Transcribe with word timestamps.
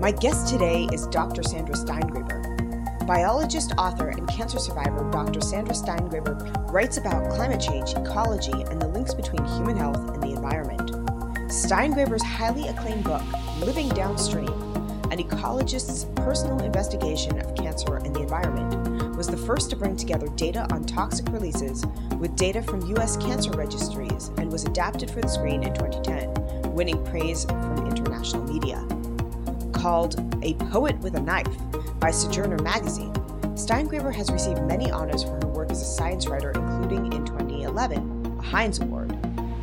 My 0.00 0.12
guest 0.12 0.48
today 0.48 0.88
is 0.94 1.06
Dr. 1.08 1.42
Sandra 1.42 1.74
Steingraber. 1.74 3.06
Biologist, 3.06 3.74
author, 3.76 4.08
and 4.08 4.26
cancer 4.30 4.58
survivor 4.58 5.06
Dr. 5.10 5.42
Sandra 5.42 5.74
Steingraber 5.74 6.72
writes 6.72 6.96
about 6.96 7.30
climate 7.32 7.60
change, 7.60 7.92
ecology, 7.92 8.62
and 8.70 8.80
the 8.80 8.88
links 8.88 9.12
between 9.12 9.44
human 9.44 9.76
health 9.76 9.98
and 10.14 10.22
the 10.22 10.30
environment. 10.30 10.90
Steingraber's 11.50 12.22
highly 12.22 12.66
acclaimed 12.68 13.04
book, 13.04 13.20
Living 13.58 13.90
Downstream 13.90 14.48
An 15.10 15.18
Ecologist's 15.18 16.06
Personal 16.16 16.60
Investigation 16.60 17.38
of 17.38 17.54
Cancer 17.54 17.96
and 17.96 18.16
the 18.16 18.22
Environment, 18.22 19.14
was 19.18 19.26
the 19.26 19.36
first 19.36 19.68
to 19.68 19.76
bring 19.76 19.98
together 19.98 20.28
data 20.28 20.66
on 20.72 20.82
toxic 20.84 21.28
releases 21.28 21.84
with 22.18 22.34
data 22.36 22.62
from 22.62 22.80
U.S. 22.86 23.18
cancer 23.18 23.50
registries 23.50 24.28
and 24.38 24.50
was 24.50 24.64
adapted 24.64 25.10
for 25.10 25.20
the 25.20 25.28
screen 25.28 25.62
in 25.62 25.74
2010, 25.74 26.72
winning 26.72 27.04
praise 27.04 27.44
from 27.44 27.86
international 27.86 28.44
media 28.44 28.82
called 29.80 30.20
A 30.42 30.52
Poet 30.54 30.98
with 30.98 31.14
a 31.14 31.20
Knife 31.20 31.46
by 32.00 32.10
Sojourner 32.10 32.58
magazine, 32.62 33.14
Steingraber 33.54 34.12
has 34.12 34.30
received 34.30 34.62
many 34.64 34.90
honors 34.90 35.22
for 35.22 35.30
her 35.30 35.46
work 35.46 35.70
as 35.70 35.80
a 35.80 35.86
science 35.86 36.26
writer, 36.26 36.50
including 36.50 37.10
in 37.14 37.24
2011, 37.24 38.36
a 38.38 38.42
Heinz 38.42 38.78
Award. 38.80 39.16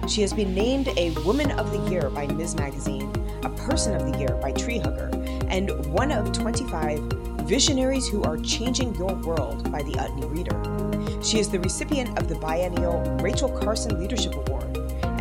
She 0.07 0.21
has 0.21 0.33
been 0.33 0.55
named 0.55 0.87
a 0.97 1.11
Woman 1.23 1.51
of 1.51 1.71
the 1.71 1.91
Year 1.91 2.09
by 2.09 2.25
Ms. 2.25 2.55
Magazine, 2.55 3.11
a 3.43 3.49
Person 3.49 3.93
of 3.93 4.11
the 4.11 4.17
Year 4.17 4.29
by 4.41 4.51
Treehugger, 4.53 5.13
and 5.51 5.69
one 5.93 6.11
of 6.11 6.31
25 6.31 6.99
Visionaries 7.43 8.07
Who 8.07 8.23
Are 8.23 8.37
Changing 8.37 8.95
Your 8.95 9.13
World 9.13 9.71
by 9.71 9.83
the 9.83 9.93
Utne 9.93 10.25
Reader. 10.31 11.23
She 11.23 11.37
is 11.39 11.47
the 11.47 11.59
recipient 11.59 12.17
of 12.17 12.27
the 12.27 12.35
biennial 12.35 13.01
Rachel 13.21 13.49
Carson 13.49 13.99
Leadership 13.99 14.33
Award 14.33 14.66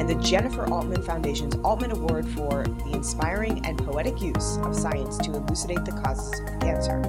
and 0.06 0.20
the 0.20 0.24
Jennifer 0.24 0.72
Altman 0.72 1.02
Foundation's 1.02 1.56
Altman 1.64 1.90
Award 1.90 2.28
for 2.28 2.62
the 2.62 2.92
inspiring 2.92 3.64
and 3.66 3.76
poetic 3.76 4.20
use 4.20 4.56
of 4.58 4.74
science 4.74 5.18
to 5.18 5.34
elucidate 5.34 5.84
the 5.84 6.00
causes 6.04 6.38
of 6.40 6.60
cancer. 6.60 7.02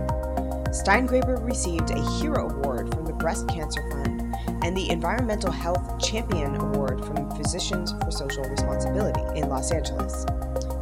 Steingraber 0.71 1.43
received 1.45 1.91
a 1.91 2.09
Hero 2.17 2.49
Award 2.49 2.93
from 2.93 3.05
the 3.05 3.13
Breast 3.13 3.47
Cancer 3.49 3.87
Fund 3.91 4.35
and 4.63 4.75
the 4.75 4.89
Environmental 4.89 5.51
Health 5.51 6.01
Champion 6.03 6.55
Award 6.55 7.05
from 7.05 7.29
Physicians 7.37 7.93
for 8.03 8.09
Social 8.09 8.43
Responsibility 8.45 9.21
in 9.39 9.47
Los 9.47 9.71
Angeles. 9.71 10.25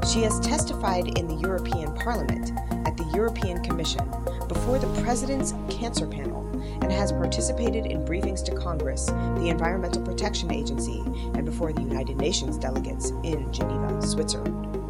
She 0.09 0.21
has 0.21 0.39
testified 0.39 1.17
in 1.17 1.27
the 1.27 1.35
European 1.35 1.93
Parliament, 1.95 2.51
at 2.87 2.95
the 2.95 3.11
European 3.13 3.61
Commission, 3.61 4.07
before 4.47 4.79
the 4.79 5.01
President's 5.01 5.53
Cancer 5.69 6.07
Panel, 6.07 6.43
and 6.81 6.91
has 6.91 7.11
participated 7.11 7.85
in 7.85 8.05
briefings 8.05 8.43
to 8.45 8.55
Congress, 8.55 9.05
the 9.05 9.47
Environmental 9.49 10.01
Protection 10.01 10.51
Agency, 10.51 11.01
and 11.33 11.45
before 11.45 11.73
the 11.73 11.81
United 11.81 12.17
Nations 12.17 12.57
delegates 12.57 13.11
in 13.23 13.51
Geneva, 13.51 14.01
Switzerland. 14.01 14.84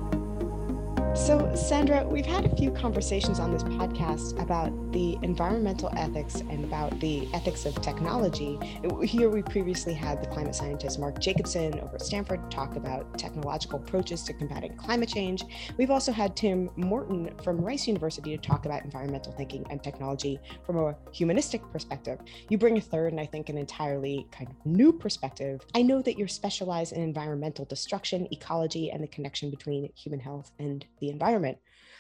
So, 1.16 1.56
Sandra, 1.56 2.06
we've 2.06 2.26
had 2.26 2.46
a 2.46 2.54
few 2.58 2.72
conversations 2.72 3.40
on 3.40 3.50
this 3.50 3.64
podcast 3.64 4.38
about 4.42 4.92
the 4.92 5.18
environmental 5.22 5.90
ethics 5.96 6.42
and 6.42 6.66
about 6.66 7.00
the 7.00 7.30
ethics 7.34 7.66
of 7.66 7.82
technology. 7.82 8.60
Here, 9.02 9.30
we 9.30 9.42
previously 9.42 9.94
had 9.94 10.22
the 10.22 10.28
climate 10.28 10.56
scientist 10.56 11.00
Mark 11.00 11.20
Jacobson 11.20 11.80
over 11.80 11.96
at 11.96 12.02
Stanford 12.02 12.52
talk 12.52 12.76
about 12.76 13.18
technological 13.18 13.80
approaches 13.80 14.24
to 14.24 14.34
combating 14.34 14.76
climate 14.76 15.08
change. 15.08 15.46
We've 15.78 15.90
also 15.90 16.12
had 16.12 16.36
Tim 16.36 16.70
Morton 16.76 17.34
from 17.42 17.62
Rice 17.62 17.88
University 17.88 18.36
to 18.36 18.42
talk 18.42 18.66
about 18.66 18.84
environmental 18.84 19.32
thinking 19.32 19.66
and 19.70 19.82
technology 19.82 20.38
from 20.66 20.78
a 20.78 20.98
humanistic 21.14 21.62
perspective. 21.72 22.20
You 22.50 22.58
bring 22.58 22.78
a 22.78 22.82
third, 22.82 23.14
and 23.14 23.22
I 23.22 23.26
think 23.26 23.48
an 23.48 23.58
entirely 23.58 24.28
kind 24.32 24.50
of 24.50 24.56
new 24.66 24.92
perspective. 24.92 25.62
I 25.74 25.82
know 25.82 26.02
that 26.02 26.18
you're 26.18 26.28
specialized 26.28 26.92
in 26.92 27.02
environmental 27.02 27.64
destruction, 27.64 28.28
ecology, 28.32 28.92
and 28.92 29.02
the 29.02 29.08
connection 29.08 29.50
between 29.50 29.90
human 29.96 30.20
health 30.20 30.52
and 30.60 30.86
the 31.00 31.05
the 31.06 31.12
environment. 31.12 31.58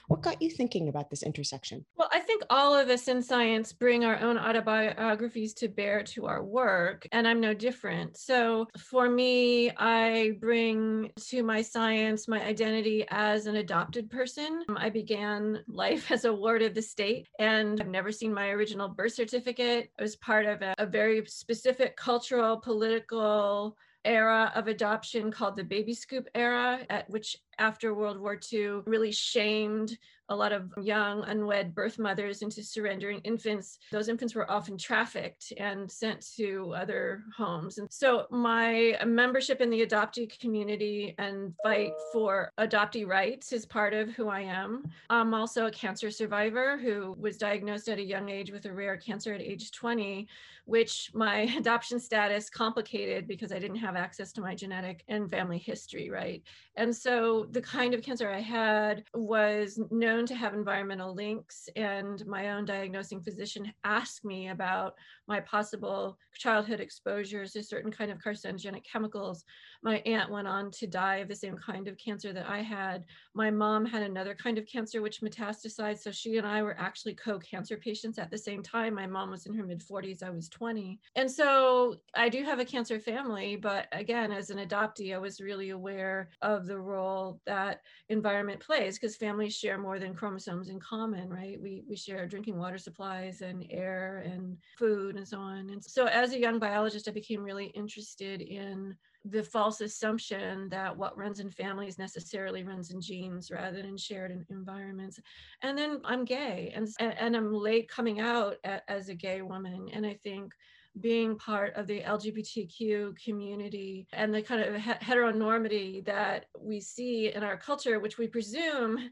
What 0.07 0.21
got 0.21 0.39
you 0.39 0.51
thinking 0.51 0.88
about 0.88 1.09
this 1.09 1.23
intersection? 1.23 1.83
Well, 1.97 2.09
I 2.13 2.19
think 2.19 2.43
all 2.51 2.75
of 2.75 2.89
us 2.89 3.07
in 3.07 3.23
science 3.23 3.73
bring 3.73 4.05
our 4.05 4.19
own 4.19 4.38
autobiographies 4.38 5.55
to 5.55 5.67
bear 5.67 6.03
to 6.03 6.27
our 6.27 6.43
work, 6.43 7.07
and 7.11 7.27
I'm 7.27 7.39
no 7.39 7.55
different. 7.55 8.16
So 8.16 8.67
for 8.77 9.09
me, 9.09 9.71
I 9.77 10.33
bring 10.39 11.11
to 11.29 11.41
my 11.41 11.63
science 11.63 12.27
my 12.27 12.43
identity 12.43 13.05
as 13.09 13.47
an 13.47 13.55
adopted 13.55 14.11
person. 14.11 14.63
Um, 14.69 14.77
I 14.77 14.91
began 14.91 15.63
life 15.67 16.11
as 16.11 16.25
a 16.25 16.33
ward 16.33 16.61
of 16.61 16.75
the 16.75 16.83
state, 16.83 17.27
and 17.39 17.81
I've 17.81 17.87
never 17.87 18.11
seen 18.11 18.31
my 18.31 18.49
original 18.49 18.87
birth 18.87 19.13
certificate. 19.13 19.89
I 19.97 20.03
was 20.03 20.16
part 20.17 20.45
of 20.45 20.61
a, 20.61 20.75
a 20.77 20.85
very 20.85 21.25
specific 21.25 21.97
cultural, 21.97 22.57
political, 22.57 23.75
era 24.05 24.51
of 24.55 24.67
adoption 24.67 25.31
called 25.31 25.55
the 25.55 25.63
baby 25.63 25.93
scoop 25.93 26.27
era, 26.35 26.79
at 26.89 27.09
which 27.09 27.38
after 27.59 27.93
World 27.93 28.19
War 28.19 28.39
II 28.51 28.81
really 28.85 29.11
shamed 29.11 29.97
a 30.29 30.35
lot 30.35 30.51
of 30.51 30.73
young 30.81 31.23
unwed 31.25 31.75
birth 31.75 31.99
mothers 31.99 32.41
into 32.41 32.63
surrendering 32.63 33.19
infants. 33.19 33.77
Those 33.91 34.09
infants 34.09 34.33
were 34.33 34.49
often 34.49 34.77
trafficked 34.77 35.53
and 35.57 35.91
sent 35.91 36.25
to 36.35 36.73
other 36.75 37.23
homes. 37.38 37.77
And 37.77 37.88
so 37.91 38.25
my 38.31 38.97
membership 39.05 39.61
in 39.61 39.69
the 39.69 39.85
adoptee 39.85 40.39
community 40.39 41.13
and 41.19 41.53
fight 41.61 41.91
for 42.11 42.51
adoptee 42.59 43.07
rights 43.07 43.53
is 43.53 43.66
part 43.66 43.93
of 43.93 44.09
who 44.09 44.27
I 44.27 44.41
am. 44.41 44.91
I'm 45.09 45.33
also 45.33 45.67
a 45.67 45.72
cancer 45.72 46.09
survivor 46.09 46.77
who 46.77 47.16
was 47.19 47.37
diagnosed 47.37 47.87
at 47.87 47.99
a 47.99 48.03
young 48.03 48.29
age 48.29 48.51
with 48.51 48.66
a 48.66 48.73
rare 48.73 48.97
cancer 48.97 49.33
at 49.33 49.41
age 49.41 49.72
20 49.72 50.27
which 50.66 51.12
my 51.14 51.42
adoption 51.58 52.00
status 52.00 52.50
complicated 52.50 53.28
because 53.28 53.52
I 53.52 53.59
didn't 53.59 53.78
have 53.78 53.96
access 53.96 54.31
to 54.34 54.42
my 54.42 54.53
genetic 54.53 55.03
and 55.08 55.30
family 55.30 55.58
history, 55.58 56.09
right? 56.09 56.44
And 56.76 56.94
so 56.94 57.48
the 57.52 57.62
kind 57.62 57.94
of 57.94 58.02
cancer 58.02 58.30
I 58.30 58.42
had 58.42 59.03
was 59.14 59.80
known 59.92 60.26
to 60.26 60.36
have 60.36 60.53
environmental 60.53 61.14
links, 61.14 61.70
and 61.76 62.26
my 62.26 62.52
own 62.52 62.66
diagnosing 62.66 63.22
physician 63.22 63.72
asked 63.84 64.26
me 64.26 64.50
about 64.50 64.96
my 65.28 65.40
possible 65.40 66.18
childhood 66.36 66.80
exposures 66.80 67.53
to 67.53 67.64
certain 67.64 67.92
kind 67.92 68.12
of 68.12 68.20
carcinogenic 68.20 68.84
chemicals. 68.84 69.46
My 69.84 69.97
aunt 70.06 70.32
went 70.32 70.47
on 70.47 70.72
to 70.72 70.88
die 70.88 71.18
of 71.18 71.28
the 71.28 71.36
same 71.36 71.56
kind 71.56 71.88
of 71.88 71.97
cancer 71.97 72.34
that 72.34 72.50
I 72.50 72.62
had. 72.62 73.06
My 73.34 73.52
mom 73.52 73.86
had 73.86 74.03
another 74.03 74.36
kind 74.36 74.58
of 74.58 74.66
cancer 74.66 75.02
which 75.02 75.22
metastasized, 75.22 76.00
so 76.00 76.12
she 76.12 76.38
and 76.38 76.46
I 76.46 76.62
were 76.62 76.76
actually 76.78 77.16
co-cancer 77.16 77.78
patients 77.78 78.20
at 78.20 78.32
the 78.32 78.38
same 78.38 78.62
time. 78.62 78.94
My 78.96 79.08
mom 79.08 79.32
was 79.32 79.46
in 79.46 79.53
her 79.53 79.64
mid 79.64 79.82
40s, 79.82 80.24
I 80.24 80.30
was 80.30 80.50
20. 80.55 80.99
And 81.16 81.29
so 81.29 81.97
I 82.16 82.29
do 82.29 82.43
have 82.43 82.59
a 82.59 82.66
cancer 82.66 82.99
family, 82.99 83.57
but 83.57 83.88
again, 83.91 84.31
as 84.31 84.49
an 84.49 84.57
adoptee, 84.57 85.13
I 85.13 85.17
was 85.17 85.41
really 85.41 85.71
aware 85.71 86.29
of 86.41 86.66
the 86.66 86.79
role 86.79 87.41
that 87.45 87.81
environment 88.07 88.61
plays 88.61 88.97
because 88.97 89.17
families 89.17 89.55
share 89.55 89.77
more 89.77 89.99
than 89.99 90.16
chromosomes 90.16 90.69
in 90.69 90.79
common, 90.79 91.29
right? 91.29 91.61
We, 91.61 91.83
we 91.88 91.97
share 91.97 92.25
drinking 92.25 92.57
water 92.57 92.77
supplies 92.77 93.41
and 93.41 93.66
air 93.69 94.23
and 94.25 94.57
food 94.77 95.17
and 95.17 95.27
so 95.27 95.39
on. 95.39 95.69
And 95.69 95.83
so 95.83 96.05
as 96.05 96.31
a 96.31 96.40
young 96.40 96.58
biologist, 96.58 97.09
I 97.09 97.11
became 97.11 97.43
really 97.43 97.67
interested 97.67 98.41
in 98.41 98.96
the 99.27 99.43
false 99.43 99.81
assumption 99.81 100.69
that 100.69 100.95
what 100.95 101.17
runs 101.17 101.39
in 101.39 101.49
families 101.49 101.97
necessarily 101.97 102.63
runs 102.63 102.91
in 102.91 103.01
genes 103.01 103.49
rather 103.49 103.81
than 103.81 103.97
shared 103.97 104.45
environments. 104.49 105.19
And 105.63 105.77
then 105.77 105.99
I'm 106.05 106.25
gay 106.25 106.72
and, 106.75 106.87
and 106.99 107.35
I'm 107.35 107.53
late 107.53 107.89
coming 107.89 108.19
out 108.19 108.57
as 108.87 109.09
a 109.09 109.16
gay 109.16 109.41
woman. 109.41 109.89
And 109.91 110.05
I 110.05 110.13
think 110.23 110.53
being 110.99 111.37
part 111.37 111.73
of 111.75 111.87
the 111.87 112.01
LGBTQ 112.01 113.17
community 113.23 114.07
and 114.13 114.33
the 114.33 114.41
kind 114.41 114.61
of 114.61 114.75
heteronormity 114.81 116.05
that 116.05 116.45
we 116.59 116.79
see 116.79 117.33
in 117.33 117.43
our 117.43 117.57
culture, 117.57 117.99
which 117.99 118.17
we 118.17 118.27
presume 118.27 119.09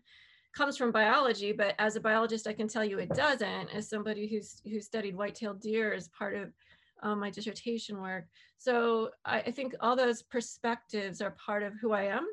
comes 0.53 0.77
from 0.77 0.91
biology, 0.91 1.51
but 1.51 1.73
as 1.79 1.95
a 1.95 1.99
biologist, 1.99 2.47
I 2.47 2.53
can 2.53 2.67
tell 2.67 2.85
you 2.85 2.99
it 2.99 3.09
doesn't. 3.09 3.69
As 3.73 3.89
somebody 3.89 4.27
who's 4.27 4.61
who 4.63 4.79
studied 4.79 5.15
white-tailed 5.15 5.59
deer 5.59 5.93
as 5.93 6.07
part 6.09 6.35
of 6.35 6.53
um, 7.03 7.19
my 7.19 7.29
dissertation 7.29 8.01
work, 8.01 8.25
so 8.57 9.11
I, 9.25 9.39
I 9.41 9.51
think 9.51 9.75
all 9.79 9.95
those 9.95 10.23
perspectives 10.23 11.21
are 11.21 11.31
part 11.31 11.61
of 11.61 11.73
who 11.79 11.91
I 11.91 12.03
am. 12.03 12.27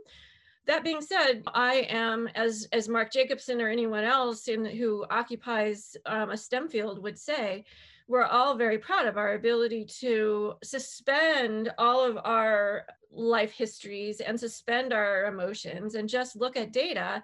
That 0.67 0.85
being 0.85 1.03
said, 1.03 1.43
I 1.55 1.87
am, 1.89 2.29
as 2.35 2.69
as 2.73 2.89
Mark 2.89 3.13
Jacobson 3.13 3.61
or 3.61 3.69
anyone 3.69 4.05
else 4.05 4.49
in 4.49 4.65
who 4.65 5.05
occupies 5.11 5.97
um, 6.07 6.31
a 6.31 6.37
STEM 6.37 6.69
field 6.69 7.03
would 7.03 7.19
say, 7.19 7.65
we're 8.11 8.25
all 8.25 8.57
very 8.57 8.79
proud 8.79 9.07
of 9.07 9.17
our 9.17 9.35
ability 9.35 9.85
to 10.01 10.55
suspend 10.65 11.73
all 11.79 12.05
of 12.05 12.19
our 12.25 12.85
life 13.13 13.53
histories 13.53 14.21
and 14.21 14.39
suspend 14.39 14.93
our 14.93 15.27
emotions 15.27 15.95
and 15.95 16.09
just 16.09 16.35
look 16.35 16.57
at 16.57 16.73
data 16.73 17.23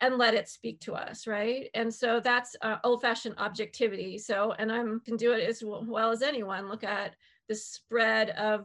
and 0.00 0.18
let 0.18 0.34
it 0.34 0.48
speak 0.48 0.80
to 0.80 0.94
us 0.94 1.26
right? 1.26 1.70
And 1.74 1.92
so 1.92 2.20
that's 2.20 2.56
uh, 2.62 2.76
old 2.84 3.02
fashioned 3.02 3.36
objectivity. 3.38 4.18
So 4.18 4.54
and 4.58 4.70
i'm 4.70 5.00
can 5.00 5.16
do 5.16 5.32
it 5.32 5.48
as 5.48 5.62
well 5.64 6.10
as 6.10 6.22
anyone. 6.22 6.68
Look 6.68 6.84
at 6.84 7.14
the 7.48 7.54
spread 7.54 8.30
of 8.30 8.64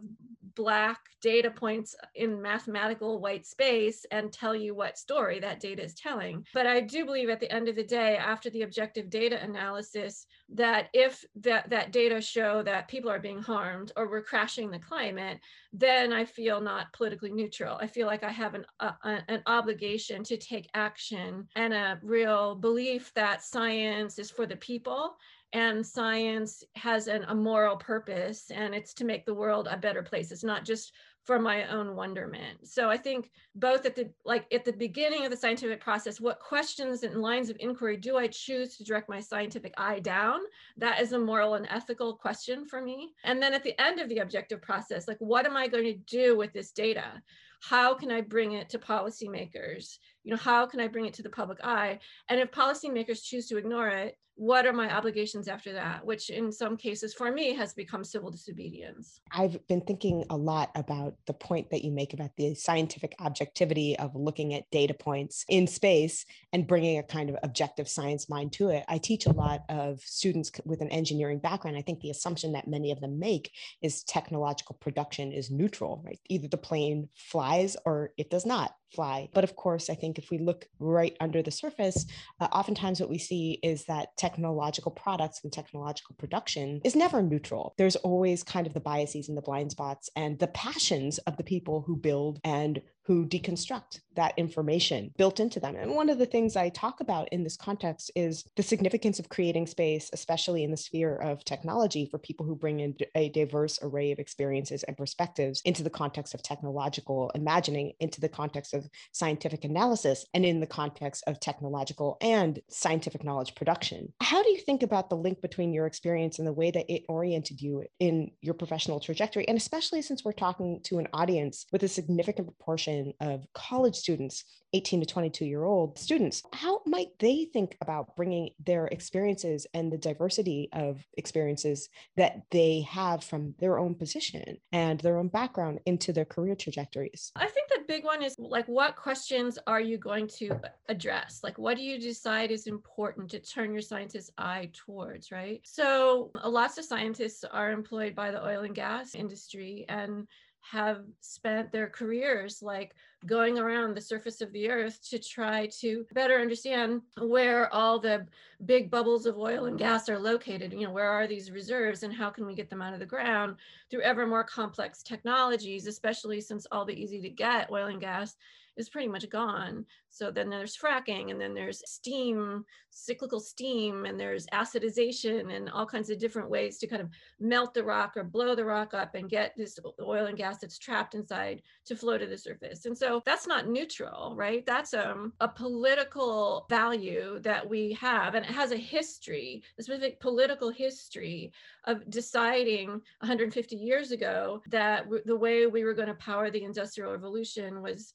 black 0.56 1.00
data 1.22 1.50
points 1.50 1.96
in 2.16 2.42
mathematical 2.42 3.20
white 3.20 3.46
space 3.46 4.06
and 4.12 4.34
tell 4.34 4.56
you 4.56 4.74
what 4.74 4.98
story 4.98 5.40
that 5.40 5.60
data 5.60 5.84
is 5.84 5.94
telling. 5.94 6.46
But 6.54 6.68
I 6.68 6.82
do 6.82 7.06
believe 7.06 7.30
at 7.30 7.40
the 7.40 7.52
end 7.52 7.70
of 7.70 7.76
the 7.76 7.84
day, 7.84 8.18
after 8.18 8.50
the 8.50 8.64
objective 8.64 9.10
data 9.10 9.42
analysis, 9.42 10.26
that 10.50 10.90
if 10.94 11.24
that, 11.36 11.70
that 11.70 11.92
data 11.92 12.20
show 12.22 12.64
that 12.64 12.88
people 12.88 13.10
are 13.10 13.20
being 13.20 13.42
harmed 13.42 13.92
or 13.96 14.10
we're 14.10 14.22
crashing 14.22 14.72
the 14.72 14.80
climate, 14.80 15.40
then 15.74 16.12
I 16.12 16.26
feel 16.26 16.60
not 16.60 16.92
politically 16.94 17.32
neutral. 17.32 17.78
I 17.80 17.88
feel 17.88 18.08
like 18.08 18.24
I 18.24 18.32
have 18.32 18.56
an, 18.56 18.66
an 19.04 19.44
obligation 19.46 20.24
to 20.26 20.38
take 20.38 20.70
action 20.74 21.48
and 21.56 21.74
a 21.74 22.00
real 22.02 22.56
belief 22.56 23.14
that 23.14 23.44
science 23.44 24.20
is 24.20 24.32
for 24.32 24.46
the 24.46 24.58
people 24.58 25.16
and 25.54 25.86
science 25.86 26.64
has 26.76 27.08
an, 27.08 27.26
a 27.28 27.36
moral 27.36 27.76
purpose 27.76 28.52
and 28.52 28.74
it's 28.74 28.94
to 28.94 29.06
make 29.06 29.26
the 29.26 29.34
world 29.34 29.68
a 29.70 29.78
better 29.78 30.02
place. 30.02 30.32
It's 30.32 30.44
not 30.44 30.64
just 30.64 30.94
for 31.26 31.38
my 31.40 31.68
own 31.68 31.96
wonderment. 31.96 32.68
So 32.68 32.90
i 32.90 32.98
think 32.98 33.30
both 33.56 33.86
at 33.86 33.96
the 33.96 34.10
like 34.26 34.46
at 34.52 34.66
the 34.66 34.74
beginning 34.74 35.24
of 35.24 35.32
the 35.32 35.38
scientific 35.38 35.80
process 35.80 36.20
what 36.20 36.40
questions 36.40 37.04
and 37.04 37.22
lines 37.22 37.50
of 37.50 37.58
inquiry 37.60 37.98
do 37.98 38.18
i 38.18 38.28
choose 38.28 38.76
to 38.78 38.84
direct 38.84 39.08
my 39.10 39.20
scientific 39.20 39.74
eye 39.78 40.00
down? 40.00 40.40
That 40.78 41.00
is 41.00 41.12
a 41.12 41.20
moral 41.20 41.56
and 41.56 41.68
ethical 41.70 42.16
question 42.16 42.66
for 42.66 42.82
me. 42.82 43.14
And 43.24 43.42
then 43.42 43.54
at 43.54 43.64
the 43.64 43.80
end 43.80 44.00
of 44.00 44.10
the 44.10 44.20
objective 44.20 44.62
process 44.62 45.08
like 45.08 45.20
what 45.20 45.46
am 45.46 45.56
i 45.56 45.68
going 45.68 45.86
to 45.86 46.18
do 46.18 46.38
with 46.38 46.54
this 46.54 46.72
data? 46.72 47.22
How 47.62 47.94
can 47.94 48.10
I 48.10 48.22
bring 48.22 48.54
it 48.54 48.70
to 48.70 48.80
policymakers? 48.80 50.00
You 50.24 50.32
know, 50.32 50.38
how 50.38 50.66
can 50.66 50.80
I 50.80 50.88
bring 50.88 51.06
it 51.06 51.14
to 51.16 51.22
the 51.22 51.30
public 51.30 51.60
eye? 51.64 52.00
And 52.28 52.40
if 52.40 52.50
policymakers 52.50 53.24
choose 53.24 53.48
to 53.50 53.58
ignore 53.58 53.88
it, 53.88 54.18
what 54.42 54.66
are 54.66 54.74
my 54.74 54.92
obligations 54.92 55.48
after 55.48 55.72
that? 55.74 56.04
Which 56.04 56.32
in 56.32 56.52
some 56.52 56.76
cases 56.76 57.14
for 57.14 57.32
me 57.32 57.54
has 57.54 57.76
become 57.76 58.04
civil 58.04 58.32
disobedience. 58.32 59.22
I've 59.32 59.68
been 59.68 59.82
thinking 59.82 60.26
a 60.32 60.36
lot 60.36 60.72
about 60.74 61.14
the 61.28 61.34
point 61.34 61.70
that 61.70 61.84
you 61.84 61.92
make 61.92 62.16
about 62.16 62.32
the 62.38 62.56
scientific 62.56 63.14
objectivity 63.20 63.96
of 64.00 64.16
looking 64.16 64.56
at 64.56 64.68
data 64.72 64.96
points 64.96 65.46
in 65.48 65.68
space 65.68 66.26
and 66.54 66.66
bringing 66.66 66.98
a 66.98 67.04
kind 67.04 67.30
of 67.30 67.36
objective 67.44 67.88
science 67.88 68.30
mind 68.30 68.52
to 68.54 68.70
it. 68.70 68.84
I 68.88 68.98
teach 68.98 69.28
a 69.28 69.32
lot 69.32 69.62
of 69.70 70.02
students 70.02 70.52
with 70.66 70.82
an 70.82 70.90
engineering 70.90 71.38
background. 71.38 71.78
I 71.78 71.84
think 71.84 72.00
the 72.00 72.10
assumption 72.10 72.54
that 72.54 72.68
many 72.68 72.90
of 72.90 73.00
them 73.00 73.20
make 73.20 73.52
is 73.84 74.02
technological 74.02 74.76
production 74.82 75.32
is 75.32 75.52
neutral, 75.52 76.02
right? 76.04 76.20
Either 76.30 76.48
the 76.48 76.58
plane 76.58 77.10
flies 77.14 77.78
or 77.86 78.10
it 78.18 78.32
does 78.32 78.48
not 78.48 78.76
fly. 78.94 79.30
But 79.34 79.44
of 79.44 79.56
course, 79.56 79.90
I 79.90 79.96
think 79.96 80.18
if 80.18 80.30
we 80.32 80.38
look 80.38 80.68
right 80.80 81.16
under 81.20 81.42
the 81.42 81.52
surface, 81.52 82.06
uh, 82.40 82.48
oftentimes 82.52 83.00
what 83.00 83.10
we 83.10 83.18
see 83.18 83.60
is 83.64 83.86
that 83.86 84.16
technological 84.32 84.92
products 84.92 85.42
and 85.44 85.52
technological 85.52 86.16
production 86.18 86.80
is 86.86 86.96
never 86.96 87.22
neutral. 87.22 87.74
There's 87.78 87.98
always 87.98 88.44
kind 88.44 88.66
of 88.66 88.74
the 88.74 88.80
biases 88.80 89.28
and 89.28 89.38
the 89.38 89.42
blind 89.42 89.72
spots 89.72 90.10
and 90.16 90.40
the 90.40 90.48
passions 90.48 91.18
of 91.20 91.36
the 91.36 91.44
people 91.44 91.84
who 91.86 91.98
build 91.98 92.40
and 92.44 92.82
who 93.04 93.26
deconstruct 93.26 94.00
that 94.16 94.34
information 94.38 95.12
built 95.18 95.40
into 95.40 95.60
them. 95.60 95.76
And 95.76 95.96
one 95.96 96.10
of 96.10 96.18
the 96.18 96.26
things 96.26 96.56
I 96.56 96.70
talk 96.70 97.00
about 97.00 97.30
in 97.30 97.44
this 97.44 97.58
context 97.58 98.12
is 98.16 98.46
the 98.56 98.64
significance 98.64 99.20
of 99.20 99.30
creating 99.30 99.68
space, 99.68 100.10
especially 100.14 100.64
in 100.64 100.72
the 100.72 100.78
sphere 100.78 101.16
of 101.16 101.44
technology, 101.44 102.06
for 102.06 102.20
people 102.20 102.46
who 102.46 102.56
bring 102.56 102.82
in 102.82 102.96
a 103.16 103.30
diverse 103.30 103.80
array 103.82 104.12
of 104.12 104.20
experiences 104.20 104.84
and 104.84 104.98
perspectives 104.98 105.62
into 105.66 105.82
the 105.82 105.90
context 105.90 106.34
of 106.34 106.44
technological 106.44 107.32
imagining, 107.34 107.94
into 108.00 108.22
the 108.22 108.30
context 108.30 108.74
of 108.74 108.88
scientific 109.14 109.64
analysis, 109.64 110.26
and 110.34 110.46
in 110.46 110.60
the 110.60 110.68
context 110.68 111.24
of 111.26 111.40
technological 111.40 112.18
and 112.22 112.60
scientific 112.70 113.24
knowledge 113.24 113.56
production. 113.56 114.12
How 114.22 114.44
do 114.44 114.50
you 114.50 114.60
think 114.60 114.84
about 114.84 115.10
the 115.10 115.18
link 115.18 115.42
between 115.42 115.74
your 115.74 115.88
experience 115.88 116.38
and 116.38 116.48
the 116.48 116.54
way 116.54 116.70
that 116.72 116.92
it 116.92 117.04
oriented 117.08 117.62
you 117.62 117.86
in 118.00 118.32
your 118.42 118.54
professional 118.54 119.00
trajectory? 119.00 119.48
And 119.48 119.58
especially 119.58 120.02
since 120.02 120.24
we're 120.24 120.34
talking 120.34 120.82
to 120.84 121.00
an 121.00 121.08
audience 121.14 121.66
with 121.72 121.84
a 121.84 121.88
significant 121.88 122.48
proportion 122.48 122.91
of 123.20 123.46
college 123.54 123.96
students, 123.96 124.44
18 124.74 125.02
to 125.02 125.06
22 125.06 125.46
year 125.46 125.64
old 125.64 125.98
students, 125.98 126.44
how 126.54 126.82
might 126.86 127.10
they 127.20 127.46
think 127.46 127.78
about 127.82 128.16
bringing 128.16 128.52
their 128.66 128.88
experiences 128.88 129.68
and 129.74 129.92
the 129.92 129.98
diversity 129.98 130.70
of 130.74 131.06
experiences 131.18 131.90
that 132.16 132.44
they 132.52 132.82
have 132.82 133.24
from 133.24 133.54
their 133.60 133.78
own 133.78 133.96
position 133.96 134.58
and 134.72 135.00
their 135.02 135.18
own 135.18 135.28
background 135.28 135.80
into 135.86 136.14
their 136.14 136.26
career 136.26 136.56
trajectories? 136.56 137.32
I 137.36 137.48
think 137.48 137.68
the 137.70 137.84
big 137.88 138.06
one 138.06 138.24
is 138.24 138.36
like, 138.40 138.68
what 138.68 138.96
questions 138.96 139.60
are 139.68 139.82
you 139.82 139.98
going 139.98 140.28
to 140.40 140.58
address? 140.88 141.42
Like, 141.44 141.58
what 141.58 141.76
do 141.76 141.84
you 141.84 142.00
decide 142.00 142.52
is 142.52 142.68
important 142.68 143.30
to 143.32 143.40
turn 143.40 143.74
your 143.74 143.82
scientist's 143.82 144.32
eye 144.38 144.70
towards, 144.74 145.32
right? 145.32 145.60
So, 145.64 146.32
lots 146.46 146.78
of 146.78 146.86
scientists 146.86 147.44
are 147.44 147.72
employed 147.72 148.16
by 148.16 148.32
the 148.32 148.46
oil 148.46 148.62
and 148.62 148.76
gas 148.76 149.16
industry 149.16 149.86
and 149.90 150.28
have 150.62 151.04
spent 151.20 151.72
their 151.72 151.88
careers 151.88 152.62
like 152.62 152.94
going 153.26 153.60
around 153.60 153.96
the 153.96 154.02
surface 154.02 154.42
of 154.42 154.52
the 154.52 154.70
earth 154.70 155.00
to 155.10 155.20
try 155.20 155.68
to 155.80 156.06
better 156.14 156.40
understand 156.40 157.02
where 157.20 157.72
all 157.74 158.00
the 158.00 158.26
big 158.66 158.90
bubbles 158.90 159.26
of 159.26 159.38
oil 159.38 159.66
and 159.66 159.78
gas 159.78 160.10
are 160.10 160.20
located. 160.20 160.74
You 160.74 160.88
know 160.88 160.92
where 160.92 161.10
are 161.10 161.28
these 161.28 161.52
reserves 161.52 162.04
and 162.04 162.14
how 162.14 162.30
can 162.30 162.46
we 162.46 162.56
get 162.56 162.70
them 162.70 162.82
out 162.82 162.94
of 162.94 163.00
the 163.00 163.06
ground? 163.06 163.58
Through 163.90 164.02
ever 164.02 164.26
more 164.26 164.44
complex 164.44 165.04
technologies 165.04 165.88
especially 165.88 166.42
since 166.42 166.66
all 166.72 166.86
the 166.86 167.00
easy 167.00 167.22
to 167.22 167.30
get 167.30 167.72
oil 167.72 167.88
and 167.88 168.00
gas 168.00 168.36
is 168.82 168.90
pretty 168.90 169.08
much 169.08 169.30
gone. 169.30 169.86
So 170.10 170.30
then 170.30 170.50
there's 170.50 170.76
fracking, 170.76 171.32
and 171.32 171.40
then 171.40 171.54
there's 171.54 171.82
steam, 171.90 172.66
cyclical 172.90 173.40
steam, 173.40 174.06
and 174.06 174.20
there's 174.20 174.46
acidization, 174.48 175.56
and 175.56 175.70
all 175.70 175.86
kinds 175.86 176.10
of 176.10 176.20
different 176.20 176.50
ways 176.50 176.78
to 176.80 176.88
kind 176.88 177.02
of 177.02 177.10
melt 177.40 177.74
the 177.74 177.84
rock 177.84 178.18
or 178.18 178.26
blow 178.26 178.56
the 178.56 178.66
rock 178.66 178.94
up 178.94 179.16
and 179.16 179.30
get 179.30 179.54
this 179.56 179.80
oil 180.02 180.26
and 180.26 180.38
gas 180.38 180.58
that's 180.60 180.78
trapped 180.78 181.16
inside 181.16 181.62
to 181.86 181.96
flow 181.96 182.18
to 182.18 182.26
the 182.26 182.38
surface. 182.38 182.86
And 182.86 182.98
so 182.98 183.22
that's 183.26 183.48
not 183.48 183.70
neutral, 183.70 184.34
right? 184.36 184.66
That's 184.66 184.94
um, 184.94 185.32
a 185.40 185.48
political 185.48 186.66
value 186.70 187.40
that 187.42 187.68
we 187.68 187.94
have, 187.94 188.36
and 188.36 188.46
it 188.46 188.52
has 188.52 188.72
a 188.72 188.78
history, 188.78 189.64
a 189.80 189.84
specific 189.84 190.20
political 190.20 190.72
history 190.72 191.54
of 191.86 192.10
deciding 192.10 192.90
150 192.90 193.76
years 193.76 194.12
ago 194.12 194.62
that 194.68 195.04
w- 195.04 195.24
the 195.26 195.36
way 195.36 195.68
we 195.68 195.84
were 195.84 195.94
going 195.94 196.08
to 196.08 196.14
power 196.16 196.50
the 196.50 196.64
industrial 196.64 197.12
revolution 197.12 197.82
was 197.82 198.14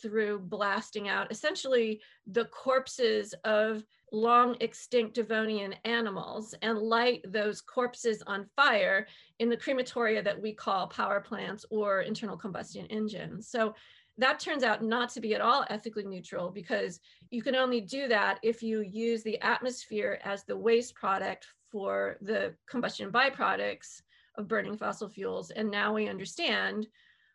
through 0.00 0.38
blasting 0.38 1.08
out 1.08 1.30
essentially 1.30 2.00
the 2.26 2.44
corpses 2.46 3.34
of 3.44 3.82
long 4.12 4.56
extinct 4.60 5.14
Devonian 5.14 5.74
animals 5.84 6.54
and 6.62 6.78
light 6.78 7.24
those 7.26 7.60
corpses 7.60 8.22
on 8.26 8.46
fire 8.56 9.06
in 9.38 9.48
the 9.48 9.56
crematoria 9.56 10.22
that 10.22 10.40
we 10.40 10.52
call 10.52 10.86
power 10.86 11.20
plants 11.20 11.64
or 11.70 12.02
internal 12.02 12.36
combustion 12.36 12.86
engines. 12.86 13.48
So 13.48 13.74
that 14.18 14.40
turns 14.40 14.62
out 14.62 14.82
not 14.82 15.10
to 15.10 15.20
be 15.20 15.34
at 15.34 15.40
all 15.40 15.66
ethically 15.68 16.04
neutral 16.04 16.50
because 16.50 17.00
you 17.30 17.42
can 17.42 17.54
only 17.54 17.80
do 17.80 18.08
that 18.08 18.38
if 18.42 18.62
you 18.62 18.80
use 18.80 19.22
the 19.22 19.40
atmosphere 19.42 20.18
as 20.24 20.44
the 20.44 20.56
waste 20.56 20.94
product 20.94 21.46
for 21.70 22.16
the 22.22 22.54
combustion 22.68 23.10
byproducts 23.10 24.00
of 24.36 24.48
burning 24.48 24.76
fossil 24.76 25.08
fuels. 25.08 25.50
And 25.50 25.70
now 25.70 25.92
we 25.92 26.08
understand 26.08 26.86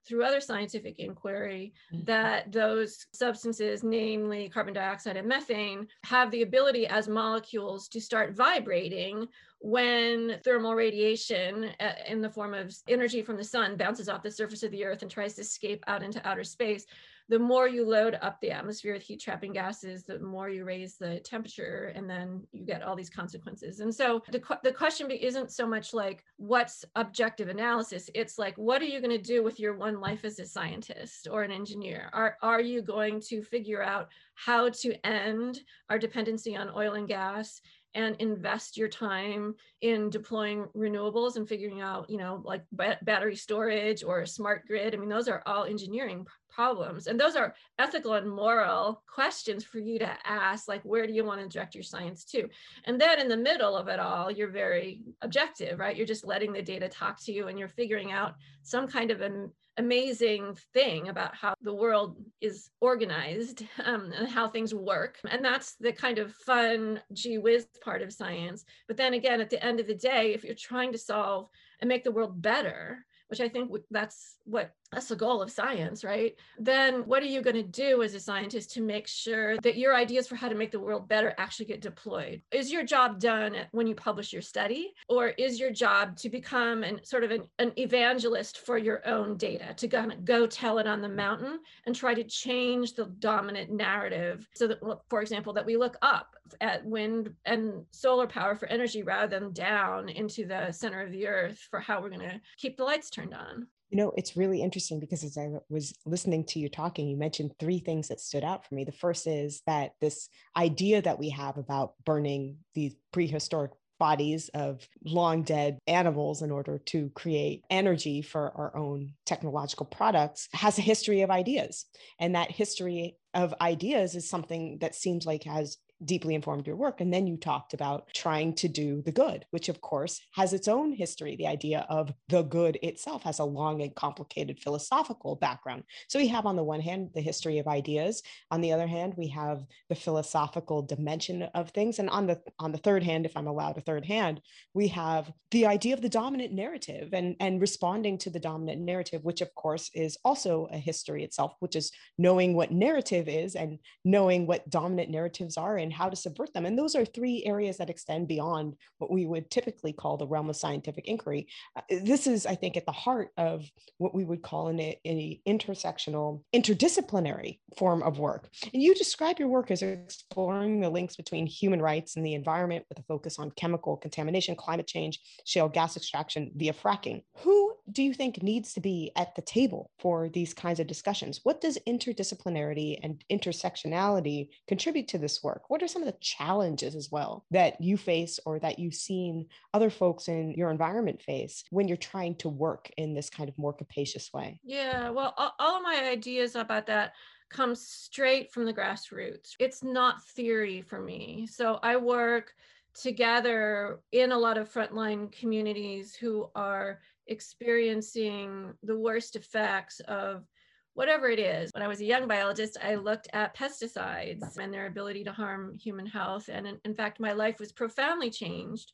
through 0.07 0.23
other 0.23 0.41
scientific 0.41 0.99
inquiry 0.99 1.73
mm-hmm. 1.93 2.05
that 2.05 2.51
those 2.51 3.05
substances, 3.13 3.83
namely 3.83 4.49
carbon 4.49 4.73
dioxide 4.73 5.17
and 5.17 5.27
methane, 5.27 5.87
have 6.03 6.31
the 6.31 6.41
ability 6.41 6.87
as 6.87 7.07
molecules 7.07 7.87
to 7.89 8.01
start 8.01 8.35
vibrating 8.35 9.27
when 9.59 10.39
thermal 10.43 10.73
radiation 10.73 11.69
uh, 11.79 11.93
in 12.07 12.21
the 12.21 12.29
form 12.29 12.53
of 12.53 12.75
energy 12.87 13.21
from 13.21 13.37
the 13.37 13.43
sun 13.43 13.77
bounces 13.77 14.09
off 14.09 14.23
the 14.23 14.31
surface 14.31 14.63
of 14.63 14.71
the 14.71 14.83
earth 14.83 15.03
and 15.03 15.11
tries 15.11 15.35
to 15.35 15.41
escape 15.41 15.83
out 15.87 16.01
into 16.01 16.25
outer 16.27 16.43
space 16.43 16.85
the 17.29 17.39
more 17.39 17.67
you 17.67 17.85
load 17.85 18.17
up 18.21 18.39
the 18.41 18.51
atmosphere 18.51 18.93
with 18.93 19.03
heat 19.03 19.21
trapping 19.21 19.53
gases, 19.53 20.03
the 20.03 20.19
more 20.19 20.49
you 20.49 20.65
raise 20.65 20.95
the 20.95 21.19
temperature, 21.19 21.91
and 21.95 22.09
then 22.09 22.41
you 22.51 22.65
get 22.65 22.83
all 22.83 22.95
these 22.95 23.09
consequences. 23.09 23.79
And 23.79 23.93
so 23.93 24.23
the, 24.31 24.41
the 24.63 24.71
question 24.71 25.09
isn't 25.11 25.51
so 25.51 25.67
much 25.67 25.93
like 25.93 26.23
what's 26.37 26.85
objective 26.95 27.49
analysis, 27.49 28.09
it's 28.15 28.37
like 28.37 28.57
what 28.57 28.81
are 28.81 28.85
you 28.85 28.99
going 28.99 29.17
to 29.17 29.17
do 29.17 29.43
with 29.43 29.59
your 29.59 29.75
one 29.75 29.99
life 29.99 30.25
as 30.25 30.39
a 30.39 30.45
scientist 30.45 31.27
or 31.29 31.43
an 31.43 31.51
engineer? 31.51 32.09
Are, 32.13 32.37
are 32.41 32.61
you 32.61 32.81
going 32.81 33.21
to 33.27 33.41
figure 33.41 33.83
out 33.83 34.09
how 34.35 34.69
to 34.69 35.05
end 35.05 35.61
our 35.89 35.99
dependency 35.99 36.55
on 36.55 36.71
oil 36.75 36.93
and 36.93 37.07
gas 37.07 37.61
and 37.93 38.15
invest 38.19 38.77
your 38.77 38.87
time 38.87 39.55
in 39.81 40.09
deploying 40.09 40.65
renewables 40.75 41.35
and 41.35 41.47
figuring 41.47 41.81
out, 41.81 42.09
you 42.09 42.17
know, 42.17 42.41
like 42.45 42.63
battery 42.71 43.35
storage 43.35 44.03
or 44.03 44.25
smart 44.25 44.65
grid. 44.65 44.93
I 44.93 44.97
mean, 44.97 45.09
those 45.09 45.27
are 45.27 45.43
all 45.45 45.65
engineering 45.65 46.25
problems 46.51 47.07
and 47.07 47.19
those 47.19 47.35
are 47.35 47.55
ethical 47.79 48.13
and 48.13 48.29
moral 48.29 49.03
questions 49.07 49.63
for 49.63 49.79
you 49.79 49.97
to 49.97 50.09
ask 50.25 50.67
like 50.67 50.81
where 50.83 51.07
do 51.07 51.13
you 51.13 51.23
want 51.23 51.41
to 51.41 51.47
direct 51.47 51.73
your 51.73 51.83
science 51.83 52.23
to 52.25 52.47
and 52.85 52.99
then 52.99 53.19
in 53.19 53.27
the 53.27 53.37
middle 53.37 53.75
of 53.75 53.87
it 53.87 53.99
all 53.99 54.29
you're 54.29 54.49
very 54.49 55.01
objective 55.21 55.79
right 55.79 55.95
you're 55.95 56.05
just 56.05 56.25
letting 56.25 56.51
the 56.51 56.61
data 56.61 56.87
talk 56.87 57.19
to 57.23 57.31
you 57.31 57.47
and 57.47 57.57
you're 57.57 57.67
figuring 57.67 58.11
out 58.11 58.35
some 58.63 58.87
kind 58.87 59.11
of 59.11 59.21
an 59.21 59.49
amazing 59.77 60.55
thing 60.73 61.07
about 61.07 61.35
how 61.35 61.53
the 61.61 61.73
world 61.73 62.17
is 62.41 62.69
organized 62.81 63.63
um, 63.85 64.11
and 64.15 64.27
how 64.27 64.47
things 64.47 64.73
work. 64.73 65.19
And 65.29 65.43
that's 65.43 65.75
the 65.75 65.93
kind 65.93 66.19
of 66.19 66.33
fun, 66.33 67.01
gee 67.13 67.37
whiz 67.37 67.67
part 67.83 68.01
of 68.01 68.13
science. 68.13 68.65
But 68.87 68.97
then 68.97 69.13
again, 69.13 69.41
at 69.41 69.49
the 69.49 69.63
end 69.63 69.79
of 69.79 69.87
the 69.87 69.95
day, 69.95 70.33
if 70.33 70.43
you're 70.43 70.55
trying 70.55 70.91
to 70.91 70.97
solve 70.97 71.49
and 71.79 71.87
make 71.87 72.03
the 72.03 72.11
world 72.11 72.41
better, 72.41 73.05
which 73.27 73.39
I 73.41 73.49
think 73.49 73.71
that's 73.89 74.35
what 74.43 74.71
that's 74.91 75.07
the 75.07 75.15
goal 75.15 75.41
of 75.41 75.49
science, 75.49 76.03
right? 76.03 76.35
Then 76.59 77.05
what 77.05 77.23
are 77.23 77.27
you 77.27 77.41
going 77.41 77.55
to 77.55 77.63
do 77.63 78.03
as 78.03 78.13
a 78.13 78.19
scientist 78.19 78.71
to 78.71 78.81
make 78.81 79.07
sure 79.07 79.57
that 79.59 79.77
your 79.77 79.95
ideas 79.95 80.27
for 80.27 80.35
how 80.35 80.49
to 80.49 80.55
make 80.55 80.71
the 80.71 80.79
world 80.79 81.07
better 81.07 81.33
actually 81.37 81.67
get 81.67 81.81
deployed? 81.81 82.41
Is 82.51 82.71
your 82.71 82.83
job 82.83 83.19
done 83.19 83.55
when 83.71 83.87
you 83.87 83.95
publish 83.95 84.33
your 84.33 84.41
study, 84.41 84.93
or 85.07 85.29
is 85.29 85.59
your 85.59 85.71
job 85.71 86.17
to 86.17 86.29
become 86.29 86.83
an 86.83 86.99
sort 87.03 87.23
of 87.23 87.31
an, 87.31 87.43
an 87.59 87.71
evangelist 87.77 88.59
for 88.59 88.77
your 88.77 89.07
own 89.07 89.37
data, 89.37 89.73
to 89.77 89.87
kind 89.87 90.11
of 90.11 90.25
go 90.25 90.45
tell 90.45 90.77
it 90.77 90.87
on 90.87 91.01
the 91.01 91.09
mountain 91.09 91.59
and 91.85 91.95
try 91.95 92.13
to 92.13 92.23
change 92.23 92.93
the 92.93 93.05
dominant 93.19 93.71
narrative 93.71 94.47
so 94.53 94.67
that, 94.67 94.79
for 95.09 95.21
example, 95.21 95.53
that 95.53 95.65
we 95.65 95.77
look 95.77 95.97
up 96.01 96.35
at 96.59 96.85
wind 96.85 97.33
and 97.45 97.85
solar 97.91 98.27
power 98.27 98.55
for 98.55 98.67
energy 98.67 99.03
rather 99.03 99.39
than 99.39 99.53
down 99.53 100.09
into 100.09 100.45
the 100.45 100.69
center 100.71 101.01
of 101.01 101.11
the 101.11 101.27
earth 101.27 101.65
for 101.69 101.79
how 101.79 102.01
we're 102.01 102.09
going 102.09 102.19
to 102.19 102.41
keep 102.57 102.75
the 102.75 102.83
lights 102.83 103.09
turned 103.09 103.33
on? 103.33 103.67
You 103.91 103.97
know, 103.97 104.13
it's 104.15 104.37
really 104.37 104.61
interesting 104.61 104.99
because 105.01 105.23
as 105.23 105.37
I 105.37 105.49
was 105.69 105.93
listening 106.05 106.45
to 106.45 106.59
you 106.59 106.69
talking, 106.69 107.09
you 107.09 107.17
mentioned 107.17 107.51
three 107.59 107.79
things 107.79 108.07
that 108.07 108.21
stood 108.21 108.43
out 108.43 108.65
for 108.65 108.73
me. 108.73 108.85
The 108.85 108.93
first 108.93 109.27
is 109.27 109.61
that 109.67 109.91
this 109.99 110.29
idea 110.55 111.01
that 111.01 111.19
we 111.19 111.29
have 111.29 111.57
about 111.57 111.93
burning 112.05 112.57
these 112.73 112.95
prehistoric 113.11 113.71
bodies 113.99 114.49
of 114.55 114.87
long 115.05 115.43
dead 115.43 115.77
animals 115.85 116.41
in 116.41 116.49
order 116.49 116.79
to 116.79 117.11
create 117.13 117.63
energy 117.69 118.23
for 118.23 118.51
our 118.55 118.75
own 118.75 119.13
technological 119.27 119.85
products 119.85 120.47
has 120.53 120.79
a 120.79 120.81
history 120.81 121.21
of 121.21 121.29
ideas. 121.29 121.85
And 122.17 122.33
that 122.33 122.49
history 122.49 123.17
of 123.35 123.53
ideas 123.61 124.15
is 124.15 124.27
something 124.27 124.79
that 124.79 124.95
seems 124.95 125.27
like 125.27 125.43
has 125.43 125.77
deeply 126.03 126.35
informed 126.35 126.67
your 126.67 126.75
work. 126.75 127.01
And 127.01 127.13
then 127.13 127.27
you 127.27 127.37
talked 127.37 127.73
about 127.73 128.07
trying 128.13 128.53
to 128.55 128.67
do 128.67 129.01
the 129.01 129.11
good, 129.11 129.45
which 129.51 129.69
of 129.69 129.81
course 129.81 130.19
has 130.33 130.53
its 130.53 130.67
own 130.67 130.91
history. 130.91 131.35
The 131.35 131.47
idea 131.47 131.85
of 131.89 132.13
the 132.29 132.41
good 132.43 132.77
itself 132.81 133.23
has 133.23 133.39
a 133.39 133.43
long 133.43 133.81
and 133.81 133.93
complicated 133.95 134.59
philosophical 134.59 135.35
background. 135.35 135.83
So 136.07 136.19
we 136.19 136.27
have, 136.29 136.45
on 136.45 136.55
the 136.55 136.63
one 136.63 136.81
hand, 136.81 137.09
the 137.13 137.21
history 137.21 137.59
of 137.59 137.67
ideas. 137.67 138.23
On 138.49 138.61
the 138.61 138.73
other 138.73 138.87
hand, 138.87 139.13
we 139.17 139.27
have 139.29 139.63
the 139.89 139.95
philosophical 139.95 140.81
dimension 140.81 141.43
of 141.43 141.69
things. 141.69 141.99
And 141.99 142.09
on 142.09 142.27
the 142.27 142.41
on 142.59 142.71
the 142.71 142.77
third 142.77 143.03
hand, 143.03 143.25
if 143.25 143.37
I'm 143.37 143.47
allowed 143.47 143.77
a 143.77 143.81
third 143.81 144.05
hand, 144.05 144.41
we 144.73 144.87
have 144.89 145.31
the 145.51 145.65
idea 145.65 145.93
of 145.93 146.01
the 146.01 146.09
dominant 146.09 146.53
narrative 146.53 147.09
and, 147.13 147.35
and 147.39 147.61
responding 147.61 148.17
to 148.19 148.29
the 148.29 148.39
dominant 148.39 148.81
narrative, 148.81 149.23
which 149.23 149.41
of 149.41 149.53
course 149.55 149.89
is 149.93 150.17
also 150.23 150.67
a 150.71 150.77
history 150.77 151.23
itself, 151.23 151.55
which 151.59 151.75
is 151.75 151.91
knowing 152.17 152.55
what 152.55 152.71
narrative 152.71 153.27
is 153.27 153.55
and 153.55 153.79
knowing 154.05 154.47
what 154.47 154.69
dominant 154.69 155.09
narratives 155.09 155.57
are 155.57 155.77
and 155.77 155.90
and 155.91 155.97
how 155.97 156.09
to 156.09 156.15
subvert 156.15 156.53
them. 156.53 156.65
And 156.65 156.77
those 156.77 156.95
are 156.95 157.03
three 157.03 157.43
areas 157.45 157.77
that 157.77 157.89
extend 157.89 158.27
beyond 158.27 158.75
what 158.99 159.11
we 159.11 159.25
would 159.25 159.51
typically 159.51 159.91
call 159.91 160.15
the 160.15 160.27
realm 160.27 160.49
of 160.49 160.55
scientific 160.55 161.07
inquiry. 161.07 161.47
Uh, 161.75 161.81
this 162.03 162.27
is, 162.27 162.45
I 162.45 162.55
think, 162.55 162.77
at 162.77 162.85
the 162.85 162.91
heart 162.91 163.29
of 163.37 163.65
what 163.97 164.15
we 164.15 164.23
would 164.23 164.41
call 164.41 164.69
an, 164.69 164.79
an 164.79 165.37
intersectional, 165.45 166.43
interdisciplinary 166.55 167.59
form 167.77 168.03
of 168.03 168.19
work. 168.19 168.49
And 168.73 168.81
you 168.81 168.95
describe 168.95 169.37
your 169.37 169.49
work 169.49 169.69
as 169.69 169.81
exploring 169.81 170.79
the 170.79 170.89
links 170.89 171.15
between 171.17 171.45
human 171.45 171.81
rights 171.81 172.15
and 172.15 172.25
the 172.25 172.35
environment 172.35 172.85
with 172.87 172.99
a 172.99 173.03
focus 173.03 173.37
on 173.37 173.51
chemical 173.51 173.97
contamination, 173.97 174.55
climate 174.55 174.87
change, 174.87 175.19
shale 175.45 175.67
gas 175.67 175.97
extraction 175.97 176.51
via 176.55 176.73
fracking. 176.73 177.23
Who 177.39 177.75
do 177.91 178.03
you 178.03 178.13
think 178.13 178.41
needs 178.41 178.73
to 178.73 178.81
be 178.81 179.11
at 179.15 179.35
the 179.35 179.41
table 179.41 179.91
for 179.99 180.29
these 180.29 180.53
kinds 180.53 180.79
of 180.79 180.87
discussions? 180.87 181.41
What 181.43 181.61
does 181.61 181.77
interdisciplinarity 181.87 182.99
and 183.03 183.23
intersectionality 183.31 184.49
contribute 184.67 185.07
to 185.09 185.17
this 185.17 185.43
work? 185.43 185.63
What 185.69 185.83
are 185.83 185.87
some 185.87 186.01
of 186.01 186.07
the 186.07 186.17
challenges 186.21 186.95
as 186.95 187.09
well 187.11 187.45
that 187.51 187.81
you 187.81 187.97
face 187.97 188.39
or 188.45 188.59
that 188.59 188.79
you've 188.79 188.95
seen 188.95 189.47
other 189.73 189.89
folks 189.89 190.27
in 190.27 190.51
your 190.51 190.71
environment 190.71 191.21
face 191.21 191.63
when 191.69 191.87
you're 191.87 191.97
trying 191.97 192.35
to 192.35 192.49
work 192.49 192.89
in 192.97 193.13
this 193.13 193.29
kind 193.29 193.49
of 193.49 193.57
more 193.57 193.73
capacious 193.73 194.31
way? 194.33 194.59
Yeah, 194.63 195.09
well, 195.09 195.33
all 195.37 195.77
of 195.77 195.83
my 195.83 196.09
ideas 196.09 196.55
about 196.55 196.87
that 196.87 197.13
come 197.49 197.75
straight 197.75 198.51
from 198.51 198.65
the 198.65 198.73
grassroots. 198.73 199.55
It's 199.59 199.83
not 199.83 200.23
theory 200.23 200.81
for 200.81 201.01
me. 201.01 201.47
So 201.51 201.79
I 201.83 201.97
work 201.97 202.53
together 202.93 203.99
in 204.11 204.31
a 204.31 204.37
lot 204.37 204.57
of 204.57 204.71
frontline 204.71 205.31
communities 205.31 206.15
who 206.15 206.49
are 206.55 206.99
experiencing 207.31 208.73
the 208.83 208.97
worst 208.97 209.35
effects 209.35 209.99
of 210.01 210.45
whatever 210.93 211.29
it 211.29 211.39
is. 211.39 211.71
When 211.73 211.83
I 211.83 211.87
was 211.87 212.01
a 212.01 212.05
young 212.05 212.27
biologist, 212.27 212.77
I 212.83 212.95
looked 212.95 213.29
at 213.33 213.55
pesticides 213.55 214.57
and 214.57 214.73
their 214.73 214.87
ability 214.87 215.23
to 215.23 215.31
harm 215.31 215.77
human 215.77 216.05
health. 216.05 216.49
And 216.51 216.67
in, 216.67 216.77
in 216.83 216.93
fact, 216.93 217.19
my 217.19 217.31
life 217.31 217.59
was 217.59 217.71
profoundly 217.71 218.29
changed 218.29 218.91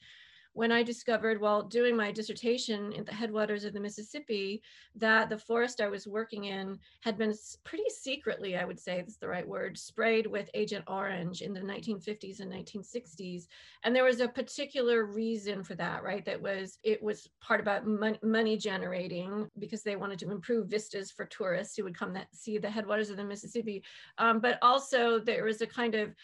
when 0.58 0.72
I 0.72 0.82
discovered 0.82 1.40
while 1.40 1.62
doing 1.62 1.96
my 1.96 2.12
dissertation 2.12 2.92
in 2.94 3.06
the 3.06 3.14
headwaters 3.14 3.64
of 3.64 3.74
the 3.74 3.80
Mississippi 3.80 4.64
that 4.96 5.30
the 5.30 5.38
forest 5.38 5.82
I 5.82 5.88
was 5.88 6.08
working 6.08 6.46
in 6.46 6.80
had 7.02 7.16
been 7.16 7.36
pretty 7.64 7.84
secretly, 7.90 8.58
I 8.58 8.66
would 8.66 8.80
say 8.80 8.98
that's 8.98 9.18
the 9.18 9.28
right 9.28 9.48
word, 9.48 9.78
sprayed 9.78 10.26
with 10.26 10.50
Agent 10.56 10.84
Orange 10.88 11.44
in 11.44 11.54
the 11.54 11.60
1950s 11.60 12.40
and 12.40 12.52
1960s. 12.52 13.44
And 13.84 13.96
there 13.96 14.04
was 14.04 14.20
a 14.20 14.28
particular 14.28 15.06
reason 15.06 15.64
for 15.64 15.76
that, 15.76 16.02
right? 16.02 16.26
That 16.26 16.42
was, 16.42 16.80
it 16.82 17.04
was 17.04 17.30
part 17.40 17.60
about 17.60 17.86
money, 17.86 18.18
money 18.24 18.58
generating 18.58 19.48
because 19.60 19.84
they 19.84 19.96
wanted 19.96 20.18
to 20.20 20.32
improve 20.32 20.70
vistas 20.70 21.12
for 21.12 21.26
tourists 21.26 21.78
who 21.78 21.84
would 21.84 21.96
come 21.96 22.14
that, 22.14 22.30
see 22.34 22.58
the 22.58 22.68
headwaters 22.68 23.12
of 23.12 23.18
the 23.18 23.24
Mississippi. 23.24 23.84
Um, 24.18 24.40
but 24.40 24.58
also 24.64 25.20
there 25.20 25.44
was 25.44 25.62
a 25.62 25.68
kind 25.68 25.94
of 25.94 26.16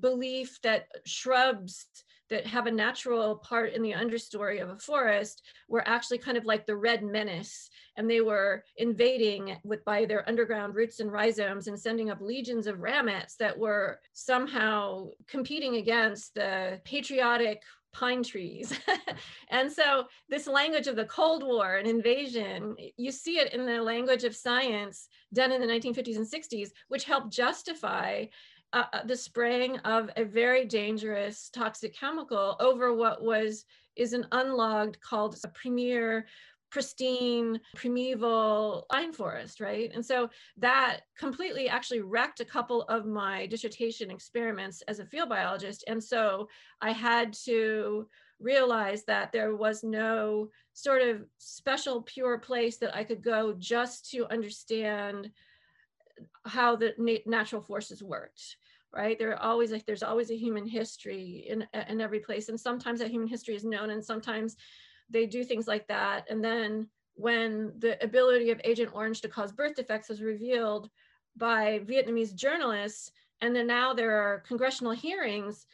belief 0.00 0.60
that 0.62 0.86
shrubs 1.04 1.86
that 2.30 2.46
have 2.46 2.66
a 2.66 2.70
natural 2.70 3.36
part 3.36 3.72
in 3.72 3.82
the 3.82 3.92
understory 3.92 4.62
of 4.62 4.68
a 4.68 4.78
forest 4.78 5.42
were 5.68 5.86
actually 5.86 6.18
kind 6.18 6.36
of 6.36 6.44
like 6.44 6.66
the 6.66 6.76
red 6.76 7.02
menace 7.02 7.70
and 7.96 8.10
they 8.10 8.20
were 8.20 8.64
invading 8.76 9.56
with 9.64 9.84
by 9.84 10.04
their 10.04 10.28
underground 10.28 10.74
roots 10.74 11.00
and 11.00 11.12
rhizomes 11.12 11.68
and 11.68 11.78
sending 11.78 12.10
up 12.10 12.20
legions 12.20 12.66
of 12.66 12.78
ramets 12.78 13.36
that 13.36 13.56
were 13.56 14.00
somehow 14.12 15.06
competing 15.26 15.76
against 15.76 16.34
the 16.34 16.80
patriotic 16.84 17.62
pine 17.96 18.22
trees. 18.22 18.78
and 19.50 19.72
so 19.72 20.04
this 20.28 20.46
language 20.46 20.86
of 20.86 20.96
the 20.96 21.06
Cold 21.06 21.42
War 21.42 21.76
and 21.76 21.88
invasion, 21.88 22.76
you 22.96 23.10
see 23.10 23.38
it 23.38 23.54
in 23.54 23.64
the 23.64 23.80
language 23.80 24.24
of 24.24 24.36
science 24.36 25.08
done 25.32 25.50
in 25.50 25.60
the 25.60 25.66
1950s 25.66 26.16
and 26.16 26.26
60s, 26.26 26.70
which 26.88 27.04
helped 27.04 27.32
justify 27.32 28.26
uh, 28.72 28.84
uh, 28.92 29.04
the 29.04 29.16
spraying 29.16 29.78
of 29.78 30.10
a 30.16 30.24
very 30.24 30.64
dangerous 30.64 31.50
toxic 31.50 31.94
chemical 31.94 32.56
over 32.60 32.94
what 32.94 33.22
was 33.22 33.64
is 33.96 34.12
an 34.12 34.26
unlogged 34.32 35.00
called 35.00 35.36
a 35.44 35.48
premier 35.48 36.26
pristine 36.70 37.60
primeval 37.76 38.86
pine 38.90 39.12
forest 39.12 39.60
right? 39.60 39.90
And 39.94 40.04
so 40.04 40.28
that 40.58 41.02
completely 41.16 41.68
actually 41.68 42.00
wrecked 42.00 42.40
a 42.40 42.44
couple 42.44 42.82
of 42.82 43.06
my 43.06 43.46
dissertation 43.46 44.10
experiments 44.10 44.82
as 44.88 44.98
a 44.98 45.06
field 45.06 45.28
biologist. 45.28 45.84
And 45.86 46.02
so 46.02 46.48
i 46.82 46.90
had 46.92 47.32
to 47.44 48.06
realize 48.40 49.04
that 49.04 49.32
there 49.32 49.56
was 49.56 49.82
no 49.82 50.48
sort 50.74 51.00
of 51.00 51.24
special 51.38 52.02
pure 52.02 52.38
place 52.38 52.76
that 52.76 52.94
i 52.94 53.02
could 53.02 53.22
go 53.22 53.54
just 53.58 54.10
to 54.10 54.30
understand 54.30 55.30
how 56.46 56.76
the 56.76 56.94
na- 56.98 57.24
natural 57.26 57.62
forces 57.62 58.02
worked 58.02 58.56
right? 58.96 59.18
There 59.18 59.32
are 59.32 59.42
always 59.42 59.72
like 59.72 59.84
there's 59.84 60.02
always 60.02 60.30
a 60.30 60.36
human 60.36 60.66
history 60.66 61.44
in 61.48 61.66
in 61.88 62.00
every 62.00 62.20
place 62.20 62.48
and 62.48 62.58
sometimes 62.58 63.00
that 63.00 63.10
human 63.10 63.28
history 63.28 63.54
is 63.54 63.64
known 63.64 63.90
and 63.90 64.04
sometimes 64.04 64.56
they 65.10 65.26
do 65.26 65.44
things 65.44 65.68
like 65.68 65.86
that 65.88 66.24
and 66.30 66.42
then 66.42 66.88
when 67.14 67.72
the 67.78 68.02
ability 68.02 68.50
of 68.50 68.60
agent 68.64 68.90
orange 68.92 69.20
to 69.20 69.28
cause 69.28 69.52
birth 69.52 69.74
defects 69.74 70.08
was 70.08 70.22
revealed 70.22 70.90
by 71.36 71.80
vietnamese 71.84 72.34
journalists 72.34 73.12
and 73.40 73.54
then 73.54 73.66
now 73.66 73.94
there 73.94 74.16
are 74.16 74.40
congressional 74.40 74.92
hearings 74.92 75.66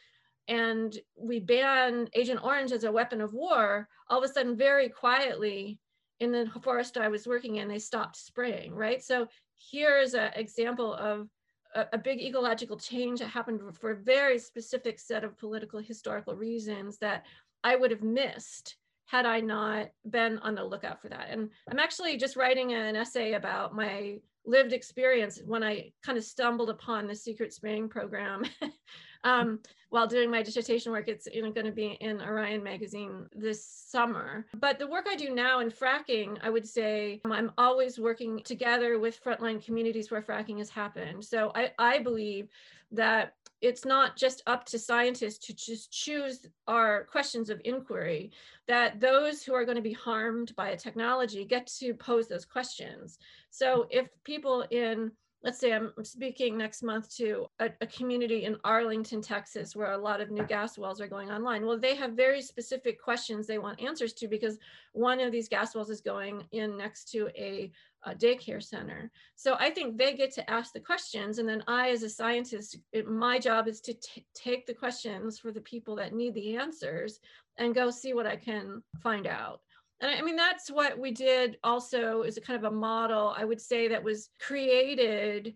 and 0.47 0.99
we 1.17 1.39
ban 1.39 2.07
agent 2.13 2.39
orange 2.43 2.71
as 2.71 2.83
a 2.83 2.91
weapon 2.91 3.21
of 3.21 3.33
war 3.33 3.87
all 4.09 4.23
of 4.23 4.29
a 4.29 4.33
sudden 4.33 4.55
very 4.55 4.89
quietly 4.89 5.79
in 6.19 6.31
the 6.31 6.49
forest 6.61 6.97
i 6.97 7.07
was 7.07 7.27
working 7.27 7.57
in 7.57 7.67
they 7.67 7.79
stopped 7.79 8.15
spraying 8.15 8.73
right? 8.73 9.03
So 9.03 9.27
here's 9.57 10.13
an 10.13 10.31
example 10.35 10.93
of 10.93 11.27
a, 11.75 11.85
a, 11.93 11.97
big 11.97 12.21
ecological 12.21 12.77
change 12.77 13.19
that 13.19 13.29
happened 13.29 13.61
for 13.75 13.91
a 13.91 13.95
very 13.95 14.37
specific 14.37 14.99
set 14.99 15.23
of 15.23 15.37
political 15.37 15.79
historical 15.79 16.35
reasons 16.35 16.97
that 16.99 17.25
I 17.63 17.75
would 17.75 17.91
have 17.91 18.03
missed 18.03 18.77
had 19.05 19.25
I 19.25 19.39
not 19.39 19.87
been 20.09 20.39
on 20.39 20.55
the 20.55 20.63
lookout 20.63 21.01
for 21.01 21.09
that. 21.09 21.27
And 21.29 21.49
I'm 21.69 21.79
actually 21.79 22.17
just 22.17 22.35
writing 22.35 22.73
an 22.73 22.95
essay 22.95 23.33
about 23.33 23.75
my 23.75 24.17
lived 24.45 24.73
experience 24.73 25.41
when 25.45 25.63
I 25.63 25.91
kind 26.03 26.17
of 26.17 26.23
stumbled 26.23 26.69
upon 26.69 27.07
the 27.07 27.15
secret 27.15 27.53
spraying 27.53 27.89
program 27.89 28.43
um, 29.23 29.59
while 29.89 30.07
doing 30.07 30.29
my 30.29 30.41
dissertation 30.41 30.91
work. 30.91 31.07
It's 31.07 31.27
you 31.31 31.41
know, 31.41 31.51
going 31.51 31.65
to 31.65 31.71
be 31.71 31.97
in 32.01 32.21
Orion 32.21 32.63
magazine 32.63 33.27
this 33.33 33.65
summer. 33.65 34.45
But 34.59 34.79
the 34.79 34.87
work 34.87 35.05
I 35.09 35.15
do 35.15 35.33
now 35.33 35.59
in 35.59 35.69
fracking, 35.69 36.37
I 36.41 36.49
would 36.49 36.67
say 36.67 37.21
I'm 37.25 37.51
always 37.57 37.99
working 37.99 38.41
together 38.43 38.99
with 38.99 39.23
frontline 39.23 39.63
communities 39.63 40.11
where 40.11 40.21
fracking 40.21 40.57
has 40.57 40.69
happened. 40.69 41.23
So 41.23 41.51
I, 41.55 41.71
I 41.77 41.99
believe 41.99 42.49
that 42.91 43.35
it's 43.61 43.85
not 43.85 44.17
just 44.17 44.43
up 44.45 44.65
to 44.65 44.77
scientists 44.77 45.37
to 45.47 45.53
just 45.53 45.89
choose 45.89 46.45
our 46.67 47.05
questions 47.05 47.49
of 47.49 47.61
inquiry, 47.63 48.29
that 48.67 48.99
those 48.99 49.41
who 49.41 49.53
are 49.53 49.63
going 49.63 49.77
to 49.77 49.81
be 49.81 49.93
harmed 49.93 50.53
by 50.57 50.69
a 50.69 50.77
technology 50.77 51.45
get 51.45 51.65
to 51.79 51.93
pose 51.93 52.27
those 52.27 52.43
questions. 52.43 53.19
So 53.51 53.87
if 53.89 54.09
people 54.25 54.65
in 54.69 55.11
let's 55.43 55.59
say 55.59 55.73
I'm 55.73 55.91
speaking 56.03 56.57
next 56.57 56.83
month 56.83 57.13
to 57.17 57.47
a, 57.59 57.69
a, 57.81 57.87
community 57.87 58.45
in 58.45 58.57
Arlington, 58.63 59.21
Texas, 59.21 59.75
where 59.75 59.91
a 59.91 59.97
lot 59.97 60.21
of 60.21 60.31
new 60.31 60.45
gas 60.45 60.77
wells 60.77 61.01
are 61.01 61.07
going 61.07 61.31
online. 61.31 61.65
Well, 61.65 61.77
they 61.77 61.95
have 61.95 62.13
very 62.13 62.41
specific 62.41 63.01
questions 63.01 63.45
they 63.45 63.57
want 63.57 63.81
answers 63.81 64.13
to 64.13 64.29
because 64.29 64.57
one 64.93 65.19
of 65.19 65.33
these 65.33 65.49
gas 65.49 65.75
wells 65.75 65.89
is 65.89 65.99
going 65.99 66.43
in 66.53 66.77
next 66.77 67.11
to 67.11 67.27
a, 67.35 67.71
a 68.05 68.15
daycare 68.15 68.63
center. 68.63 69.11
So 69.35 69.55
I 69.59 69.69
think 69.69 69.97
they 69.97 70.13
get 70.13 70.33
to 70.35 70.49
ask 70.49 70.71
the 70.71 70.79
questions. 70.79 71.39
And 71.39 71.47
then 71.47 71.61
I, 71.67 71.89
as 71.89 72.03
a 72.03 72.09
scientist, 72.09 72.77
it, 72.93 73.09
my 73.09 73.37
job 73.37 73.67
is 73.67 73.81
to 73.81 73.95
take 74.33 74.65
the 74.65 74.73
questions 74.73 75.39
for 75.39 75.51
the 75.51 75.61
people 75.61 75.95
that 75.97 76.13
need 76.13 76.35
the 76.35 76.55
answers 76.55 77.19
and 77.57 77.75
go 77.75 77.91
see 77.91 78.13
what 78.13 78.25
I 78.25 78.37
can 78.37 78.81
find 79.01 79.27
out. 79.27 79.59
And 80.01 80.11
I 80.11 80.21
mean, 80.21 80.35
that's 80.35 80.69
what 80.69 80.99
we 80.99 81.11
did 81.11 81.57
also 81.63 82.23
is 82.23 82.37
a 82.37 82.41
kind 82.41 82.57
of 82.57 82.71
a 82.71 82.75
model, 82.75 83.33
I 83.37 83.45
would 83.45 83.61
say, 83.61 83.87
that 83.87 84.03
was 84.03 84.29
created, 84.39 85.55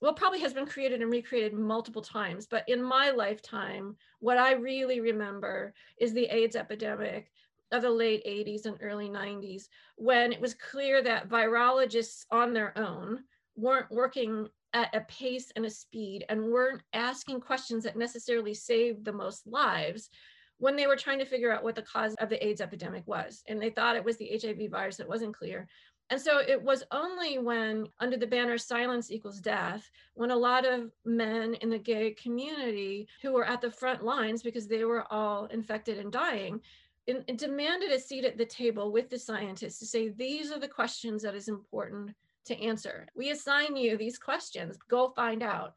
well, 0.00 0.12
probably 0.12 0.40
has 0.40 0.52
been 0.52 0.66
created 0.66 1.00
and 1.00 1.10
recreated 1.10 1.54
multiple 1.54 2.02
times. 2.02 2.46
But 2.46 2.64
in 2.68 2.82
my 2.82 3.10
lifetime, 3.10 3.96
what 4.20 4.36
I 4.36 4.52
really 4.52 5.00
remember 5.00 5.72
is 5.98 6.12
the 6.12 6.26
AIDS 6.26 6.56
epidemic 6.56 7.30
of 7.72 7.82
the 7.82 7.90
late 7.90 8.24
80s 8.26 8.66
and 8.66 8.78
early 8.80 9.08
90s, 9.08 9.68
when 9.96 10.32
it 10.32 10.40
was 10.40 10.54
clear 10.54 11.02
that 11.02 11.28
virologists 11.28 12.24
on 12.30 12.52
their 12.52 12.76
own 12.78 13.24
weren't 13.56 13.90
working 13.90 14.48
at 14.74 14.94
a 14.94 15.00
pace 15.02 15.50
and 15.56 15.64
a 15.64 15.70
speed 15.70 16.24
and 16.28 16.42
weren't 16.42 16.82
asking 16.92 17.40
questions 17.40 17.84
that 17.84 17.96
necessarily 17.96 18.54
saved 18.54 19.04
the 19.04 19.12
most 19.12 19.46
lives 19.46 20.10
when 20.58 20.76
they 20.76 20.86
were 20.86 20.96
trying 20.96 21.18
to 21.18 21.24
figure 21.24 21.52
out 21.52 21.62
what 21.62 21.74
the 21.74 21.82
cause 21.82 22.14
of 22.16 22.28
the 22.28 22.46
AIDS 22.46 22.60
epidemic 22.60 23.06
was. 23.06 23.42
And 23.48 23.60
they 23.60 23.70
thought 23.70 23.96
it 23.96 24.04
was 24.04 24.16
the 24.16 24.38
HIV 24.42 24.70
virus 24.70 24.96
that 24.96 25.08
wasn't 25.08 25.36
clear. 25.36 25.68
And 26.10 26.20
so 26.20 26.38
it 26.38 26.62
was 26.62 26.84
only 26.90 27.38
when, 27.38 27.86
under 28.00 28.16
the 28.16 28.26
banner 28.26 28.56
silence 28.56 29.10
equals 29.10 29.40
death, 29.40 29.90
when 30.14 30.30
a 30.30 30.36
lot 30.36 30.64
of 30.64 30.90
men 31.04 31.54
in 31.54 31.68
the 31.68 31.78
gay 31.78 32.12
community 32.12 33.08
who 33.22 33.32
were 33.32 33.44
at 33.44 33.60
the 33.60 33.70
front 33.70 34.02
lines 34.02 34.42
because 34.42 34.66
they 34.66 34.84
were 34.84 35.10
all 35.12 35.46
infected 35.46 35.98
and 35.98 36.10
dying, 36.10 36.60
in, 37.06 37.24
demanded 37.36 37.90
a 37.90 38.00
seat 38.00 38.24
at 38.24 38.38
the 38.38 38.44
table 38.44 38.90
with 38.90 39.10
the 39.10 39.18
scientists 39.18 39.78
to 39.80 39.86
say, 39.86 40.08
these 40.08 40.50
are 40.50 40.58
the 40.58 40.68
questions 40.68 41.22
that 41.22 41.34
is 41.34 41.48
important 41.48 42.14
to 42.46 42.58
answer. 42.62 43.06
We 43.14 43.30
assign 43.30 43.76
you 43.76 43.96
these 43.96 44.18
questions, 44.18 44.78
go 44.88 45.10
find 45.10 45.42
out. 45.42 45.74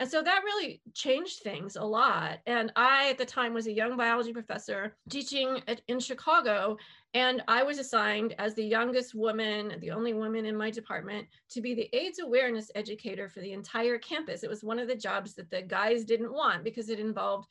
And 0.00 0.10
so 0.10 0.22
that 0.22 0.42
really 0.44 0.80
changed 0.92 1.40
things 1.42 1.76
a 1.76 1.84
lot. 1.84 2.40
And 2.46 2.72
I, 2.74 3.10
at 3.10 3.18
the 3.18 3.24
time, 3.24 3.54
was 3.54 3.68
a 3.68 3.72
young 3.72 3.96
biology 3.96 4.32
professor 4.32 4.96
teaching 5.08 5.62
at, 5.68 5.82
in 5.86 6.00
Chicago. 6.00 6.76
And 7.14 7.42
I 7.46 7.62
was 7.62 7.78
assigned 7.78 8.34
as 8.38 8.54
the 8.54 8.64
youngest 8.64 9.14
woman, 9.14 9.74
the 9.80 9.92
only 9.92 10.12
woman 10.12 10.46
in 10.46 10.56
my 10.56 10.70
department, 10.70 11.28
to 11.50 11.60
be 11.60 11.74
the 11.74 11.88
AIDS 11.96 12.18
awareness 12.18 12.72
educator 12.74 13.28
for 13.28 13.38
the 13.38 13.52
entire 13.52 13.98
campus. 13.98 14.42
It 14.42 14.50
was 14.50 14.64
one 14.64 14.80
of 14.80 14.88
the 14.88 14.96
jobs 14.96 15.34
that 15.34 15.48
the 15.50 15.62
guys 15.62 16.04
didn't 16.04 16.32
want 16.32 16.64
because 16.64 16.88
it 16.88 16.98
involved 16.98 17.46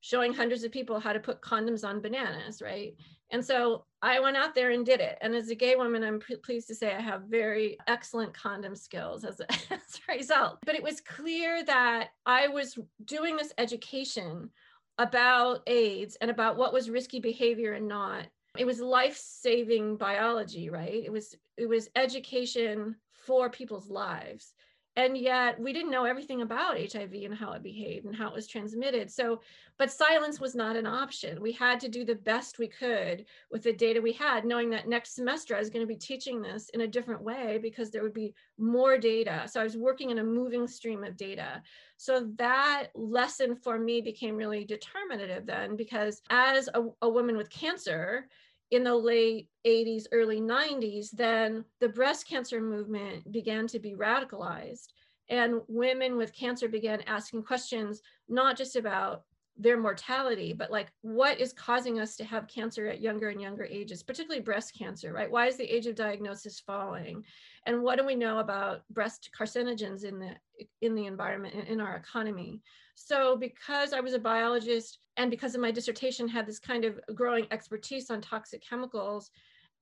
showing 0.00 0.32
hundreds 0.32 0.64
of 0.64 0.72
people 0.72 0.98
how 0.98 1.12
to 1.12 1.20
put 1.20 1.42
condoms 1.42 1.84
on 1.84 2.00
bananas, 2.00 2.62
right? 2.62 2.94
And 3.30 3.44
so 3.44 3.84
I 4.02 4.18
went 4.20 4.36
out 4.36 4.54
there 4.54 4.70
and 4.70 4.84
did 4.84 5.00
it. 5.00 5.18
And 5.20 5.34
as 5.34 5.50
a 5.50 5.54
gay 5.54 5.76
woman, 5.76 6.02
I'm 6.02 6.20
pleased 6.42 6.68
to 6.68 6.74
say 6.74 6.94
I 6.94 7.00
have 7.00 7.22
very 7.24 7.76
excellent 7.86 8.34
condom 8.34 8.74
skills 8.74 9.24
as 9.24 9.40
a, 9.40 9.52
as 9.72 10.00
a 10.08 10.12
result. 10.16 10.58
But 10.64 10.74
it 10.74 10.82
was 10.82 11.00
clear 11.00 11.62
that 11.64 12.08
I 12.26 12.48
was 12.48 12.78
doing 13.04 13.36
this 13.36 13.52
education 13.58 14.50
about 14.98 15.62
AIDS 15.66 16.16
and 16.20 16.30
about 16.30 16.56
what 16.56 16.72
was 16.72 16.90
risky 16.90 17.20
behavior 17.20 17.72
and 17.72 17.88
not. 17.88 18.26
It 18.58 18.66
was 18.66 18.80
life-saving 18.80 19.96
biology, 19.96 20.70
right? 20.70 21.02
It 21.04 21.12
was 21.12 21.36
it 21.56 21.68
was 21.68 21.88
education 21.94 22.96
for 23.12 23.48
people's 23.48 23.88
lives 23.88 24.54
and 24.96 25.16
yet 25.16 25.60
we 25.60 25.72
didn't 25.72 25.90
know 25.90 26.04
everything 26.04 26.42
about 26.42 26.76
hiv 26.76 27.12
and 27.12 27.34
how 27.34 27.52
it 27.52 27.62
behaved 27.62 28.06
and 28.06 28.14
how 28.14 28.28
it 28.28 28.34
was 28.34 28.46
transmitted. 28.46 29.10
So 29.10 29.40
but 29.78 29.90
silence 29.90 30.40
was 30.40 30.54
not 30.54 30.76
an 30.76 30.86
option. 30.86 31.40
We 31.40 31.52
had 31.52 31.80
to 31.80 31.88
do 31.88 32.04
the 32.04 32.16
best 32.16 32.58
we 32.58 32.68
could 32.68 33.24
with 33.50 33.62
the 33.62 33.72
data 33.72 34.00
we 34.00 34.12
had 34.12 34.44
knowing 34.44 34.68
that 34.70 34.88
next 34.88 35.14
semester 35.14 35.54
i 35.54 35.58
was 35.58 35.70
going 35.70 35.86
to 35.86 35.94
be 35.94 35.96
teaching 35.96 36.42
this 36.42 36.68
in 36.70 36.82
a 36.82 36.88
different 36.88 37.22
way 37.22 37.58
because 37.62 37.90
there 37.90 38.02
would 38.02 38.14
be 38.14 38.34
more 38.58 38.98
data. 38.98 39.44
So 39.46 39.60
i 39.60 39.64
was 39.64 39.76
working 39.76 40.10
in 40.10 40.18
a 40.18 40.24
moving 40.24 40.66
stream 40.66 41.04
of 41.04 41.16
data. 41.16 41.62
So 41.96 42.28
that 42.36 42.88
lesson 42.94 43.54
for 43.54 43.78
me 43.78 44.00
became 44.00 44.36
really 44.36 44.64
determinative 44.64 45.46
then 45.46 45.76
because 45.76 46.22
as 46.30 46.68
a, 46.74 46.84
a 47.02 47.08
woman 47.08 47.36
with 47.36 47.50
cancer 47.50 48.26
in 48.70 48.84
the 48.84 48.94
late 48.94 49.48
80s, 49.66 50.04
early 50.12 50.40
90s, 50.40 51.10
then 51.10 51.64
the 51.80 51.88
breast 51.88 52.28
cancer 52.28 52.60
movement 52.60 53.30
began 53.32 53.66
to 53.68 53.78
be 53.78 53.94
radicalized. 53.94 54.88
And 55.28 55.60
women 55.68 56.16
with 56.16 56.34
cancer 56.34 56.68
began 56.68 57.02
asking 57.02 57.44
questions, 57.44 58.00
not 58.28 58.56
just 58.56 58.76
about 58.76 59.24
their 59.56 59.78
mortality, 59.78 60.52
but 60.52 60.70
like 60.70 60.90
what 61.02 61.38
is 61.38 61.52
causing 61.52 62.00
us 62.00 62.16
to 62.16 62.24
have 62.24 62.48
cancer 62.48 62.86
at 62.86 63.00
younger 63.00 63.28
and 63.28 63.40
younger 63.40 63.64
ages, 63.64 64.02
particularly 64.02 64.40
breast 64.40 64.76
cancer, 64.76 65.12
right? 65.12 65.30
Why 65.30 65.46
is 65.46 65.56
the 65.56 65.70
age 65.70 65.86
of 65.86 65.94
diagnosis 65.94 66.60
falling? 66.60 67.24
And 67.66 67.82
what 67.82 67.98
do 67.98 68.06
we 68.06 68.14
know 68.14 68.38
about 68.38 68.82
breast 68.88 69.30
carcinogens 69.38 70.04
in 70.04 70.18
the 70.18 70.34
in 70.80 70.94
the 70.94 71.06
environment 71.06 71.68
in 71.68 71.80
our 71.80 71.96
economy? 71.96 72.62
So 73.02 73.34
because 73.34 73.94
I 73.94 74.00
was 74.00 74.12
a 74.12 74.18
biologist 74.18 74.98
and 75.16 75.30
because 75.30 75.54
of 75.54 75.60
my 75.62 75.70
dissertation 75.70 76.28
had 76.28 76.46
this 76.46 76.58
kind 76.58 76.84
of 76.84 77.00
growing 77.14 77.46
expertise 77.50 78.10
on 78.10 78.20
toxic 78.20 78.62
chemicals, 78.62 79.30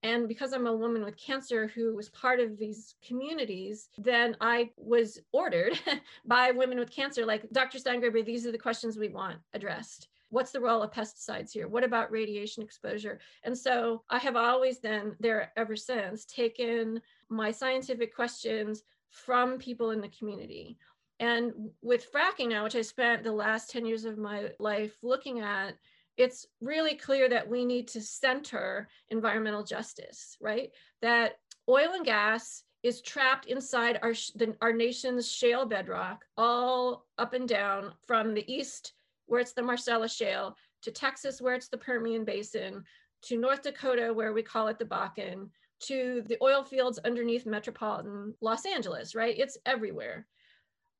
and 0.03 0.29
because 0.29 0.53
I'm 0.53 0.67
a 0.67 0.75
woman 0.75 1.03
with 1.03 1.17
cancer 1.17 1.67
who 1.67 1.93
was 1.93 2.07
part 2.09 2.39
of 2.39 2.57
these 2.57 2.95
communities, 3.05 3.89
then 3.97 4.37
I 4.39 4.69
was 4.77 5.19
ordered 5.33 5.77
by 6.25 6.51
women 6.51 6.79
with 6.79 6.91
cancer, 6.91 7.25
like 7.25 7.49
Dr. 7.51 7.77
Steingraber, 7.77 8.25
these 8.25 8.47
are 8.47 8.53
the 8.53 8.57
questions 8.57 8.97
we 8.97 9.09
want 9.09 9.37
addressed. 9.53 10.07
What's 10.29 10.51
the 10.51 10.61
role 10.61 10.81
of 10.81 10.91
pesticides 10.91 11.51
here? 11.51 11.67
What 11.67 11.83
about 11.83 12.11
radiation 12.11 12.63
exposure? 12.63 13.19
And 13.43 13.57
so 13.57 14.03
I 14.09 14.19
have 14.19 14.37
always 14.37 14.79
then, 14.79 15.17
there 15.19 15.51
ever 15.57 15.75
since, 15.75 16.23
taken 16.23 17.01
my 17.27 17.51
scientific 17.51 18.15
questions 18.15 18.83
from 19.09 19.57
people 19.57 19.91
in 19.91 19.99
the 19.99 20.09
community. 20.09 20.77
And 21.19 21.71
with 21.81 22.11
fracking 22.11 22.49
now, 22.49 22.63
which 22.63 22.75
I 22.75 22.81
spent 22.81 23.23
the 23.23 23.31
last 23.31 23.69
10 23.69 23.85
years 23.85 24.05
of 24.05 24.17
my 24.17 24.51
life 24.59 24.97
looking 25.01 25.41
at, 25.41 25.75
it's 26.17 26.45
really 26.61 26.95
clear 26.95 27.29
that 27.29 27.47
we 27.47 27.65
need 27.65 27.87
to 27.89 28.01
center 28.01 28.87
environmental 29.09 29.63
justice, 29.63 30.37
right? 30.41 30.71
That 31.01 31.39
oil 31.67 31.91
and 31.93 32.05
gas 32.05 32.63
is 32.83 33.01
trapped 33.01 33.45
inside 33.47 33.99
our, 34.01 34.13
the, 34.35 34.55
our 34.61 34.73
nation's 34.73 35.29
shale 35.29 35.65
bedrock, 35.65 36.23
all 36.37 37.05
up 37.17 37.33
and 37.33 37.47
down 37.47 37.93
from 38.07 38.33
the 38.33 38.49
east, 38.51 38.93
where 39.25 39.41
it's 39.41 39.53
the 39.53 39.61
Marcellus 39.61 40.13
Shale, 40.13 40.55
to 40.81 40.91
Texas, 40.91 41.41
where 41.41 41.55
it's 41.55 41.67
the 41.67 41.77
Permian 41.77 42.23
Basin, 42.23 42.83
to 43.23 43.37
North 43.37 43.61
Dakota, 43.61 44.13
where 44.13 44.31
we 44.31 44.41
call 44.41 44.69
it 44.69 44.79
the 44.79 44.85
Bakken, 44.85 45.49
to 45.81 46.23
the 46.27 46.37
oil 46.41 46.63
fields 46.63 46.99
underneath 46.99 47.45
metropolitan 47.45 48.33
Los 48.41 48.65
Angeles, 48.65 49.15
right? 49.15 49.37
It's 49.37 49.57
everywhere. 49.65 50.25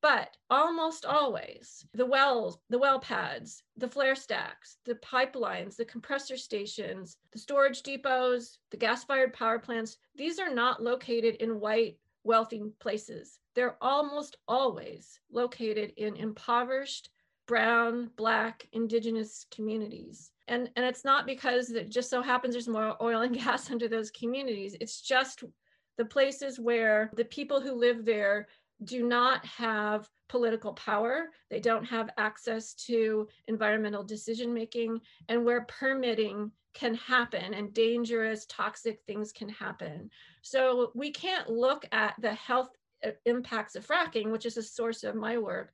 But 0.02 0.38
almost 0.50 1.06
always, 1.06 1.86
the 1.94 2.06
wells, 2.06 2.58
the 2.70 2.80
well 2.80 3.00
pads, 3.00 3.64
the 3.76 3.88
flare 3.88 4.16
stacks, 4.16 4.78
the 4.86 4.96
pipelines, 4.96 5.76
the 5.76 5.84
compressor 5.84 6.38
stations, 6.38 7.18
the 7.34 7.40
storage 7.40 7.84
depots, 7.84 8.60
the 8.72 8.78
gas 8.78 9.04
fired 9.04 9.34
power 9.34 9.60
plants, 9.60 9.98
these 10.16 10.40
are 10.40 10.54
not 10.54 10.82
located 10.82 11.36
in 11.36 11.60
white, 11.60 11.98
wealthy 12.24 12.62
places. 12.80 13.40
They're 13.56 13.78
almost 13.82 14.38
always 14.48 15.20
located 15.32 15.92
in 15.98 16.16
impoverished, 16.16 17.10
brown, 17.46 18.12
black, 18.16 18.68
indigenous 18.72 19.48
communities. 19.52 20.32
And, 20.48 20.70
and 20.78 20.86
it's 20.86 21.04
not 21.04 21.26
because 21.26 21.72
it 21.72 21.90
just 21.90 22.10
so 22.10 22.22
happens 22.22 22.54
there's 22.54 22.70
more 22.70 22.96
oil 23.02 23.22
and 23.22 23.36
gas 23.44 23.70
under 23.70 23.90
those 23.90 24.12
communities. 24.12 24.78
It's 24.80 25.02
just 25.02 25.44
the 25.98 26.06
places 26.06 26.58
where 26.60 27.12
the 27.18 27.26
people 27.26 27.60
who 27.60 27.74
live 27.74 28.06
there 28.06 28.48
do 28.84 29.06
not 29.06 29.46
have 29.46 30.10
political 30.30 30.74
power, 30.74 31.30
they 31.50 31.60
don't 31.60 31.86
have 31.86 32.10
access 32.18 32.74
to 32.74 33.28
environmental 33.48 34.04
decision 34.04 34.54
making, 34.54 35.02
and 35.28 35.44
where 35.44 35.62
permitting 35.62 36.52
can 36.74 36.94
happen 36.96 37.54
and 37.54 37.74
dangerous, 37.74 38.46
toxic 38.46 39.02
things 39.06 39.32
can 39.32 39.50
happen. 39.50 40.10
So 40.42 40.92
we 40.94 41.12
can't 41.12 41.50
look 41.50 41.86
at 41.92 42.14
the 42.22 42.34
health 42.34 42.70
uh, 43.04 43.12
impacts 43.26 43.76
of 43.76 43.86
fracking, 43.86 44.32
which 44.32 44.46
is 44.46 44.58
a 44.58 44.64
source 44.64 45.04
of 45.04 45.16
my 45.16 45.38
work, 45.38 45.74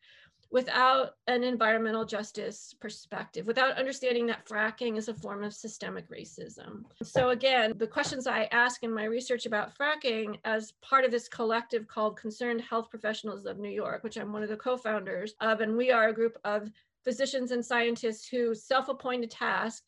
without 0.55 1.15
an 1.27 1.43
environmental 1.43 2.05
justice 2.05 2.73
perspective, 2.79 3.45
without 3.45 3.77
understanding 3.77 4.25
that 4.25 4.45
fracking 4.45 4.95
is 4.95 5.09
a 5.09 5.13
form 5.13 5.43
of 5.43 5.53
systemic 5.53 6.09
racism. 6.09 6.85
So, 7.03 7.31
again, 7.31 7.73
the 7.75 7.85
questions 7.85 8.25
I 8.25 8.47
ask 8.53 8.81
in 8.81 8.93
my 8.93 9.03
research 9.03 9.45
about 9.45 9.77
fracking 9.77 10.37
as 10.45 10.71
part 10.81 11.03
of 11.03 11.11
this 11.11 11.27
collective 11.27 11.89
called 11.89 12.17
Concerned 12.17 12.61
Health 12.61 12.89
Professionals 12.89 13.45
of 13.45 13.59
New 13.59 13.69
York, 13.69 14.01
which 14.01 14.15
I'm 14.15 14.31
one 14.31 14.43
of 14.43 14.49
the 14.49 14.55
co 14.55 14.77
founders 14.77 15.33
of, 15.41 15.59
and 15.59 15.75
we 15.75 15.91
are 15.91 16.07
a 16.07 16.13
group 16.13 16.37
of 16.45 16.71
physicians 17.03 17.51
and 17.51 17.63
scientists 17.63 18.25
who 18.25 18.55
self 18.55 18.87
appointed 18.87 19.31
task 19.31 19.83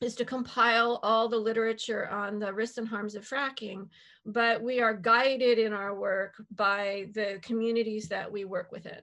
is 0.00 0.14
to 0.14 0.24
compile 0.24 1.00
all 1.02 1.28
the 1.28 1.36
literature 1.36 2.08
on 2.08 2.38
the 2.38 2.54
risks 2.54 2.78
and 2.78 2.88
harms 2.88 3.14
of 3.14 3.28
fracking, 3.28 3.86
but 4.24 4.62
we 4.62 4.80
are 4.80 4.94
guided 4.94 5.58
in 5.58 5.74
our 5.74 5.94
work 5.94 6.34
by 6.54 7.10
the 7.12 7.38
communities 7.42 8.08
that 8.08 8.32
we 8.32 8.46
work 8.46 8.72
within. 8.72 9.02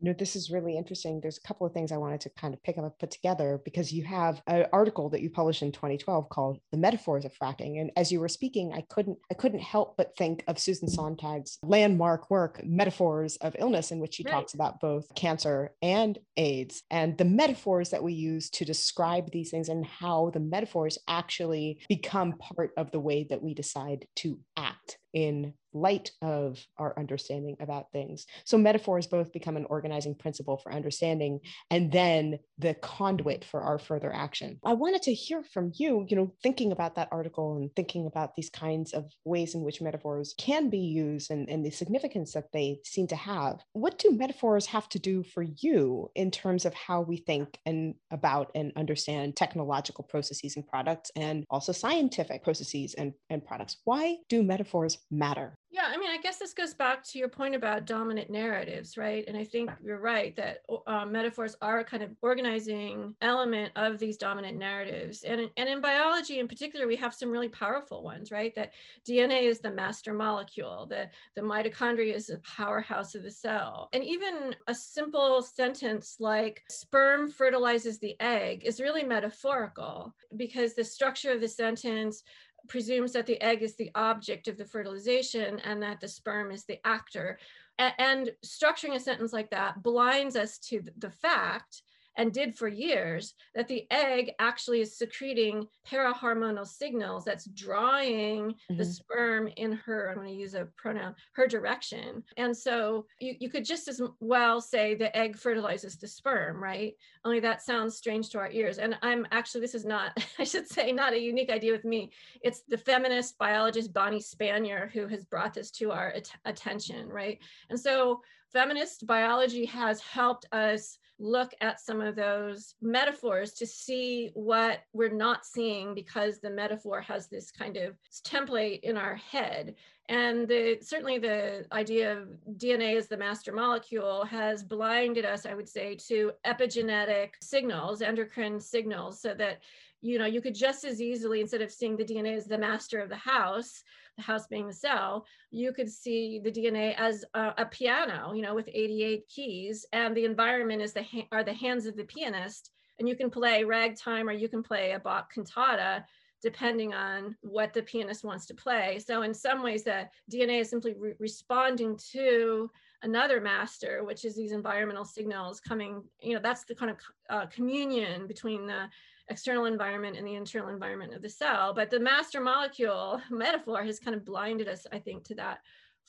No, 0.00 0.12
this 0.12 0.36
is 0.36 0.50
really 0.50 0.76
interesting. 0.76 1.20
There's 1.20 1.38
a 1.38 1.46
couple 1.46 1.66
of 1.66 1.72
things 1.72 1.90
I 1.90 1.96
wanted 1.96 2.20
to 2.22 2.30
kind 2.30 2.52
of 2.52 2.62
pick 2.62 2.76
up 2.76 2.84
and 2.84 2.98
put 2.98 3.10
together 3.10 3.60
because 3.64 3.92
you 3.92 4.04
have 4.04 4.42
an 4.46 4.66
article 4.72 5.08
that 5.10 5.22
you 5.22 5.30
published 5.30 5.62
in 5.62 5.72
2012 5.72 6.28
called 6.28 6.58
"The 6.70 6.78
Metaphors 6.78 7.24
of 7.24 7.32
Fracking." 7.32 7.80
And 7.80 7.90
as 7.96 8.12
you 8.12 8.20
were 8.20 8.28
speaking, 8.28 8.72
I 8.72 8.82
couldn't 8.90 9.18
I 9.30 9.34
couldn't 9.34 9.60
help 9.60 9.96
but 9.96 10.16
think 10.16 10.44
of 10.48 10.58
Susan 10.58 10.88
Sontag's 10.88 11.58
landmark 11.62 12.30
work, 12.30 12.60
"Metaphors 12.64 13.36
of 13.38 13.56
Illness," 13.58 13.90
in 13.90 14.00
which 14.00 14.14
she 14.14 14.24
right. 14.24 14.32
talks 14.32 14.54
about 14.54 14.80
both 14.80 15.14
cancer 15.14 15.74
and 15.80 16.18
AIDS 16.36 16.82
and 16.90 17.16
the 17.16 17.24
metaphors 17.24 17.90
that 17.90 18.02
we 18.02 18.12
use 18.12 18.50
to 18.50 18.64
describe 18.64 19.30
these 19.30 19.50
things 19.50 19.68
and 19.68 19.86
how 19.86 20.30
the 20.30 20.40
metaphors 20.40 20.98
actually 21.08 21.80
become 21.88 22.34
part 22.34 22.72
of 22.76 22.90
the 22.90 23.00
way 23.00 23.26
that 23.30 23.42
we 23.42 23.54
decide 23.54 24.06
to 24.16 24.38
act 24.56 24.98
in 25.16 25.54
light 25.76 26.10
of 26.22 26.64
our 26.78 26.98
understanding 26.98 27.56
about 27.60 27.92
things. 27.92 28.26
So 28.44 28.58
metaphors 28.58 29.06
both 29.06 29.32
become 29.32 29.56
an 29.56 29.66
organizing 29.66 30.14
principle 30.14 30.56
for 30.56 30.72
understanding 30.72 31.40
and 31.70 31.92
then 31.92 32.38
the 32.58 32.74
conduit 32.74 33.44
for 33.44 33.60
our 33.60 33.78
further 33.78 34.12
action. 34.12 34.58
I 34.64 34.72
wanted 34.72 35.02
to 35.02 35.14
hear 35.14 35.42
from 35.42 35.72
you, 35.74 36.06
you 36.08 36.16
know, 36.16 36.32
thinking 36.42 36.72
about 36.72 36.94
that 36.96 37.08
article 37.12 37.58
and 37.58 37.70
thinking 37.76 38.06
about 38.06 38.34
these 38.34 38.50
kinds 38.50 38.92
of 38.92 39.04
ways 39.24 39.54
in 39.54 39.62
which 39.62 39.82
metaphors 39.82 40.34
can 40.38 40.70
be 40.70 40.78
used 40.78 41.30
and, 41.30 41.48
and 41.48 41.64
the 41.64 41.70
significance 41.70 42.32
that 42.32 42.52
they 42.52 42.80
seem 42.84 43.06
to 43.08 43.16
have. 43.16 43.62
What 43.72 43.98
do 43.98 44.10
metaphors 44.10 44.66
have 44.66 44.88
to 44.90 44.98
do 44.98 45.22
for 45.22 45.42
you 45.42 46.10
in 46.14 46.30
terms 46.30 46.64
of 46.64 46.74
how 46.74 47.02
we 47.02 47.18
think 47.18 47.58
and 47.66 47.94
about 48.10 48.50
and 48.54 48.72
understand 48.76 49.36
technological 49.36 50.04
processes 50.04 50.56
and 50.56 50.66
products 50.66 51.10
and 51.16 51.44
also 51.50 51.72
scientific 51.72 52.42
processes 52.42 52.94
and, 52.94 53.12
and 53.28 53.44
products? 53.44 53.76
Why 53.84 54.16
do 54.28 54.42
metaphors 54.42 54.98
matter? 55.10 55.56
Yeah, 55.70 55.88
I 55.88 55.98
mean, 55.98 56.10
I 56.10 56.16
guess 56.22 56.38
this 56.38 56.54
goes 56.54 56.72
back 56.72 57.04
to 57.04 57.18
your 57.18 57.28
point 57.28 57.54
about 57.54 57.84
dominant 57.84 58.30
narratives, 58.30 58.96
right? 58.96 59.24
And 59.28 59.36
I 59.36 59.44
think 59.44 59.70
you're 59.84 60.00
right 60.00 60.34
that 60.36 60.60
uh, 60.86 61.04
metaphors 61.04 61.54
are 61.60 61.80
a 61.80 61.84
kind 61.84 62.02
of 62.02 62.16
organizing 62.22 63.14
element 63.20 63.72
of 63.76 63.98
these 63.98 64.16
dominant 64.16 64.56
narratives. 64.56 65.22
And, 65.22 65.50
and 65.58 65.68
in 65.68 65.82
biology 65.82 66.38
in 66.38 66.48
particular, 66.48 66.86
we 66.86 66.96
have 66.96 67.12
some 67.12 67.30
really 67.30 67.50
powerful 67.50 68.02
ones, 68.02 68.32
right? 68.32 68.54
That 68.54 68.72
DNA 69.06 69.42
is 69.42 69.60
the 69.60 69.70
master 69.70 70.14
molecule, 70.14 70.86
the, 70.86 71.10
the 71.34 71.42
mitochondria 71.42 72.14
is 72.14 72.28
the 72.28 72.38
powerhouse 72.38 73.14
of 73.14 73.22
the 73.22 73.30
cell. 73.30 73.90
And 73.92 74.02
even 74.02 74.54
a 74.68 74.74
simple 74.74 75.42
sentence 75.42 76.16
like 76.20 76.62
sperm 76.70 77.30
fertilizes 77.30 77.98
the 77.98 78.16
egg 78.20 78.62
is 78.64 78.80
really 78.80 79.04
metaphorical 79.04 80.14
because 80.36 80.74
the 80.74 80.84
structure 80.84 81.32
of 81.32 81.42
the 81.42 81.48
sentence 81.48 82.22
presumes 82.68 83.12
that 83.12 83.26
the 83.26 83.40
egg 83.40 83.62
is 83.62 83.76
the 83.76 83.90
object 83.94 84.48
of 84.48 84.56
the 84.56 84.64
fertilization 84.64 85.60
and 85.60 85.82
that 85.82 86.00
the 86.00 86.08
sperm 86.08 86.50
is 86.50 86.64
the 86.64 86.78
actor. 86.86 87.38
and 87.78 88.30
structuring 88.44 88.94
a 88.94 89.00
sentence 89.00 89.32
like 89.32 89.50
that 89.50 89.82
blinds 89.82 90.34
us 90.34 90.58
to 90.58 90.82
the 90.98 91.10
fact 91.10 91.82
and 92.16 92.32
did 92.32 92.56
for 92.56 92.68
years, 92.68 93.34
that 93.54 93.68
the 93.68 93.86
egg 93.90 94.32
actually 94.38 94.80
is 94.80 94.96
secreting 94.96 95.66
parahormonal 95.90 96.66
signals 96.66 97.24
that's 97.24 97.46
drawing 97.46 98.50
mm-hmm. 98.50 98.76
the 98.76 98.84
sperm 98.84 99.48
in 99.56 99.72
her, 99.72 100.10
I'm 100.10 100.16
going 100.16 100.28
to 100.28 100.34
use 100.34 100.54
a 100.54 100.68
pronoun, 100.76 101.14
her 101.32 101.46
direction. 101.46 102.22
And 102.36 102.56
so 102.56 103.06
you, 103.20 103.34
you 103.38 103.48
could 103.48 103.64
just 103.64 103.88
as 103.88 104.00
well 104.20 104.60
say 104.60 104.94
the 104.94 105.14
egg 105.16 105.36
fertilizes 105.36 105.96
the 105.96 106.08
sperm, 106.08 106.62
right? 106.62 106.94
Only 107.24 107.40
that 107.40 107.62
sounds 107.62 107.96
strange 107.96 108.30
to 108.30 108.38
our 108.38 108.50
ears. 108.50 108.78
And 108.78 108.96
I'm 109.02 109.26
actually, 109.30 109.60
this 109.60 109.74
is 109.74 109.84
not, 109.84 110.16
I 110.38 110.44
should 110.44 110.68
say, 110.68 110.92
not 110.92 111.12
a 111.12 111.20
unique 111.20 111.50
idea 111.50 111.72
with 111.72 111.84
me. 111.84 112.10
It's 112.42 112.62
the 112.68 112.78
feminist 112.78 113.38
biologist 113.38 113.92
Bonnie 113.92 114.20
Spanier 114.20 114.90
who 114.90 115.06
has 115.08 115.24
brought 115.24 115.54
this 115.54 115.70
to 115.72 115.92
our 115.92 116.10
at- 116.10 116.30
attention, 116.44 117.08
right? 117.08 117.38
And 117.70 117.78
so 117.78 118.20
feminist 118.56 119.06
biology 119.06 119.66
has 119.66 120.00
helped 120.00 120.46
us 120.50 120.96
look 121.18 121.52
at 121.60 121.78
some 121.78 122.00
of 122.00 122.16
those 122.16 122.74
metaphors 122.80 123.52
to 123.52 123.66
see 123.66 124.30
what 124.32 124.80
we're 124.94 125.12
not 125.12 125.44
seeing 125.44 125.94
because 125.94 126.38
the 126.38 126.48
metaphor 126.48 127.02
has 127.02 127.26
this 127.26 127.50
kind 127.50 127.76
of 127.76 127.98
template 128.24 128.80
in 128.80 128.96
our 128.96 129.16
head. 129.16 129.74
And 130.08 130.48
the, 130.48 130.78
certainly 130.80 131.18
the 131.18 131.66
idea 131.70 132.16
of 132.16 132.28
DNA 132.56 132.96
as 132.96 133.08
the 133.08 133.18
master 133.18 133.52
molecule 133.52 134.24
has 134.24 134.62
blinded 134.62 135.26
us, 135.26 135.44
I 135.44 135.52
would 135.52 135.68
say, 135.68 135.94
to 136.08 136.32
epigenetic 136.46 137.32
signals, 137.42 138.00
endocrine 138.00 138.58
signals, 138.58 139.20
so 139.20 139.34
that 139.34 139.60
you 140.00 140.18
know 140.18 140.26
you 140.26 140.40
could 140.40 140.54
just 140.54 140.84
as 140.84 141.02
easily, 141.02 141.42
instead 141.42 141.60
of 141.60 141.72
seeing 141.72 141.96
the 141.96 142.04
DNA 142.04 142.36
as 142.36 142.46
the 142.46 142.56
master 142.56 143.00
of 143.00 143.10
the 143.10 143.16
house, 143.16 143.82
the 144.16 144.22
house 144.22 144.46
being 144.46 144.66
the 144.66 144.72
cell, 144.72 145.26
you 145.50 145.72
could 145.72 145.90
see 145.90 146.40
the 146.42 146.50
DNA 146.50 146.94
as 146.96 147.24
a, 147.34 147.54
a 147.58 147.66
piano, 147.66 148.32
you 148.34 148.42
know, 148.42 148.54
with 148.54 148.68
88 148.72 149.28
keys, 149.28 149.86
and 149.92 150.16
the 150.16 150.24
environment 150.24 150.82
is 150.82 150.92
the 150.92 151.02
ha- 151.02 151.28
are 151.32 151.44
the 151.44 151.52
hands 151.52 151.86
of 151.86 151.96
the 151.96 152.04
pianist, 152.04 152.70
and 152.98 153.08
you 153.08 153.16
can 153.16 153.30
play 153.30 153.64
ragtime 153.64 154.28
or 154.28 154.32
you 154.32 154.48
can 154.48 154.62
play 154.62 154.92
a 154.92 154.98
Bach 154.98 155.32
cantata 155.32 156.04
depending 156.42 156.92
on 156.94 157.34
what 157.40 157.72
the 157.72 157.82
pianist 157.82 158.22
wants 158.22 158.46
to 158.46 158.54
play. 158.54 158.98
So 159.04 159.22
in 159.22 159.32
some 159.32 159.62
ways, 159.62 159.84
the 159.84 160.08
DNA 160.30 160.60
is 160.60 160.70
simply 160.70 160.94
re- 160.94 161.14
responding 161.18 161.98
to 162.12 162.70
another 163.02 163.40
master, 163.40 164.04
which 164.04 164.24
is 164.24 164.36
these 164.36 164.52
environmental 164.52 165.04
signals 165.04 165.60
coming. 165.60 166.04
You 166.20 166.34
know, 166.34 166.40
that's 166.42 166.64
the 166.64 166.74
kind 166.74 166.90
of 166.90 166.98
uh, 167.30 167.46
communion 167.46 168.26
between 168.26 168.66
the 168.66 168.88
external 169.28 169.64
environment 169.66 170.16
and 170.16 170.26
the 170.26 170.34
internal 170.34 170.68
environment 170.68 171.14
of 171.14 171.22
the 171.22 171.28
cell. 171.28 171.74
But 171.74 171.90
the 171.90 172.00
master 172.00 172.40
molecule 172.40 173.20
metaphor 173.30 173.82
has 173.84 173.98
kind 173.98 174.16
of 174.16 174.24
blinded 174.24 174.68
us, 174.68 174.86
I 174.92 174.98
think, 174.98 175.24
to 175.24 175.34
that 175.36 175.58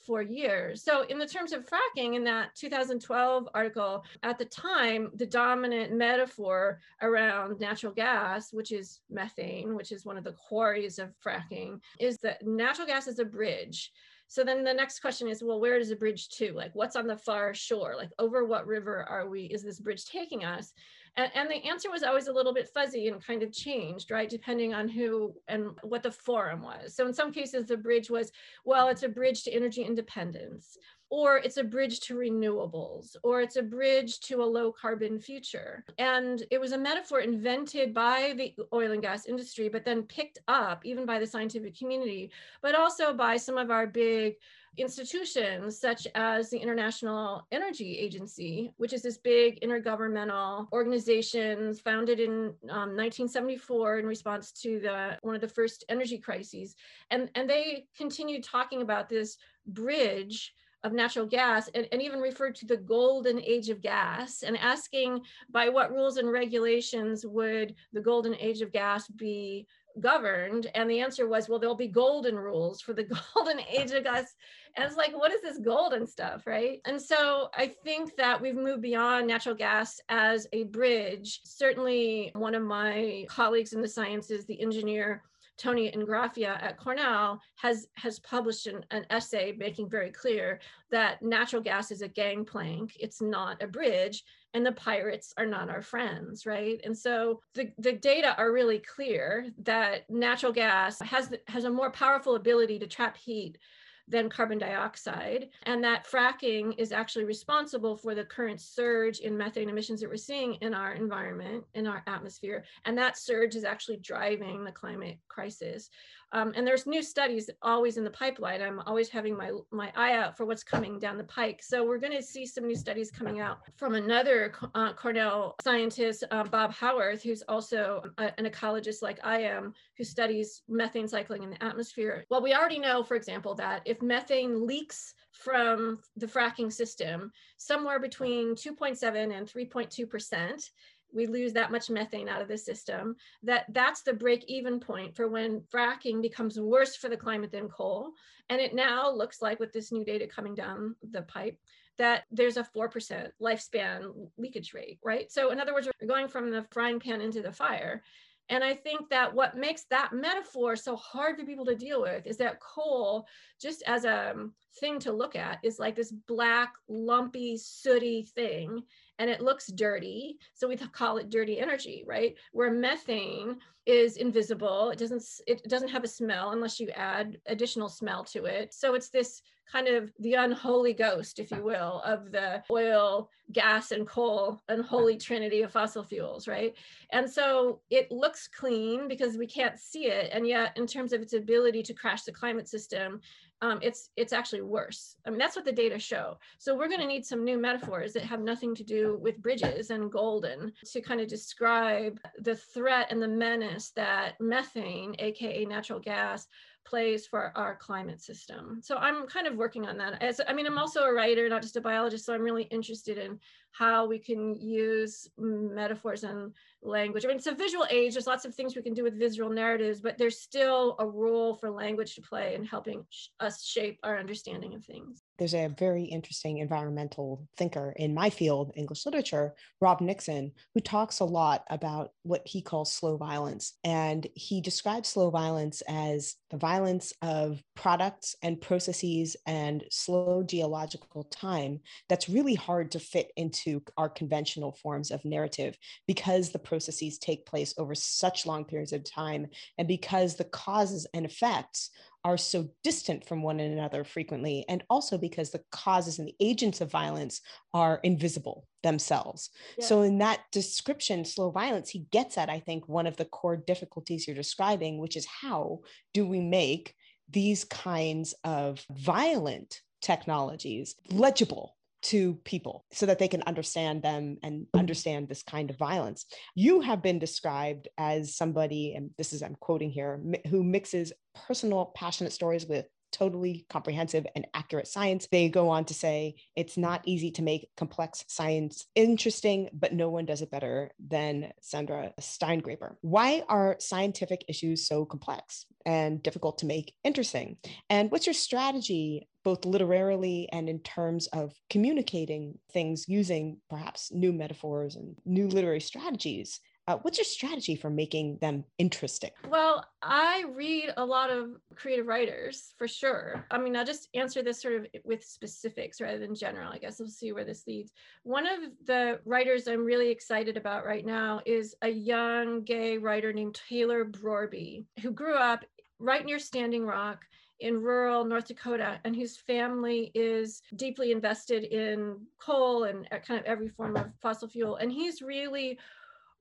for 0.06 0.22
years. 0.22 0.84
So, 0.84 1.02
in 1.04 1.20
the 1.20 1.28
terms 1.28 1.52
of 1.52 1.66
fracking, 1.66 2.16
in 2.16 2.24
that 2.24 2.56
2012 2.56 3.50
article, 3.54 4.04
at 4.24 4.38
the 4.38 4.46
time, 4.46 5.12
the 5.16 5.26
dominant 5.26 5.92
metaphor 5.92 6.80
around 7.02 7.60
natural 7.60 7.92
gas, 7.92 8.54
which 8.54 8.72
is 8.72 9.02
methane, 9.10 9.76
which 9.76 9.92
is 9.92 10.06
one 10.06 10.18
of 10.18 10.24
the 10.24 10.34
quarries 10.34 11.00
of 11.00 11.14
fracking, 11.24 11.80
is 12.00 12.18
that 12.20 12.46
natural 12.46 12.88
gas 12.88 13.08
is 13.08 13.20
a 13.20 13.26
bridge. 13.26 13.92
So 14.30 14.44
then 14.44 14.64
the 14.64 14.74
next 14.74 15.00
question 15.00 15.28
is, 15.28 15.42
well, 15.42 15.60
where 15.60 15.80
does 15.80 15.90
the 15.90 15.96
bridge 15.96 16.30
to? 16.32 16.52
Like, 16.52 16.72
what's 16.74 16.98
on 16.98 17.08
the 17.08 17.18
far 17.18 17.54
shore? 17.54 17.96
Like, 17.98 18.12
over 18.20 18.46
what 18.46 18.68
river 18.68 19.06
are 19.08 19.30
we? 19.30 19.46
Is 19.46 19.64
this 19.64 19.80
bridge 19.80 20.06
taking 20.06 20.44
us? 20.44 20.74
And, 21.18 21.32
and, 21.34 21.50
the 21.50 21.68
answer 21.68 21.90
was 21.90 22.04
always 22.04 22.28
a 22.28 22.32
little 22.32 22.54
bit 22.54 22.70
fuzzy 22.70 23.08
and 23.08 23.26
kind 23.26 23.42
of 23.42 23.52
changed, 23.52 24.12
right? 24.12 24.30
Depending 24.30 24.74
on 24.76 24.88
who 24.88 25.34
and 25.48 25.72
what 25.82 26.04
the 26.04 26.12
forum 26.12 26.62
was. 26.62 26.96
So 26.96 27.08
in 27.08 27.14
some 27.14 27.32
cases, 27.32 27.66
the 27.66 27.76
bridge 27.76 28.10
was, 28.10 28.32
well, 28.66 28.88
it's 28.88 29.04
a 29.04 29.10
bridge 29.10 29.44
to 29.44 29.52
energy 29.52 29.82
independence, 29.82 30.78
or 31.10 31.38
it's 31.38 31.58
a 31.58 31.64
bridge 31.64 32.02
to 32.02 32.16
renewables, 32.16 33.16
or 33.24 33.42
it's 33.42 33.56
a 33.56 33.64
bridge 33.64 34.20
to 34.22 34.44
a 34.44 34.46
low 34.46 34.72
carbon 34.72 35.20
future. 35.20 35.84
And 35.98 36.44
it 36.52 36.60
was 36.60 36.74
a 36.74 36.78
metaphor 36.78 37.22
invented 37.22 37.94
by 37.94 38.34
the 38.38 38.54
oil 38.74 38.92
and 38.92 39.02
gas 39.02 39.26
industry, 39.26 39.70
but 39.70 39.86
then 39.86 40.04
picked 40.04 40.40
up 40.48 40.86
even 40.86 41.06
by 41.06 41.18
the 41.18 41.26
scientific 41.26 41.78
community, 41.78 42.32
but 42.62 42.76
also 42.76 43.14
by 43.14 43.38
some 43.38 43.58
of 43.58 43.72
our 43.72 43.88
big 43.88 44.36
institutions 44.78 45.80
such 45.80 46.08
as 46.16 46.50
the 46.50 46.58
International 46.58 47.46
Energy 47.52 47.98
Agency, 47.98 48.72
which 48.78 48.94
is 48.94 49.02
this 49.02 49.18
big 49.18 49.60
intergovernmental 49.62 50.72
organization 50.72 51.74
founded 51.76 52.20
in 52.20 52.54
um, 52.70 52.96
1974 52.96 54.00
in 54.00 54.06
response 54.06 54.52
to 54.52 54.80
the 54.80 55.18
one 55.22 55.36
of 55.36 55.42
the 55.42 55.48
first 55.48 55.84
energy 55.90 56.18
crises, 56.18 56.76
and 57.12 57.30
and 57.36 57.50
they 57.50 57.86
continued 57.96 58.44
talking 58.44 58.82
about 58.82 59.10
this 59.10 59.38
bridge 59.68 60.54
of 60.84 60.94
natural 60.94 61.26
gas 61.26 61.70
and, 61.74 61.88
and 61.92 62.02
even 62.02 62.20
referred 62.20 62.56
to 62.56 62.66
the 62.66 62.78
golden 62.78 63.42
age 63.42 63.70
of 63.70 63.82
gas 63.82 64.44
and 64.44 64.58
asking 64.58 65.22
by 65.50 65.70
what 65.70 65.92
rules 65.92 66.18
and 66.18 66.32
regulations 66.32 67.26
would 67.26 67.76
the 67.94 68.02
golden 68.02 68.36
age 68.36 68.62
of 68.62 68.72
gas 68.72 69.08
be 69.08 69.68
governed? 70.00 70.68
And 70.76 70.90
the 70.90 71.00
answer 71.00 71.28
was, 71.28 71.50
well, 71.50 71.60
there'll 71.60 71.76
be 71.76 71.88
golden 71.88 72.36
rules 72.36 72.82
for 72.82 72.94
the 72.94 73.04
golden 73.36 73.60
age 73.70 73.92
of 73.92 74.04
gas. 74.04 74.36
And 74.76 74.86
it's 74.86 74.98
like, 74.98 75.18
what 75.18 75.32
is 75.32 75.42
this 75.42 75.60
golden 75.60 76.06
stuff, 76.06 76.46
right? 76.46 76.82
And 76.86 77.02
so 77.02 77.50
I 77.54 77.74
think 77.84 78.16
that 78.18 78.40
we've 78.40 78.56
moved 78.56 78.82
beyond 78.82 79.28
natural 79.28 79.56
gas 79.56 80.00
as 80.10 80.48
a 80.54 80.64
bridge. 80.66 81.42
Certainly, 81.44 82.32
one 82.34 82.56
of 82.56 82.64
my 82.64 83.26
colleagues 83.30 83.74
in 83.74 83.82
the 83.82 83.88
sciences, 83.88 84.46
the 84.46 84.62
engineer, 84.62 85.24
Tony 85.58 85.92
Ingraffea 85.92 86.62
at 86.62 86.78
Cornell 86.78 87.42
has 87.56 87.88
has 87.96 88.20
published 88.20 88.68
an, 88.68 88.86
an, 88.92 89.06
essay 89.10 89.54
making 89.58 89.90
very 89.90 90.12
clear 90.12 90.60
that 90.92 91.22
natural 91.24 91.62
gas 91.62 91.92
is 91.92 92.04
a 92.04 92.08
gangplank. 92.08 92.96
It's 93.00 93.22
not 93.22 93.62
a 93.64 93.68
bridge, 93.68 94.24
and 94.58 94.66
the 94.66 94.72
pirates 94.72 95.36
are 95.38 95.46
not 95.46 95.70
our 95.70 95.84
friends, 95.84 96.48
right? 96.48 96.82
And 96.84 96.98
so 96.98 97.42
the, 97.54 97.72
the 97.78 97.94
data 97.94 98.36
are 98.40 98.52
really 98.52 98.80
clear 98.80 99.46
that 99.62 100.10
natural 100.10 100.52
gas 100.52 101.00
has 101.00 101.32
has 101.48 101.66
a 101.66 101.70
more 101.70 101.92
powerful 101.92 102.36
ability 102.36 102.80
to 102.80 102.88
trap 102.88 103.16
heat 103.18 103.60
than 104.08 104.30
carbon 104.30 104.58
dioxide, 104.58 105.50
and 105.64 105.84
that 105.84 106.08
fracking 106.08 106.74
is 106.80 106.92
actually 106.92 107.26
responsible 107.26 107.96
for 107.96 108.16
the 108.16 108.24
current 108.24 108.60
surge 108.60 109.20
in 109.20 109.38
methane 109.38 109.70
emissions 109.70 110.02
that 110.02 110.10
we're 110.10 110.16
seeing 110.16 110.56
in 110.56 110.74
our 110.74 110.94
environment, 110.94 111.64
in 111.76 111.86
our 111.86 112.02
atmosphere. 112.08 112.64
And 112.86 112.98
that 112.98 113.18
surge 113.18 113.56
is 113.56 113.64
actually 113.64 113.98
driving 113.98 114.64
the 114.64 114.72
climate 114.72 115.20
crisis. 115.28 115.90
Um, 116.34 116.52
and 116.56 116.68
there's 116.68 116.86
new 116.86 117.02
studies 117.02 117.50
always 117.62 117.98
in 117.98 118.04
the 118.04 118.10
pipeline. 118.10 118.62
I'm 118.62 118.80
always 118.82 119.10
having 119.10 119.38
my, 119.38 119.52
my 119.72 119.92
eye 119.96 120.14
out 120.14 120.36
for 120.36 120.46
what's 120.46 120.64
coming 120.64 121.00
down 121.00 121.18
the 121.18 121.24
pike. 121.24 121.64
So 121.64 121.86
we're 121.86 122.00
going 122.00 122.16
to 122.16 122.22
see 122.22 122.46
some 122.46 122.68
new 122.68 122.76
studies 122.76 123.12
coming 123.12 123.40
out 123.40 123.60
from 123.76 123.96
another 123.96 124.54
uh, 124.76 124.94
Cornell 124.94 125.56
scientist, 125.62 126.24
uh, 126.32 126.44
Bob 126.44 126.74
Howarth, 126.74 127.24
who's 127.24 127.44
also 127.48 128.04
a, 128.18 128.38
an 128.38 128.46
ecologist 128.46 129.02
like 129.02 129.20
I 129.24 129.40
am, 129.40 129.74
who 129.98 130.04
studies 130.04 130.64
methane 130.68 131.08
cycling 131.08 131.44
in 131.44 131.52
the 131.52 131.64
atmosphere. 131.64 132.26
Well, 132.30 132.42
we 132.42 132.54
already 132.54 132.80
know, 132.80 133.04
for 133.04 133.16
example, 133.16 133.56
that 133.56 133.82
if 133.86 134.02
methane 134.02 134.68
leaks 134.68 135.14
from 135.32 136.00
the 136.16 136.26
fracking 136.26 136.74
system, 136.74 137.32
somewhere 137.58 138.00
between 138.00 138.56
2.7 138.56 139.38
and 139.38 139.48
3.2 139.48 140.10
percent 140.10 140.72
we 141.18 141.26
lose 141.26 141.52
that 141.54 141.72
much 141.72 141.90
methane 141.90 142.30
out 142.30 142.42
of 142.42 142.48
the 142.48 142.58
system 142.58 143.16
that 143.42 143.66
that's 143.74 144.04
the 144.04 144.14
break 144.14 144.46
even 144.48 144.80
point 144.80 145.16
for 145.16 145.28
when 145.28 145.62
fracking 145.74 146.22
becomes 146.22 146.60
worse 146.60 146.96
for 146.96 147.10
the 147.10 147.18
climate 147.18 147.52
than 147.52 147.68
coal. 147.68 148.12
And 148.50 148.62
it 148.62 148.76
now 148.76 149.12
looks 149.12 149.42
like 149.42 149.60
with 149.60 149.74
this 149.74 149.92
new 149.92 150.06
data 150.06 150.28
coming 150.28 150.54
down 150.54 150.96
the 151.12 151.24
pipe 151.24 151.60
that 151.98 152.26
there's 152.32 152.58
a 152.58 152.64
4% 152.64 153.32
lifespan 153.42 154.30
leakage 154.38 154.74
rate 154.76 155.00
right? 155.04 155.32
So 155.32 155.50
in 155.50 155.60
other 155.60 155.74
words 155.74 155.90
we're 156.00 156.08
going 156.08 156.28
from 156.28 156.52
the 156.52 156.66
frying 156.72 157.00
pan 157.00 157.20
into 157.20 157.42
the 157.42 157.52
fire. 157.52 158.04
And 158.50 158.64
I 158.64 158.76
think 158.76 159.10
that 159.10 159.34
what 159.34 159.58
makes 159.58 159.84
that 159.90 160.14
metaphor 160.14 160.76
so 160.76 160.96
hard 160.96 161.38
for 161.38 161.46
people 161.46 161.66
to 161.66 161.76
deal 161.76 162.02
with 162.02 162.26
is 162.26 162.38
that 162.38 162.62
coal, 162.62 163.28
just 163.62 163.84
as 163.88 164.06
a 164.06 164.36
thing 164.80 165.00
to 165.00 165.12
look 165.12 165.36
at, 165.36 165.60
is 165.64 165.80
like 165.80 165.96
this 165.96 166.12
black, 166.12 166.74
lumpy, 166.88 167.58
sooty 167.58 168.22
thing 168.22 168.84
and 169.20 169.30
it 169.30 169.42
looks 169.42 169.68
dirty. 169.68 170.38
So 170.54 170.68
we 170.68 170.78
call 170.78 171.18
it 171.18 171.30
dirty 171.30 171.60
energy, 171.60 172.04
right? 172.08 172.36
Where 172.52 172.72
methane 172.72 173.58
is 173.86 174.18
invisible. 174.18 174.90
It 174.90 175.00
doesn't 175.00 175.24
it 175.48 175.64
doesn't 175.64 175.88
have 175.90 176.04
a 176.04 176.10
smell 176.10 176.52
unless 176.52 176.80
you 176.80 176.90
add 176.90 177.38
additional 177.46 177.90
smell 177.90 178.24
to 178.26 178.46
it. 178.46 178.74
So 178.74 178.96
it's 178.96 179.10
this 179.10 179.42
kind 179.72 179.88
of 179.88 180.12
the 180.20 180.34
unholy 180.34 180.94
ghost, 180.94 181.40
if 181.40 181.52
you 181.52 181.62
will, 181.64 182.02
of 182.06 182.32
the 182.32 182.64
oil, 182.72 183.30
gas, 183.52 183.92
and 183.92 184.08
coal 184.08 184.62
unholy 184.70 185.18
trinity 185.18 185.62
of 185.62 185.72
fossil 185.72 186.04
fuels, 186.04 186.48
right? 186.48 186.76
And 187.12 187.30
so 187.30 187.82
it 187.90 188.12
looks 188.12 188.48
clean 188.48 189.08
because 189.08 189.38
we 189.38 189.48
can't 189.48 189.80
see 189.80 190.06
it. 190.08 190.30
And 190.32 190.48
yet, 190.48 190.78
in 190.78 190.88
terms 190.88 191.14
of 191.14 191.22
its 191.22 191.34
ability 191.34 191.84
to 191.84 191.94
crash 191.94 192.24
the 192.24 192.32
climate 192.32 192.68
system, 192.68 193.22
um, 193.62 193.80
it's 193.82 194.10
it's 194.16 194.34
actually 194.34 194.62
worse. 194.62 195.16
I 195.26 195.30
mean, 195.30 195.40
that's 195.40 195.56
what 195.56 195.66
the 195.66 195.72
data 195.72 195.98
show. 195.98 196.38
So 196.60 196.76
we're 196.76 196.88
going 196.88 197.02
to 197.02 197.08
need 197.08 197.26
some 197.26 197.44
new 197.44 197.58
metaphors 197.58 198.14
that 198.14 198.24
have 198.24 198.42
nothing 198.42 198.76
to 198.76 198.84
do 198.84 199.18
with 199.22 199.42
bridges 199.42 199.90
and 199.90 200.12
golden 200.12 200.74
to 200.92 201.02
kind 201.02 201.22
of 201.22 201.28
describe 201.28 202.20
the 202.40 202.56
threat 202.56 203.08
and 203.10 203.22
the 203.22 203.28
menace 203.28 203.92
that 203.96 204.40
methane, 204.40 205.16
aka 205.20 205.66
natural 205.66 206.00
gas, 206.00 206.48
plays 206.86 207.26
for 207.26 207.52
our 207.56 207.76
climate 207.76 208.22
system. 208.22 208.80
So 208.82 208.98
I'm 208.98 209.28
kind 209.28 209.48
of 209.48 209.56
working 209.56 209.88
on 209.88 209.98
that. 209.98 210.22
As 210.22 210.40
I 210.48 210.54
mean, 210.54 210.68
I'm 210.68 210.78
also 210.78 211.04
a 211.04 211.14
writer, 211.14 211.50
not 211.50 211.62
just 211.64 211.76
a 211.76 211.82
biologist. 211.82 212.26
So 212.26 212.34
I'm 212.34 212.44
really 212.44 212.64
interested 212.64 213.18
in 213.18 213.40
how 213.78 214.08
we 214.08 214.18
can 214.18 214.56
use 214.56 215.28
metaphors 215.38 216.24
and 216.24 216.54
language. 216.82 217.26
I 217.26 217.28
mean, 217.28 217.38
it's 217.38 217.48
a 217.48 217.54
visual 217.54 217.86
age. 217.90 218.14
There's 218.14 218.28
lots 218.28 218.46
of 218.46 218.56
things 218.56 218.76
we 218.76 218.82
can 218.82 218.94
do 218.94 219.04
with 219.04 219.20
visual 219.20 219.50
narratives, 219.50 220.00
but 220.00 220.18
there's 220.18 220.40
still 220.40 220.96
a 221.00 221.06
role 221.06 221.56
for 221.56 221.70
language 221.70 222.16
to 222.16 222.22
play 222.22 222.56
in 222.56 222.66
helping 222.66 223.06
sh- 223.10 223.28
us 223.40 223.64
shape 223.64 224.00
our 224.04 224.18
understanding 224.18 224.74
of 224.74 224.84
things. 224.86 225.22
There's 225.38 225.54
a 225.54 225.68
very 225.78 226.06
interesting 226.06 226.58
environmental 226.58 227.48
thinker 227.58 227.94
in 227.98 228.14
my 228.14 228.30
field, 228.30 228.72
English 228.76 229.06
literature, 229.06 229.54
Rob 229.82 230.02
Nixon, 230.02 230.52
who 230.74 230.80
talks 230.80 231.20
a 231.20 231.26
lot 231.26 231.64
about 231.70 232.12
what 232.24 232.42
he 232.46 232.62
calls 232.62 232.92
slow 232.92 233.18
violence. 233.18 233.74
And 233.84 234.26
he 234.34 234.62
describes 234.62 235.10
slow 235.10 235.30
violence 235.30 235.84
as 235.88 236.36
the 236.50 236.58
violence 236.58 237.14
of 237.22 237.62
products 237.76 238.36
and 238.42 238.60
processes 238.60 239.36
and 239.46 239.84
slow 239.92 240.42
geological 240.42 241.26
time 241.26 241.82
that's 242.10 242.30
really 242.30 242.56
hard 242.56 242.92
to 242.92 243.00
fit 243.00 243.32
into 243.36 243.67
our 243.98 244.10
conventional 244.10 244.72
forms 244.72 245.12
of 245.12 245.24
narrative 245.26 245.78
because 246.08 246.50
the 246.50 246.60
processes 246.60 247.18
take 247.18 247.46
place 247.46 247.74
over 247.78 247.96
such 247.96 248.46
long 248.46 248.66
periods 248.66 248.94
of 248.94 249.04
time 249.04 249.48
and 249.78 249.88
because 249.88 250.36
the 250.36 250.44
causes 250.44 251.08
and 251.14 251.26
effects 251.26 251.92
are 252.28 252.38
so 252.38 252.68
distant 252.84 253.26
from 253.26 253.42
one 253.42 253.62
another 253.62 254.04
frequently, 254.04 254.66
and 254.68 254.84
also 254.90 255.18
because 255.18 255.52
the 255.52 255.64
causes 255.72 256.20
and 256.20 256.28
the 256.28 256.36
agents 256.42 256.82
of 256.82 256.92
violence 256.92 257.40
are 257.74 258.02
invisible 258.04 258.68
themselves. 258.84 259.50
So, 259.80 260.02
in 260.02 260.18
that 260.18 260.42
description, 260.52 261.24
slow 261.24 261.52
violence, 261.52 261.90
he 261.90 262.06
gets 262.12 262.38
at, 262.38 262.50
I 262.50 262.60
think, 262.60 262.90
one 262.90 263.08
of 263.08 263.16
the 263.16 263.24
core 263.24 263.56
difficulties 263.56 264.28
you're 264.28 264.36
describing, 264.36 264.98
which 264.98 265.16
is 265.16 265.26
how 265.26 265.80
do 266.14 266.26
we 266.26 266.42
make 266.42 266.94
these 267.30 267.64
kinds 267.64 268.34
of 268.44 268.84
violent 268.92 269.82
technologies 270.02 270.96
legible 271.10 271.77
to 272.08 272.36
people 272.46 272.86
so 272.92 273.06
that 273.06 273.20
they 273.20 273.28
can 273.28 273.44
understand 273.44 274.02
them 274.02 274.38
and 274.42 274.62
mm-hmm. 274.62 274.80
understand 274.80 275.28
this 275.28 275.44
kind 275.44 275.70
of 275.70 275.78
violence. 275.78 276.26
You 276.56 276.80
have 276.82 277.02
been 277.02 277.20
described 277.20 277.90
as 277.98 278.36
somebody, 278.36 278.94
and 278.96 279.12
this 279.18 279.34
is, 279.34 279.44
I'm 279.44 279.58
quoting 279.60 279.90
here, 279.90 280.22
who 280.50 280.64
mixes 280.64 281.12
personal, 281.48 281.92
passionate 281.96 282.32
stories 282.32 282.66
with 282.66 282.86
totally 283.12 283.66
comprehensive 283.70 284.26
and 284.36 284.48
accurate 284.54 284.88
science. 284.88 285.28
They 285.32 285.50
go 285.50 285.70
on 285.70 285.86
to 285.86 285.94
say 285.94 286.36
it's 286.56 286.78
not 286.78 287.02
easy 287.06 287.32
to 287.32 287.42
make 287.42 287.70
complex 287.78 288.24
science 288.28 288.86
interesting, 288.96 289.70
but 289.74 289.94
no 289.94 290.10
one 290.10 290.26
does 290.26 290.42
it 290.42 290.52
better 290.52 290.92
than 291.06 291.52
Sandra 291.62 292.12
Steingraber. 292.20 292.96
Why 293.02 293.44
are 293.50 293.78
scientific 293.80 294.46
issues 294.48 294.88
so 294.88 295.06
complex 295.06 295.66
and 295.86 296.22
difficult 296.22 296.60
to 296.60 296.66
make 296.66 296.94
interesting? 297.04 297.58
And 297.90 298.12
what's 298.12 298.28
your 298.28 298.34
strategy 298.34 299.28
both 299.48 299.64
literarily 299.64 300.50
and 300.52 300.68
in 300.68 300.78
terms 300.80 301.28
of 301.28 301.54
communicating 301.70 302.60
things 302.74 303.06
using 303.08 303.58
perhaps 303.70 304.12
new 304.12 304.34
metaphors 304.34 304.98
and 304.98 305.16
new 305.24 305.48
literary 305.48 305.80
strategies. 305.80 306.60
Uh, 306.88 306.98
what's 307.02 307.18
your 307.18 307.26
strategy 307.26 307.76
for 307.76 307.90
making 307.90 308.38
them 308.38 308.64
interesting? 308.78 309.30
Well, 309.50 309.86
I 310.02 310.46
read 310.56 310.94
a 310.96 311.04
lot 311.04 311.30
of 311.30 311.58
creative 311.76 312.08
writers 312.08 312.74
for 312.78 312.88
sure. 312.88 313.46
I 313.52 313.58
mean, 313.58 313.76
I'll 313.76 313.84
just 313.84 314.08
answer 314.14 314.42
this 314.42 314.62
sort 314.62 314.76
of 314.76 314.88
with 315.04 315.22
specifics 315.22 316.00
rather 316.00 316.18
than 316.18 316.34
general. 316.34 316.72
I 316.72 316.78
guess 316.78 317.00
we'll 317.00 317.10
see 317.10 317.34
where 317.34 317.44
this 317.44 317.68
leads. 317.68 317.92
One 318.24 318.48
of 318.48 318.60
the 318.86 319.20
writers 319.26 319.68
I'm 319.68 319.84
really 319.84 320.10
excited 320.10 320.56
about 320.56 320.86
right 320.86 321.06
now 321.06 321.42
is 321.46 321.76
a 321.82 321.90
young 321.90 322.62
gay 322.62 322.98
writer 322.98 323.34
named 323.34 323.60
Taylor 323.68 324.06
Brorby, 324.06 324.86
who 325.02 325.12
grew 325.12 325.36
up 325.36 325.66
right 326.00 326.26
near 326.26 326.40
Standing 326.40 326.86
Rock 326.86 327.26
in 327.60 327.82
rural 327.82 328.24
North 328.24 328.48
Dakota 328.48 329.00
and 329.04 329.16
whose 329.16 329.36
family 329.36 330.12
is 330.14 330.62
deeply 330.76 331.12
invested 331.12 331.66
in 331.66 332.18
coal 332.40 332.86
and 332.86 333.10
kind 333.10 333.40
of 333.40 333.46
every 333.46 333.68
form 333.68 333.98
of 333.98 334.06
fossil 334.22 334.48
fuel. 334.48 334.78
And 334.78 334.92
he's 334.92 335.22
really 335.22 335.78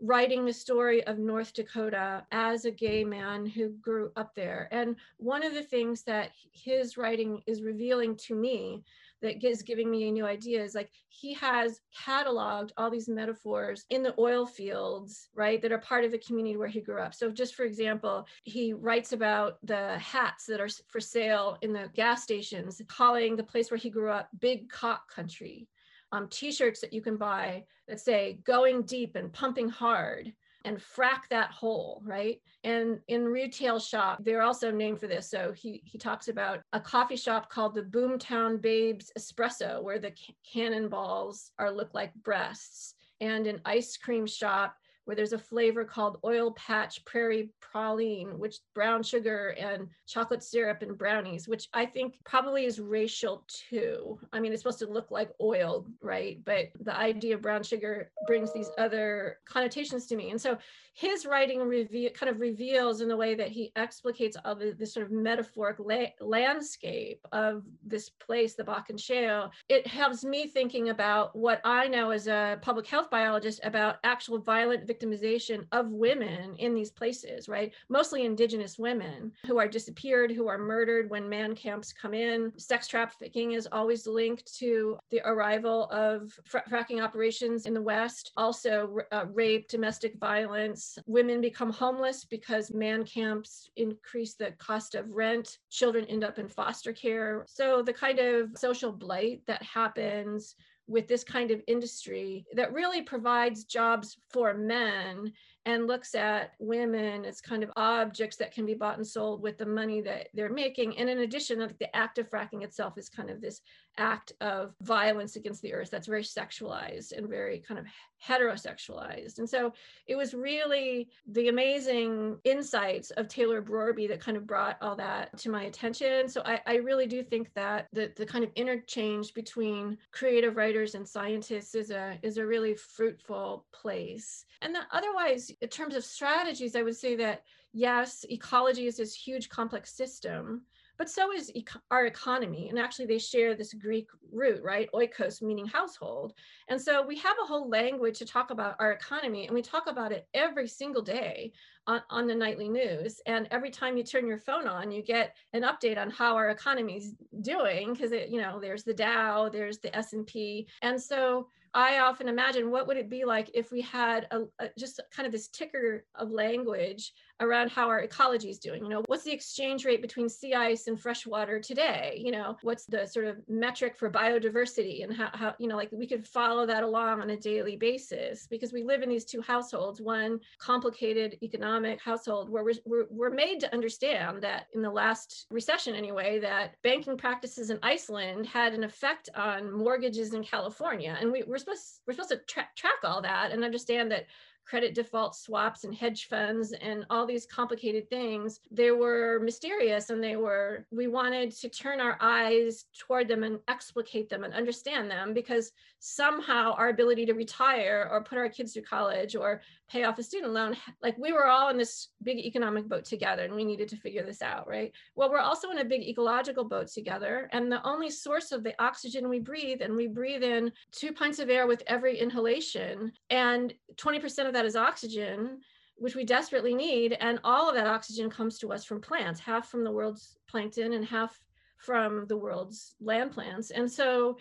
writing 0.01 0.45
the 0.45 0.53
story 0.53 1.05
of 1.07 1.19
North 1.19 1.55
Dakota 1.55 2.25
as 2.31 2.65
a 2.65 2.71
gay 2.71 3.05
man 3.05 3.47
who 3.47 3.71
grew 3.81 4.11
up 4.17 4.35
there. 4.35 4.69
And 4.71 4.97
one 5.17 5.45
of 5.45 5.55
the 5.55 5.63
things 5.63 6.03
that 6.03 6.33
his 6.53 6.97
writing 6.97 7.43
is 7.47 7.63
revealing 7.63 8.17
to 8.27 8.35
me 8.35 8.85
that 9.23 9.43
is 9.43 9.63
giving 9.63 9.91
me 9.91 10.09
a 10.09 10.13
new 10.13 10.27
idea 10.27 10.63
is 10.63 10.75
like 10.75 10.91
he 11.09 11.33
has 11.35 11.81
cataloged 11.99 12.71
all 12.77 12.91
these 12.91 13.09
metaphors 13.09 13.87
in 13.89 14.03
the 14.03 14.15
oil 14.19 14.45
fields, 14.45 15.29
right, 15.35 15.63
that 15.63 15.73
are 15.73 15.79
part 15.79 16.05
of 16.05 16.13
the 16.13 16.19
community 16.19 16.57
where 16.57 16.69
he 16.69 16.81
grew 16.81 17.01
up. 17.01 17.15
So, 17.15 17.31
just 17.31 17.55
for 17.55 17.65
example, 17.65 18.27
he 18.45 18.75
writes 18.75 19.13
about 19.13 19.59
the 19.63 19.99
hats 19.99 20.45
that 20.47 20.61
are 20.61 20.69
for 20.89 21.01
sale 21.01 21.57
in 21.63 21.73
the 21.73 21.91
gas 21.95 22.23
stations, 22.23 22.81
calling 22.89 23.37
the 23.37 23.43
place 23.43 23.71
where 23.71 23.79
he 23.79 23.89
grew 23.89 24.11
up 24.11 24.29
Big 24.39 24.69
Cock 24.69 25.11
Country. 25.11 25.67
Um, 26.16 26.29
t-shirts 26.29 26.81
that 26.81 26.94
you 26.94 27.02
can 27.02 27.18
buy 27.18 27.64
that 27.88 28.00
say 28.00 28.38
going 28.44 28.83
deep 28.83 29.16
and 29.16 29.31
pumping 29.33 29.68
hard 29.68 30.33
and 30.64 30.79
frack 30.79 31.29
that 31.29 31.50
hole, 31.50 32.02
right? 32.05 32.40
And 32.64 33.00
in 33.09 33.26
retail 33.26 33.79
shop, 33.79 34.24
they're 34.24 34.42
also 34.42 34.70
named 34.70 34.98
for 34.98 35.07
this. 35.07 35.31
So 35.31 35.52
he 35.52 35.83
he 35.85 35.98
talks 35.98 36.29
about 36.29 36.61
a 36.72 36.81
coffee 36.81 37.16
shop 37.16 37.50
called 37.50 37.74
the 37.74 37.83
Boomtown 37.83 38.62
Babes 38.62 39.12
Espresso, 39.18 39.83
where 39.83 39.98
the 39.98 40.12
cannonballs 40.50 41.50
are 41.59 41.70
look 41.70 41.92
like 41.92 42.14
breasts, 42.14 42.94
and 43.20 43.46
an 43.46 43.61
ice 43.66 43.98
cream 43.98 44.26
shop 44.26 44.74
where 45.07 45.16
there's 45.16 45.33
a 45.33 45.38
flavor 45.38 45.85
called 45.85 46.19
oil 46.25 46.53
patch 46.53 47.05
prairie 47.05 47.49
praline, 47.62 48.35
which 48.35 48.57
brown 48.75 49.03
sugar 49.03 49.55
and 49.59 49.88
chocolate 50.07 50.42
syrup 50.42 50.83
and 50.83 50.99
brownies, 50.99 51.49
which 51.49 51.69
I 51.73 51.87
think 51.87 52.16
probably 52.25 52.66
is 52.66 52.81
racial 52.81 53.45
too. 53.49 54.19
I 54.33 54.40
mean, 54.40 54.53
it's 54.53 54.62
supposed 54.62 54.81
to 54.81 54.90
look 54.90 55.12
like 55.12 55.31
oil, 55.40 55.87
right? 56.03 56.40
But 56.45 56.71
the 56.81 56.97
idea 56.97 57.37
of 57.37 57.42
brown 57.42 57.62
sugar 57.62 58.11
brings 58.27 58.53
these 58.53 58.71
other 58.79 59.38
connotations 59.49 60.07
to 60.09 60.16
me. 60.16 60.31
And 60.31 60.40
so 60.40 60.59
his 60.95 61.25
writing 61.25 61.61
reveal, 61.61 62.11
kind 62.11 62.31
of 62.31 62.40
reveals 62.40 63.01
in 63.01 63.09
the 63.09 63.16
way 63.16 63.35
that 63.37 63.51
he 63.51 63.71
explicates 63.77 64.37
all 64.45 64.57
the, 64.57 64.75
this 64.77 64.95
sort 64.95 65.07
of 65.07 65.12
metaphoric 65.12 65.79
la- 65.79 66.27
landscape 66.27 67.21
of 67.31 67.62
this 67.85 68.09
place, 68.09 68.55
the 68.55 68.64
Bakken 68.64 68.99
Shale. 68.99 69.53
It 69.69 69.87
helps 69.87 70.25
me 70.25 70.49
thinking 70.49 70.88
about 70.88 71.37
what 71.37 71.61
I 71.64 71.87
know 71.87 72.11
as 72.11 72.27
a 72.27 72.59
public 72.61 72.87
health 72.87 73.11
biologist 73.11 73.61
about 73.62 73.97
actual 74.03 74.38
violent 74.38 74.87
victimization 74.97 75.67
of 75.73 75.91
women 75.91 76.57
in 76.57 76.75
these 76.75 76.91
places, 76.91 77.49
right? 77.49 77.73
Mostly 77.89 78.25
indigenous 78.25 78.79
women 78.79 79.33
who 79.47 79.59
are 79.59 79.69
disappeared, 79.69 80.31
who 80.31 80.49
are 80.49 80.59
murdered 80.59 81.11
when 81.11 81.29
man 81.29 81.55
camps 81.55 81.93
come 81.93 82.15
in. 82.15 82.53
Sex 82.57 82.87
trafficking 82.89 83.53
is 83.53 83.69
always 83.71 84.07
linked 84.07 84.55
to 84.59 84.99
the 85.11 85.21
arrival 85.25 85.85
of 85.91 86.33
fr- 86.45 86.59
fracking 86.71 87.03
operations 87.03 87.67
in 87.67 87.75
the 87.75 87.83
West, 87.83 88.33
also 88.37 88.99
uh, 89.13 89.27
rape, 89.33 89.69
domestic 89.69 90.19
violence. 90.19 90.99
Women 91.07 91.41
become 91.41 91.73
homeless 91.73 92.25
because 92.25 92.73
man 92.73 93.05
camps 93.05 93.71
increase 93.77 94.35
the 94.35 94.53
cost 94.53 94.95
of 94.95 95.11
rent. 95.11 95.59
Children 95.71 96.07
end 96.07 96.25
up 96.25 96.39
in 96.39 96.49
foster 96.49 96.93
care. 96.93 97.45
So 97.49 97.83
the 97.83 97.93
kind 97.93 98.19
of 98.19 98.51
social 98.57 98.93
blight 98.93 99.43
that 99.47 99.63
happens 99.63 100.55
with 100.88 101.09
this 101.09 101.25
kind 101.25 101.51
of 101.51 101.61
industry 101.66 102.46
that 102.55 102.72
really 102.72 103.03
provides 103.03 103.64
jobs 103.64 104.18
for 104.31 104.55
men 104.55 105.33
and 105.64 105.88
looks 105.88 106.14
at 106.14 106.53
women 106.61 107.25
as 107.25 107.40
kind 107.40 107.64
of 107.64 107.72
objects 107.77 108.37
that 108.37 108.53
can 108.53 108.64
be 108.64 108.75
bought 108.75 108.96
and 108.96 109.07
sold 109.07 109.42
with 109.42 109.59
the 109.59 109.66
money 109.66 110.01
that 110.01 110.29
they're 110.33 110.49
making. 110.49 110.96
And 110.96 111.11
in 111.11 111.18
addition, 111.18 111.59
the 111.59 111.96
act 111.96 112.18
of 112.18 112.31
fracking 112.31 112.62
itself 112.62 112.96
is 112.99 113.09
kind 113.09 113.31
of 113.31 113.40
this 113.40 113.61
act 113.99 114.33
of 114.41 114.75
violence 114.83 115.37
against 115.37 115.63
the 115.63 115.73
earth 115.73 115.91
that's 115.91 116.07
very 116.07 116.23
sexualized 116.23 117.13
and 117.17 117.29
very 117.29 117.61
kind 117.61 117.79
of 117.79 117.87
heterosexualized. 118.25 119.39
And 119.39 119.49
so 119.49 119.73
it 120.07 120.17
was 120.17 120.35
really 120.35 121.09
the 121.27 121.49
amazing 121.49 122.39
insights 122.45 123.11
of 123.13 123.29
Taylor 123.29 123.63
Brorby 123.63 124.09
that 124.09 124.21
kind 124.21 124.37
of 124.37 124.47
brought 124.47 124.79
all 124.81 124.97
that 124.97 125.37
to 125.39 125.51
my 125.51 125.65
attention. 125.65 126.29
So 126.29 126.43
I, 126.45 126.61
I 126.67 126.75
really 126.77 127.07
do 127.07 127.23
think 127.23 127.53
that 127.55 127.89
the, 127.93 128.13
the 128.17 128.27
kind 128.27 128.45
of 128.45 128.51
interchange 128.57 129.35
between 129.35 129.99
creative 130.13 130.57
writers 130.57 130.95
and 130.95 131.07
scientists 131.07 131.75
is 131.75 131.91
a 131.91 132.19
is 132.23 132.39
a 132.39 132.47
really 132.47 132.75
fruitful 132.75 133.67
place. 133.73 134.45
And 134.63 134.75
then 134.75 134.83
otherwise, 134.93 135.51
in 135.61 135.69
terms 135.69 135.95
of 135.95 136.05
strategies, 136.05 136.77
I 136.77 136.83
would 136.83 136.97
say 136.97 137.17
that 137.17 137.43
yes, 137.73 138.25
ecology 138.31 138.87
is 138.87 138.97
this 138.97 139.15
huge 139.15 139.49
complex 139.49 139.93
system 139.93 140.63
but 140.99 141.11
so 141.11 141.33
is 141.33 141.53
our 141.91 142.07
economy. 142.07 142.69
And 142.69 142.79
actually, 142.79 143.07
they 143.07 143.19
share 143.19 143.55
this 143.55 143.75
Greek 143.75 144.09
root, 144.33 144.63
right? 144.63 144.89
Oikos, 144.95 145.43
meaning 145.43 145.67
household. 145.67 146.35
And 146.69 146.81
so 146.81 147.05
we 147.07 147.17
have 147.19 147.37
a 147.43 147.47
whole 147.47 147.69
language 147.69 148.19
to 148.19 148.27
talk 148.27 148.51
about 148.51 148.77
our 148.81 148.93
economy, 148.93 149.47
and 149.47 149.55
we 149.55 149.63
talk 149.63 149.87
about 149.87 150.13
it 150.13 150.27
every 150.35 150.69
single 150.69 151.03
day 151.03 151.53
on, 151.87 152.03
on 152.11 152.27
the 152.27 152.35
nightly 152.35 152.69
news. 152.69 153.21
And 153.27 153.49
every 153.51 153.71
time 153.71 153.97
you 153.97 154.05
turn 154.05 154.27
your 154.27 154.39
phone 154.39 154.67
on, 154.67 154.91
you 154.91 155.03
get 155.03 155.37
an 155.53 155.63
update 155.63 155.99
on 155.99 156.11
how 156.11 156.35
our 156.37 156.51
economy 156.51 156.97
is 156.97 157.15
doing 157.41 157.93
because 157.93 158.13
you 158.13 158.41
know 158.41 158.59
there's 158.61 158.85
the 158.85 158.95
Dow, 158.95 159.49
there's 159.49 159.79
the 159.79 159.95
S 159.97 160.13
and 160.13 160.27
P, 160.27 160.67
and 160.83 161.01
so 161.01 161.49
I 161.77 161.99
often 161.99 162.27
imagine 162.27 162.71
what 162.71 162.87
would 162.87 162.97
it 162.97 163.11
be 163.11 163.27
like 163.27 163.51
if 163.53 163.71
we 163.71 163.83
had 163.83 164.27
a, 164.31 164.45
a, 164.59 164.71
just 164.79 164.99
kind 165.15 165.27
of 165.27 165.33
this 165.33 165.49
ticker 165.49 166.07
of 166.15 166.31
language 166.31 167.12
around 167.41 167.71
how 167.71 167.89
our 167.89 168.01
ecology 168.01 168.49
is 168.49 168.59
doing. 168.59 168.83
You 168.83 168.89
know, 168.89 169.03
what's 169.09 169.25
the 169.25 169.33
exchange 169.33 169.85
rate 169.85 170.01
between 170.01 170.29
sea 170.29 170.55
ice 170.55 170.87
and 170.87 170.99
fresh 170.99 171.27
water 171.27 171.61
today? 171.61 172.19
You 172.19 172.33
know, 172.33 172.57
what's 172.62 172.87
the 172.87 173.07
sort 173.07 173.27
of 173.27 173.37
metric 173.47 173.95
for 173.95 174.11
biodiversity 174.11 175.05
and 175.05 175.15
how, 175.15 175.29
how 175.35 175.55
you 175.59 175.69
know, 175.69 175.77
like 175.77 175.91
we 175.93 176.07
could 176.07 176.27
follow 176.27 176.65
that 176.65 176.83
along 176.83 177.21
on 177.21 177.31
a 177.31 177.37
daily 177.37 177.77
basis 177.77 178.47
because 178.47 178.73
we 178.73 178.83
live 178.83 179.03
in 179.03 179.11
these 179.11 179.27
two 179.27 179.43
households, 179.43 180.01
one 180.01 180.41
complicated 180.59 181.37
economic 181.43 182.01
household 182.01 182.49
where 182.49 182.65
we're, 182.65 182.73
we're, 182.87 183.07
we're 183.11 183.31
made 183.31 183.61
to 183.61 183.73
understand 183.75 184.43
that 184.43 184.69
in 184.75 184.81
the 184.81 184.91
last 184.91 185.47
recession 185.51 185.95
anyway, 185.95 186.39
that 186.39 186.77
banking 186.83 187.19
practices 187.19 187.69
in 187.69 187.79
Iceland 187.83 188.47
had 188.47 188.73
an 188.73 188.83
effect 188.83 189.29
on 189.35 189.71
mortgages 189.71 190.33
in 190.33 190.43
California. 190.43 191.19
And 191.21 191.31
we, 191.31 191.43
we're 191.47 191.59
supposed 191.66 192.00
we're 192.07 192.14
supposed 192.14 192.31
to 192.31 192.38
tra- 192.46 192.68
track 192.76 192.94
all 193.05 193.20
that 193.22 193.50
and 193.52 193.64
understand 193.64 194.11
that 194.11 194.26
credit 194.64 194.94
default 194.94 195.37
swaps 195.37 195.85
and 195.85 195.94
hedge 195.94 196.26
funds 196.26 196.72
and 196.72 197.07
all 197.09 197.24
these 197.24 197.46
complicated 197.46 198.09
things 198.11 198.61
they 198.72 198.90
were 198.90 199.38
mysterious 199.40 200.11
and 200.11 200.22
they 200.22 200.35
were 200.35 200.85
we 200.90 201.07
wanted 201.07 201.52
to 201.52 201.68
turn 201.68 202.00
our 202.00 202.18
eyes 202.20 202.87
toward 202.98 203.29
them 203.29 203.44
and 203.44 203.61
explicate 203.68 204.29
them 204.29 204.42
and 204.42 204.52
understand 204.55 205.09
them 205.09 205.33
because 205.33 205.70
somehow 206.00 206.72
our 206.72 206.88
ability 206.88 207.24
to 207.24 207.33
retire 207.33 208.09
or 208.11 208.24
put 208.24 208.38
our 208.38 208.48
kids 208.48 208.72
through 208.72 208.83
college 208.83 209.37
or 209.37 209.62
pay 209.88 210.05
off 210.05 210.18
a 210.18 210.22
student 210.22 210.53
loan 210.53 210.77
like 211.03 211.16
we 211.18 211.33
were 211.33 211.46
all 211.46 211.68
in 211.68 211.79
this 211.79 212.09
big 212.22 212.38
economic 212.38 212.88
boat 212.88 213.05
together 213.05 213.44
and 213.44 213.55
we 213.55 213.64
needed 213.64 213.88
to 213.88 213.96
figure 213.96 214.25
this 214.25 214.42
out 214.42 214.66
right 214.68 214.92
well 215.14 215.31
we're 215.31 215.38
also 215.38 215.70
in 215.70 215.79
a 215.79 215.85
big 215.85 216.03
ecological 216.03 216.64
boat 216.64 216.88
together 216.88 217.49
and 217.53 217.70
the 217.70 217.83
only 217.87 218.11
source 218.11 218.53
of 218.53 218.64
the 218.64 218.75
oxygen 218.83 219.29
we 219.29 219.38
breathe 219.38 219.83
and 219.83 219.94
we 219.94 220.07
breathe 220.07 220.42
in 220.42 220.72
two 220.92 221.12
pints 221.12 221.38
of 221.38 221.51
air 221.51 221.66
with 221.66 221.83
every 221.87 222.18
inhalation 222.18 223.12
and 223.31 223.72
20% 223.96 224.46
of 224.46 224.53
that 224.53 224.64
is 224.64 224.77
oxygen, 224.77 225.61
which 225.96 226.14
we 226.14 226.25
desperately 226.25 226.75
need. 226.75 227.16
And 227.20 227.40
all 227.44 227.68
of 227.68 227.75
that 227.77 227.87
oxygen 227.87 228.31
comes 228.31 228.59
to 228.59 228.72
us 228.72 228.85
from 228.85 229.01
plants, 229.01 229.40
half 229.40 229.68
from 229.68 229.85
the 229.85 229.92
world's 229.92 230.37
plankton 230.49 230.92
and 230.92 231.05
half 231.05 231.38
from 231.79 232.27
the 232.27 232.37
world's 232.37 232.94
land 233.01 233.33
plants. 233.33 233.70
And 233.70 233.90
so, 233.90 234.38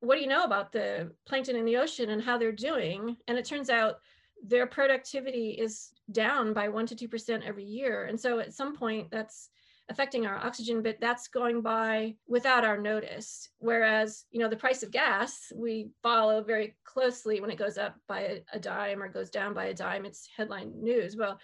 what 0.00 0.16
do 0.16 0.20
you 0.20 0.28
know 0.28 0.44
about 0.44 0.72
the 0.72 1.10
plankton 1.26 1.56
in 1.56 1.64
the 1.64 1.78
ocean 1.78 2.10
and 2.10 2.22
how 2.22 2.36
they're 2.36 2.52
doing? 2.52 3.16
And 3.28 3.38
it 3.38 3.44
turns 3.44 3.70
out 3.70 3.96
their 4.44 4.66
productivity 4.66 5.50
is 5.50 5.90
down 6.12 6.52
by 6.52 6.68
1% 6.68 6.96
to 6.96 7.08
2% 7.08 7.46
every 7.46 7.64
year. 7.64 8.04
And 8.04 8.18
so, 8.18 8.38
at 8.38 8.54
some 8.54 8.76
point, 8.76 9.10
that's 9.10 9.50
affecting 9.88 10.26
our 10.26 10.36
oxygen, 10.36 10.82
but 10.82 11.00
that's 11.00 11.28
going 11.28 11.60
by 11.60 12.14
without 12.26 12.64
our 12.64 12.76
notice. 12.76 13.50
Whereas, 13.58 14.24
you 14.30 14.40
know, 14.40 14.48
the 14.48 14.56
price 14.56 14.82
of 14.82 14.90
gas, 14.90 15.52
we 15.54 15.90
follow 16.02 16.42
very 16.42 16.76
closely 16.84 17.40
when 17.40 17.50
it 17.50 17.58
goes 17.58 17.78
up 17.78 17.94
by 18.08 18.42
a, 18.52 18.58
dime 18.58 19.02
or 19.02 19.08
goes 19.08 19.30
down 19.30 19.54
by 19.54 19.66
a 19.66 19.74
dime, 19.74 20.04
it's 20.04 20.28
headline 20.36 20.72
news. 20.82 21.16
Well, 21.16 21.38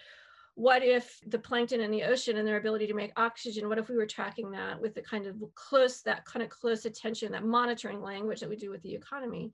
what 0.55 0.83
if 0.83 1.19
the 1.27 1.39
plankton 1.39 1.81
in 1.81 1.89
the 1.89 2.03
ocean 2.03 2.37
and 2.37 2.47
their 2.47 2.57
ability 2.57 2.85
to 2.85 2.93
make 2.93 3.11
oxygen 3.17 3.67
what 3.67 3.79
if 3.79 3.89
we 3.89 3.95
were 3.95 4.05
tracking 4.05 4.51
that 4.51 4.79
with 4.79 4.93
the 4.93 5.01
kind 5.01 5.25
of 5.25 5.35
close 5.55 6.03
that 6.03 6.25
kind 6.25 6.43
of 6.43 6.49
close 6.49 6.85
attention 6.85 7.31
that 7.31 7.43
monitoring 7.43 8.03
language 8.03 8.39
that 8.39 8.49
we 8.49 8.55
do 8.55 8.69
with 8.69 8.81
the 8.83 8.93
economy 8.93 9.51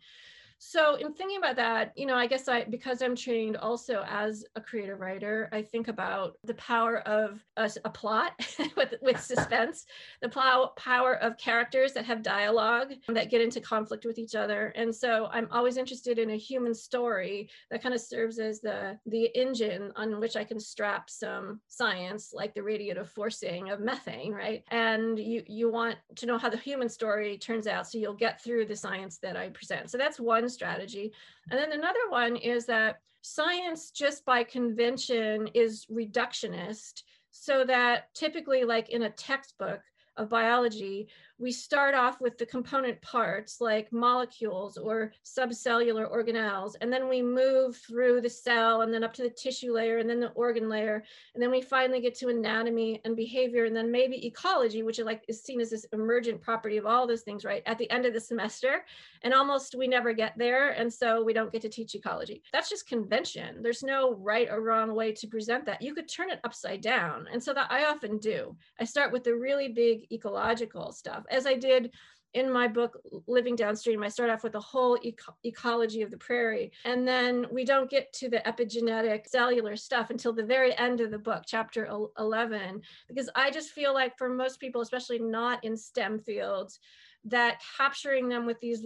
so 0.61 0.95
in 0.95 1.13
thinking 1.13 1.37
about 1.37 1.55
that, 1.55 1.93
you 1.95 2.05
know, 2.05 2.15
I 2.15 2.27
guess 2.27 2.49
I 2.49 2.65
because 2.65 3.01
I'm 3.01 3.15
trained 3.15 3.55
also 3.55 4.03
as 4.09 4.43
a 4.57 4.61
creative 4.61 4.99
writer, 4.99 5.47
I 5.53 5.61
think 5.61 5.87
about 5.87 6.33
the 6.43 6.53
power 6.55 6.99
of 7.07 7.41
a, 7.55 7.71
a 7.85 7.89
plot 7.89 8.33
with 8.75 8.95
with 9.01 9.21
suspense, 9.23 9.85
the 10.21 10.27
plow, 10.27 10.73
power 10.75 11.15
of 11.15 11.37
characters 11.37 11.93
that 11.93 12.05
have 12.05 12.21
dialogue 12.21 12.91
that 13.07 13.29
get 13.29 13.39
into 13.39 13.61
conflict 13.61 14.03
with 14.03 14.19
each 14.19 14.35
other. 14.35 14.73
And 14.75 14.93
so 14.93 15.29
I'm 15.31 15.47
always 15.49 15.77
interested 15.77 16.19
in 16.19 16.31
a 16.31 16.37
human 16.37 16.75
story 16.75 17.49
that 17.71 17.81
kind 17.81 17.95
of 17.95 18.01
serves 18.01 18.37
as 18.37 18.59
the 18.59 18.99
the 19.05 19.29
engine 19.35 19.93
on 19.95 20.19
which 20.19 20.35
I 20.35 20.43
can 20.43 20.59
strap 20.59 21.09
some 21.09 21.61
science 21.69 22.31
like 22.33 22.53
the 22.53 22.61
radiative 22.61 23.07
forcing 23.07 23.69
of 23.69 23.79
methane, 23.79 24.33
right? 24.33 24.65
And 24.71 25.17
you 25.17 25.41
you 25.47 25.71
want 25.71 25.95
to 26.17 26.25
know 26.25 26.37
how 26.37 26.49
the 26.49 26.57
human 26.57 26.89
story 26.89 27.37
turns 27.37 27.65
out 27.65 27.87
so 27.87 27.97
you'll 27.97 28.13
get 28.13 28.43
through 28.43 28.65
the 28.65 28.75
science 28.75 29.19
that 29.19 29.37
I 29.37 29.49
present. 29.49 29.89
So 29.89 29.97
that's 29.97 30.19
one 30.19 30.48
strategy. 30.49 31.11
And 31.51 31.59
then 31.59 31.71
another 31.71 32.09
one 32.09 32.35
is 32.35 32.65
that 32.65 32.99
science, 33.21 33.91
just 33.91 34.25
by 34.25 34.43
convention, 34.43 35.49
is 35.53 35.85
reductionist, 35.91 37.03
so 37.31 37.63
that 37.65 38.13
typically, 38.13 38.63
like 38.63 38.89
in 38.89 39.03
a 39.03 39.09
textbook, 39.09 39.81
of 40.19 40.29
biology, 40.29 41.07
we 41.39 41.51
start 41.53 41.95
off 41.95 42.19
with 42.19 42.37
the 42.37 42.45
component 42.45 43.01
parts 43.01 43.61
like 43.61 43.91
molecules 43.93 44.77
or 44.77 45.13
subcellular 45.25 46.11
organelles, 46.11 46.75
and 46.81 46.91
then 46.91 47.07
we 47.07 47.21
move 47.21 47.77
through 47.77 48.19
the 48.19 48.29
cell 48.29 48.81
and 48.81 48.93
then 48.93 49.05
up 49.05 49.13
to 49.13 49.23
the 49.23 49.29
tissue 49.29 49.73
layer 49.73 49.99
and 49.99 50.09
then 50.09 50.19
the 50.19 50.31
organ 50.31 50.67
layer. 50.67 51.03
And 51.33 51.41
then 51.41 51.49
we 51.49 51.61
finally 51.61 52.01
get 52.01 52.15
to 52.15 52.27
anatomy 52.27 53.01
and 53.05 53.15
behavior 53.15 53.65
and 53.65 53.75
then 53.75 53.89
maybe 53.89 54.25
ecology, 54.27 54.83
which 54.83 54.99
is 54.99 55.05
like 55.05 55.23
is 55.29 55.41
seen 55.41 55.61
as 55.61 55.69
this 55.69 55.85
emergent 55.93 56.41
property 56.41 56.77
of 56.77 56.85
all 56.85 57.07
those 57.07 57.21
things, 57.21 57.45
right? 57.45 57.63
At 57.65 57.77
the 57.77 57.89
end 57.89 58.05
of 58.05 58.13
the 58.13 58.19
semester. 58.19 58.83
And 59.23 59.33
almost 59.33 59.75
we 59.75 59.87
never 59.87 60.13
get 60.13 60.37
there. 60.37 60.71
And 60.71 60.91
so 60.91 61.23
we 61.23 61.33
don't 61.33 61.51
get 61.51 61.61
to 61.61 61.69
teach 61.69 61.95
ecology. 61.95 62.41
That's 62.51 62.69
just 62.69 62.87
convention. 62.87 63.61
There's 63.61 63.83
no 63.83 64.15
right 64.15 64.49
or 64.49 64.61
wrong 64.61 64.93
way 64.93 65.13
to 65.13 65.27
present 65.27 65.65
that. 65.65 65.81
You 65.81 65.93
could 65.93 66.09
turn 66.09 66.29
it 66.29 66.39
upside 66.43 66.81
down. 66.81 67.27
And 67.31 67.41
so 67.41 67.53
that 67.53 67.71
I 67.71 67.85
often 67.85 68.17
do. 68.17 68.55
I 68.79 68.83
start 68.83 69.11
with 69.11 69.23
the 69.23 69.35
really 69.35 69.69
big 69.69 70.07
ecological 70.11 70.91
stuff 70.91 71.23
as 71.29 71.45
I 71.45 71.55
did 71.55 71.91
in 72.33 72.51
my 72.51 72.67
book 72.67 72.99
living 73.25 73.55
downstream 73.55 74.03
i 74.03 74.07
start 74.07 74.29
off 74.29 74.43
with 74.43 74.51
the 74.51 74.59
whole 74.59 74.99
eco- 75.01 75.35
ecology 75.43 76.01
of 76.03 76.11
the 76.11 76.17
prairie. 76.17 76.71
And 76.85 77.07
then 77.07 77.47
we 77.51 77.65
don't 77.65 77.89
get 77.89 78.13
to 78.13 78.29
the 78.29 78.41
epigenetic 78.45 79.27
cellular 79.27 79.75
stuff 79.75 80.11
until 80.11 80.33
the 80.33 80.43
very 80.43 80.77
end 80.77 81.01
of 81.01 81.09
the 81.11 81.17
book 81.17 81.43
chapter 81.47 81.89
11 82.17 82.81
because 83.07 83.29
i 83.35 83.49
just 83.49 83.71
feel 83.71 83.93
like 83.93 84.17
for 84.17 84.29
most 84.29 84.59
people 84.59 84.81
especially 84.81 85.19
not 85.19 85.63
in 85.63 85.75
stem 85.75 86.19
fields 86.19 86.79
that 87.25 87.61
capturing 87.77 88.29
them 88.29 88.45
with 88.45 88.59
these 88.61 88.81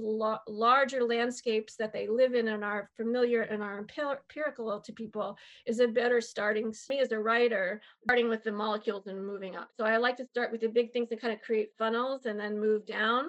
larger 0.48 1.04
landscapes 1.04 1.76
that 1.76 1.94
they 1.94 2.08
live 2.08 2.34
in 2.34 2.48
and 2.48 2.64
are 2.64 2.90
familiar 2.98 3.44
and 3.44 3.62
are 3.62 3.78
empirical 3.78 4.80
to 4.80 4.92
people 4.92 5.38
is 5.68 5.80
a 5.80 5.88
better 5.88 6.20
starting 6.20 6.74
me 6.90 7.00
as 7.00 7.12
a 7.12 7.20
writer 7.20 7.80
starting 8.04 8.30
with 8.30 8.44
the 8.44 8.52
molecules 8.52 9.06
and 9.06 9.24
moving 9.24 9.56
up 9.56 9.70
so 9.78 9.86
i 9.86 9.98
like 9.98 10.18
to 10.18 10.26
start 10.26 10.52
with 10.52 10.62
the 10.62 10.68
big 10.68 10.92
things 10.92 11.10
and 11.12 11.22
kind 11.22 11.34
of 11.34 11.42
create 11.42 11.70
funnels 11.78 12.26
and 12.26 12.40
then 12.40 12.60
move 12.60 12.86
down 12.88 13.26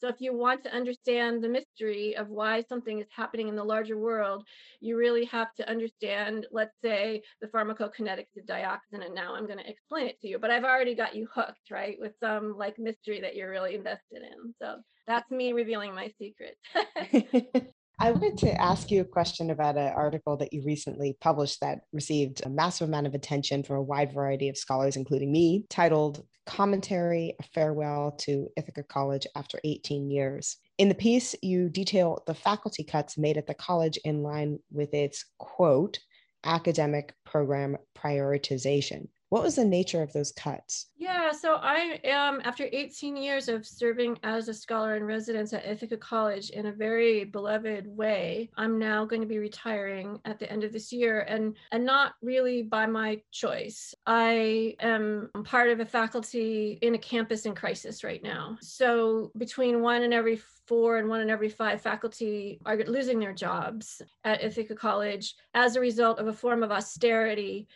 so 0.00 0.08
if 0.08 0.16
you 0.20 0.36
want 0.36 0.62
to 0.64 0.74
understand 0.74 1.42
the 1.42 1.48
mystery 1.48 2.16
of 2.16 2.28
why 2.28 2.64
something 2.68 3.00
is 3.00 3.06
happening 3.14 3.48
in 3.48 3.56
the 3.56 3.64
larger 3.64 3.98
world, 3.98 4.44
you 4.80 4.96
really 4.96 5.24
have 5.26 5.54
to 5.56 5.68
understand, 5.68 6.46
let's 6.52 6.74
say, 6.82 7.22
the 7.40 7.48
pharmacokinetics 7.48 8.36
of 8.36 8.46
dioxin. 8.46 9.04
And 9.04 9.14
now 9.14 9.34
I'm 9.34 9.46
going 9.46 9.58
to 9.58 9.68
explain 9.68 10.06
it 10.06 10.20
to 10.20 10.28
you. 10.28 10.38
But 10.38 10.50
I've 10.50 10.64
already 10.64 10.94
got 10.94 11.14
you 11.14 11.28
hooked, 11.34 11.70
right, 11.70 11.96
with 11.98 12.12
some 12.22 12.56
like 12.56 12.78
mystery 12.78 13.20
that 13.20 13.34
you're 13.34 13.50
really 13.50 13.74
invested 13.74 14.22
in. 14.22 14.54
So 14.62 14.76
that's 15.06 15.30
me 15.30 15.52
revealing 15.52 15.94
my 15.94 16.12
secret. 16.18 16.56
I 18.00 18.12
wanted 18.12 18.38
to 18.38 18.62
ask 18.62 18.92
you 18.92 19.00
a 19.00 19.04
question 19.04 19.50
about 19.50 19.76
an 19.76 19.92
article 19.92 20.36
that 20.36 20.52
you 20.52 20.62
recently 20.64 21.16
published 21.20 21.60
that 21.62 21.80
received 21.92 22.42
a 22.46 22.48
massive 22.48 22.86
amount 22.86 23.08
of 23.08 23.14
attention 23.14 23.64
from 23.64 23.76
a 23.76 23.82
wide 23.82 24.12
variety 24.12 24.48
of 24.48 24.56
scholars, 24.56 24.94
including 24.94 25.32
me, 25.32 25.64
titled 25.68 26.24
Commentary 26.48 27.34
A 27.38 27.42
Farewell 27.42 28.12
to 28.20 28.48
Ithaca 28.56 28.82
College 28.82 29.26
After 29.36 29.60
18 29.64 30.10
Years. 30.10 30.56
In 30.78 30.88
the 30.88 30.94
piece, 30.94 31.34
you 31.42 31.68
detail 31.68 32.22
the 32.26 32.32
faculty 32.32 32.82
cuts 32.82 33.18
made 33.18 33.36
at 33.36 33.46
the 33.46 33.52
college 33.52 33.98
in 33.98 34.22
line 34.22 34.58
with 34.72 34.94
its 34.94 35.26
quote, 35.36 35.98
academic 36.44 37.12
program 37.26 37.76
prioritization. 37.94 39.08
What 39.30 39.42
was 39.42 39.56
the 39.56 39.64
nature 39.64 40.02
of 40.02 40.12
those 40.12 40.32
cuts? 40.32 40.86
Yeah, 40.96 41.32
so 41.32 41.56
I 41.56 42.00
am, 42.04 42.40
after 42.44 42.66
18 42.72 43.14
years 43.16 43.48
of 43.48 43.66
serving 43.66 44.18
as 44.22 44.48
a 44.48 44.54
scholar 44.54 44.96
in 44.96 45.04
residence 45.04 45.52
at 45.52 45.66
Ithaca 45.66 45.98
College 45.98 46.48
in 46.50 46.66
a 46.66 46.72
very 46.72 47.24
beloved 47.24 47.86
way, 47.86 48.48
I'm 48.56 48.78
now 48.78 49.04
going 49.04 49.20
to 49.20 49.28
be 49.28 49.38
retiring 49.38 50.18
at 50.24 50.38
the 50.38 50.50
end 50.50 50.64
of 50.64 50.72
this 50.72 50.92
year 50.92 51.20
and, 51.20 51.54
and 51.72 51.84
not 51.84 52.14
really 52.22 52.62
by 52.62 52.86
my 52.86 53.20
choice. 53.30 53.94
I 54.06 54.76
am 54.80 55.30
part 55.44 55.68
of 55.68 55.80
a 55.80 55.86
faculty 55.86 56.78
in 56.80 56.94
a 56.94 56.98
campus 56.98 57.44
in 57.44 57.54
crisis 57.54 58.02
right 58.02 58.22
now. 58.22 58.56
So 58.62 59.30
between 59.36 59.82
one 59.82 60.04
and 60.04 60.14
every 60.14 60.40
four 60.66 60.98
and 60.98 61.08
one 61.08 61.20
in 61.20 61.28
every 61.28 61.50
five 61.50 61.82
faculty 61.82 62.60
are 62.64 62.78
losing 62.86 63.18
their 63.18 63.34
jobs 63.34 64.00
at 64.24 64.42
Ithaca 64.42 64.74
College 64.74 65.34
as 65.52 65.76
a 65.76 65.80
result 65.80 66.18
of 66.18 66.28
a 66.28 66.32
form 66.32 66.62
of 66.62 66.70
austerity 66.70 67.68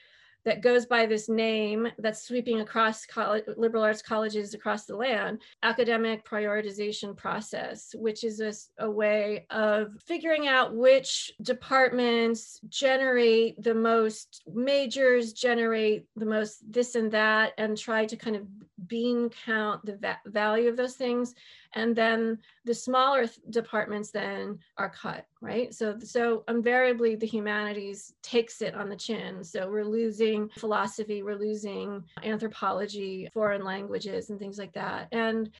that 0.44 0.60
goes 0.60 0.86
by 0.86 1.06
this 1.06 1.28
name 1.28 1.88
that's 1.98 2.26
sweeping 2.26 2.60
across 2.60 3.06
college, 3.06 3.44
liberal 3.56 3.82
arts 3.82 4.02
colleges 4.02 4.54
across 4.54 4.84
the 4.84 4.96
land 4.96 5.40
academic 5.62 6.24
prioritization 6.24 7.16
process 7.16 7.94
which 7.98 8.24
is 8.24 8.40
a, 8.40 8.52
a 8.84 8.90
way 8.90 9.46
of 9.50 9.92
figuring 10.04 10.48
out 10.48 10.74
which 10.74 11.32
departments 11.42 12.60
generate 12.68 13.60
the 13.62 13.74
most 13.74 14.42
majors 14.52 15.32
generate 15.32 16.06
the 16.16 16.26
most 16.26 16.60
this 16.70 16.94
and 16.94 17.12
that 17.12 17.52
and 17.58 17.76
try 17.78 18.04
to 18.04 18.16
kind 18.16 18.36
of 18.36 18.42
bean 18.86 19.30
count 19.44 19.84
the 19.84 19.96
va- 19.96 20.20
value 20.26 20.68
of 20.68 20.76
those 20.76 20.94
things 20.94 21.34
and 21.74 21.94
then 21.94 22.38
the 22.64 22.74
smaller 22.74 23.26
th- 23.26 23.38
departments 23.50 24.10
then 24.10 24.58
are 24.78 24.90
cut 24.90 25.26
right? 25.42 25.74
So 25.74 25.98
so 25.98 26.44
invariably 26.48 27.16
the 27.16 27.26
humanities 27.26 28.14
takes 28.22 28.62
it 28.62 28.74
on 28.74 28.88
the 28.88 28.96
chin. 28.96 29.42
So 29.44 29.68
we're 29.68 29.84
losing 29.84 30.48
philosophy 30.56 31.22
we're 31.22 31.36
losing 31.36 32.04
anthropology 32.22 33.28
foreign 33.34 33.64
languages 33.64 34.30
and 34.30 34.38
things 34.38 34.56
like 34.56 34.72
that. 34.74 35.08
And 35.12 35.50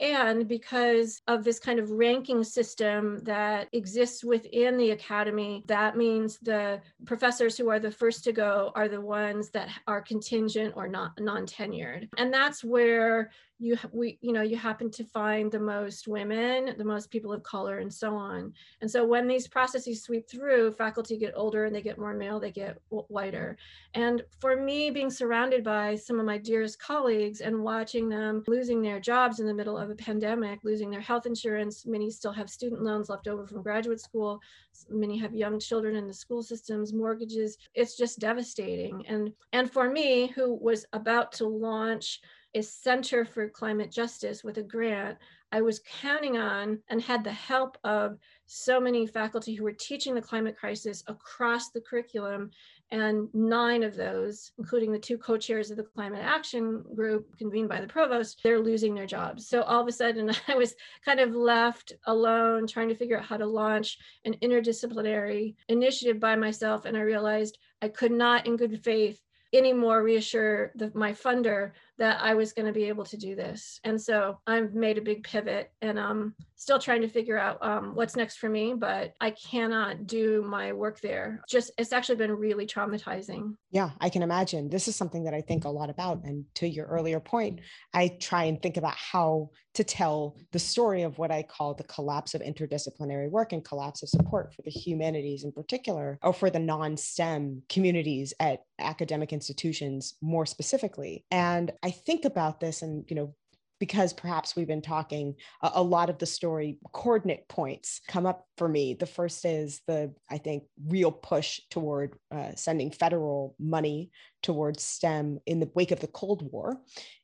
and 0.00 0.48
because 0.48 1.22
of 1.28 1.44
this 1.44 1.60
kind 1.60 1.78
of 1.78 1.92
ranking 1.92 2.42
system 2.42 3.20
that 3.20 3.68
exists 3.72 4.24
within 4.24 4.76
the 4.76 4.90
academy 4.90 5.62
that 5.68 5.96
means 5.96 6.38
the 6.42 6.80
professors 7.06 7.56
who 7.56 7.70
are 7.70 7.78
the 7.78 7.90
first 7.90 8.24
to 8.24 8.32
go 8.32 8.72
are 8.74 8.88
the 8.88 9.00
ones 9.00 9.50
that 9.50 9.68
are 9.86 10.02
contingent 10.02 10.74
or 10.76 10.88
not 10.88 11.12
non-tenured. 11.20 12.08
And 12.16 12.34
that's 12.34 12.64
where 12.64 13.30
you 13.58 13.76
we 13.92 14.18
you 14.20 14.32
know 14.32 14.42
you 14.42 14.56
happen 14.56 14.90
to 14.90 15.04
find 15.04 15.50
the 15.50 15.58
most 15.58 16.06
women 16.06 16.74
the 16.78 16.84
most 16.84 17.10
people 17.10 17.32
of 17.32 17.42
color 17.42 17.78
and 17.78 17.92
so 17.92 18.14
on. 18.14 18.52
And 18.80 18.90
so 18.90 19.04
when 19.04 19.26
these 19.26 19.48
processes 19.48 20.02
sweep 20.02 20.28
through 20.28 20.72
faculty 20.72 21.18
get 21.18 21.32
older 21.36 21.64
and 21.64 21.74
they 21.74 21.82
get 21.82 21.98
more 21.98 22.14
male 22.14 22.38
they 22.38 22.52
get 22.52 22.78
whiter. 22.88 23.56
And 23.94 24.22
for 24.40 24.56
me 24.56 24.90
being 24.90 25.10
surrounded 25.10 25.64
by 25.64 25.96
some 25.96 26.20
of 26.20 26.26
my 26.26 26.38
dearest 26.38 26.80
colleagues 26.80 27.40
and 27.40 27.62
watching 27.62 28.08
them 28.08 28.44
losing 28.46 28.80
their 28.80 29.00
jobs 29.00 29.40
in 29.40 29.46
the 29.46 29.54
middle 29.54 29.76
of 29.76 29.90
a 29.90 29.94
pandemic 29.94 30.60
losing 30.62 30.90
their 30.90 31.00
health 31.00 31.26
insurance 31.26 31.84
many 31.84 32.10
still 32.10 32.32
have 32.32 32.48
student 32.48 32.82
loans 32.82 33.08
left 33.08 33.26
over 33.26 33.46
from 33.46 33.62
graduate 33.62 34.00
school 34.00 34.40
many 34.88 35.18
have 35.18 35.34
young 35.34 35.58
children 35.58 35.96
in 35.96 36.06
the 36.06 36.14
school 36.14 36.42
systems 36.42 36.92
mortgages 36.92 37.58
it's 37.74 37.96
just 37.96 38.20
devastating. 38.20 39.04
And 39.08 39.32
and 39.52 39.70
for 39.70 39.90
me 39.90 40.28
who 40.28 40.54
was 40.54 40.86
about 40.92 41.32
to 41.32 41.46
launch 41.46 42.20
a 42.54 42.62
Center 42.62 43.24
for 43.24 43.48
Climate 43.48 43.90
Justice 43.90 44.42
with 44.42 44.58
a 44.58 44.62
grant 44.62 45.18
I 45.50 45.62
was 45.62 45.80
counting 46.02 46.36
on 46.36 46.78
and 46.88 47.00
had 47.00 47.24
the 47.24 47.32
help 47.32 47.78
of 47.82 48.18
so 48.46 48.78
many 48.78 49.06
faculty 49.06 49.54
who 49.54 49.64
were 49.64 49.72
teaching 49.72 50.14
the 50.14 50.20
climate 50.20 50.58
crisis 50.58 51.02
across 51.06 51.70
the 51.70 51.80
curriculum. 51.80 52.50
And 52.90 53.28
nine 53.34 53.82
of 53.82 53.96
those, 53.96 54.52
including 54.58 54.92
the 54.92 54.98
two 54.98 55.18
co 55.18 55.36
chairs 55.36 55.70
of 55.70 55.76
the 55.76 55.84
climate 55.84 56.22
action 56.22 56.84
group 56.94 57.36
convened 57.38 57.68
by 57.68 57.80
the 57.80 57.86
provost, 57.86 58.40
they're 58.42 58.60
losing 58.60 58.94
their 58.94 59.06
jobs. 59.06 59.46
So 59.46 59.62
all 59.62 59.80
of 59.80 59.88
a 59.88 59.92
sudden, 59.92 60.30
I 60.48 60.54
was 60.54 60.74
kind 61.04 61.20
of 61.20 61.34
left 61.34 61.92
alone 62.06 62.66
trying 62.66 62.88
to 62.88 62.94
figure 62.94 63.18
out 63.18 63.26
how 63.26 63.36
to 63.36 63.46
launch 63.46 63.98
an 64.24 64.34
interdisciplinary 64.42 65.54
initiative 65.68 66.20
by 66.20 66.36
myself. 66.36 66.84
And 66.84 66.96
I 66.96 67.00
realized 67.00 67.58
I 67.80 67.88
could 67.88 68.12
not, 68.12 68.46
in 68.46 68.56
good 68.56 68.82
faith, 68.82 69.20
anymore 69.52 70.02
reassure 70.02 70.72
the, 70.74 70.90
my 70.94 71.12
funder 71.12 71.72
that 71.98 72.20
I 72.22 72.34
was 72.34 72.52
going 72.52 72.66
to 72.66 72.72
be 72.72 72.84
able 72.84 73.04
to 73.04 73.16
do 73.16 73.34
this. 73.34 73.80
And 73.84 74.00
so 74.00 74.38
I've 74.46 74.74
made 74.74 74.98
a 74.98 75.02
big 75.02 75.24
pivot 75.24 75.72
and 75.82 75.98
I'm 75.98 76.34
still 76.58 76.78
trying 76.78 77.00
to 77.00 77.08
figure 77.08 77.38
out 77.38 77.56
um, 77.62 77.94
what's 77.94 78.16
next 78.16 78.38
for 78.38 78.48
me, 78.48 78.74
but 78.76 79.14
I 79.20 79.30
cannot 79.30 80.06
do 80.06 80.44
my 80.46 80.72
work 80.72 81.00
there. 81.00 81.40
Just, 81.48 81.70
it's 81.78 81.92
actually 81.92 82.16
been 82.16 82.32
really 82.32 82.66
traumatizing. 82.66 83.54
Yeah, 83.70 83.90
I 84.00 84.08
can 84.08 84.22
imagine. 84.22 84.68
This 84.68 84.88
is 84.88 84.96
something 84.96 85.24
that 85.24 85.34
I 85.34 85.40
think 85.40 85.64
a 85.64 85.68
lot 85.68 85.88
about. 85.88 86.24
And 86.24 86.44
to 86.56 86.68
your 86.68 86.86
earlier 86.86 87.20
point, 87.20 87.60
I 87.94 88.08
try 88.20 88.44
and 88.44 88.60
think 88.60 88.76
about 88.76 88.96
how 88.96 89.50
to 89.74 89.84
tell 89.84 90.36
the 90.50 90.58
story 90.58 91.02
of 91.02 91.18
what 91.18 91.30
I 91.30 91.44
call 91.44 91.74
the 91.74 91.84
collapse 91.84 92.34
of 92.34 92.42
interdisciplinary 92.42 93.30
work 93.30 93.52
and 93.52 93.64
collapse 93.64 94.02
of 94.02 94.08
support 94.08 94.52
for 94.52 94.62
the 94.62 94.70
humanities 94.70 95.44
in 95.44 95.52
particular, 95.52 96.18
or 96.22 96.32
for 96.32 96.50
the 96.50 96.58
non 96.58 96.96
STEM 96.96 97.62
communities 97.68 98.34
at 98.40 98.62
academic 98.80 99.32
institutions 99.32 100.14
more 100.20 100.44
specifically. 100.44 101.24
And 101.30 101.70
I 101.84 101.92
think 101.92 102.24
about 102.24 102.58
this 102.58 102.82
and, 102.82 103.04
you 103.08 103.14
know, 103.14 103.34
because 103.78 104.12
perhaps 104.12 104.56
we've 104.56 104.66
been 104.66 104.82
talking 104.82 105.34
a, 105.62 105.70
a, 105.74 105.82
lot 105.82 106.10
of 106.10 106.18
the 106.18 106.26
story 106.26 106.78
coordinate 106.92 107.48
points 107.48 108.00
come 108.08 108.26
up 108.26 108.46
for 108.56 108.68
me 108.68 108.94
the 108.94 109.06
first 109.06 109.44
is 109.44 109.80
the 109.86 110.12
i 110.30 110.38
think 110.38 110.64
real 110.86 111.12
push 111.12 111.60
toward 111.70 112.14
uh, 112.30 112.52
sending 112.54 112.90
federal 112.90 113.54
money 113.58 114.10
towards 114.42 114.82
stem 114.82 115.38
in 115.46 115.60
the 115.60 115.70
wake 115.74 115.90
of 115.90 116.00
the 116.00 116.06
cold 116.08 116.50
war 116.52 116.76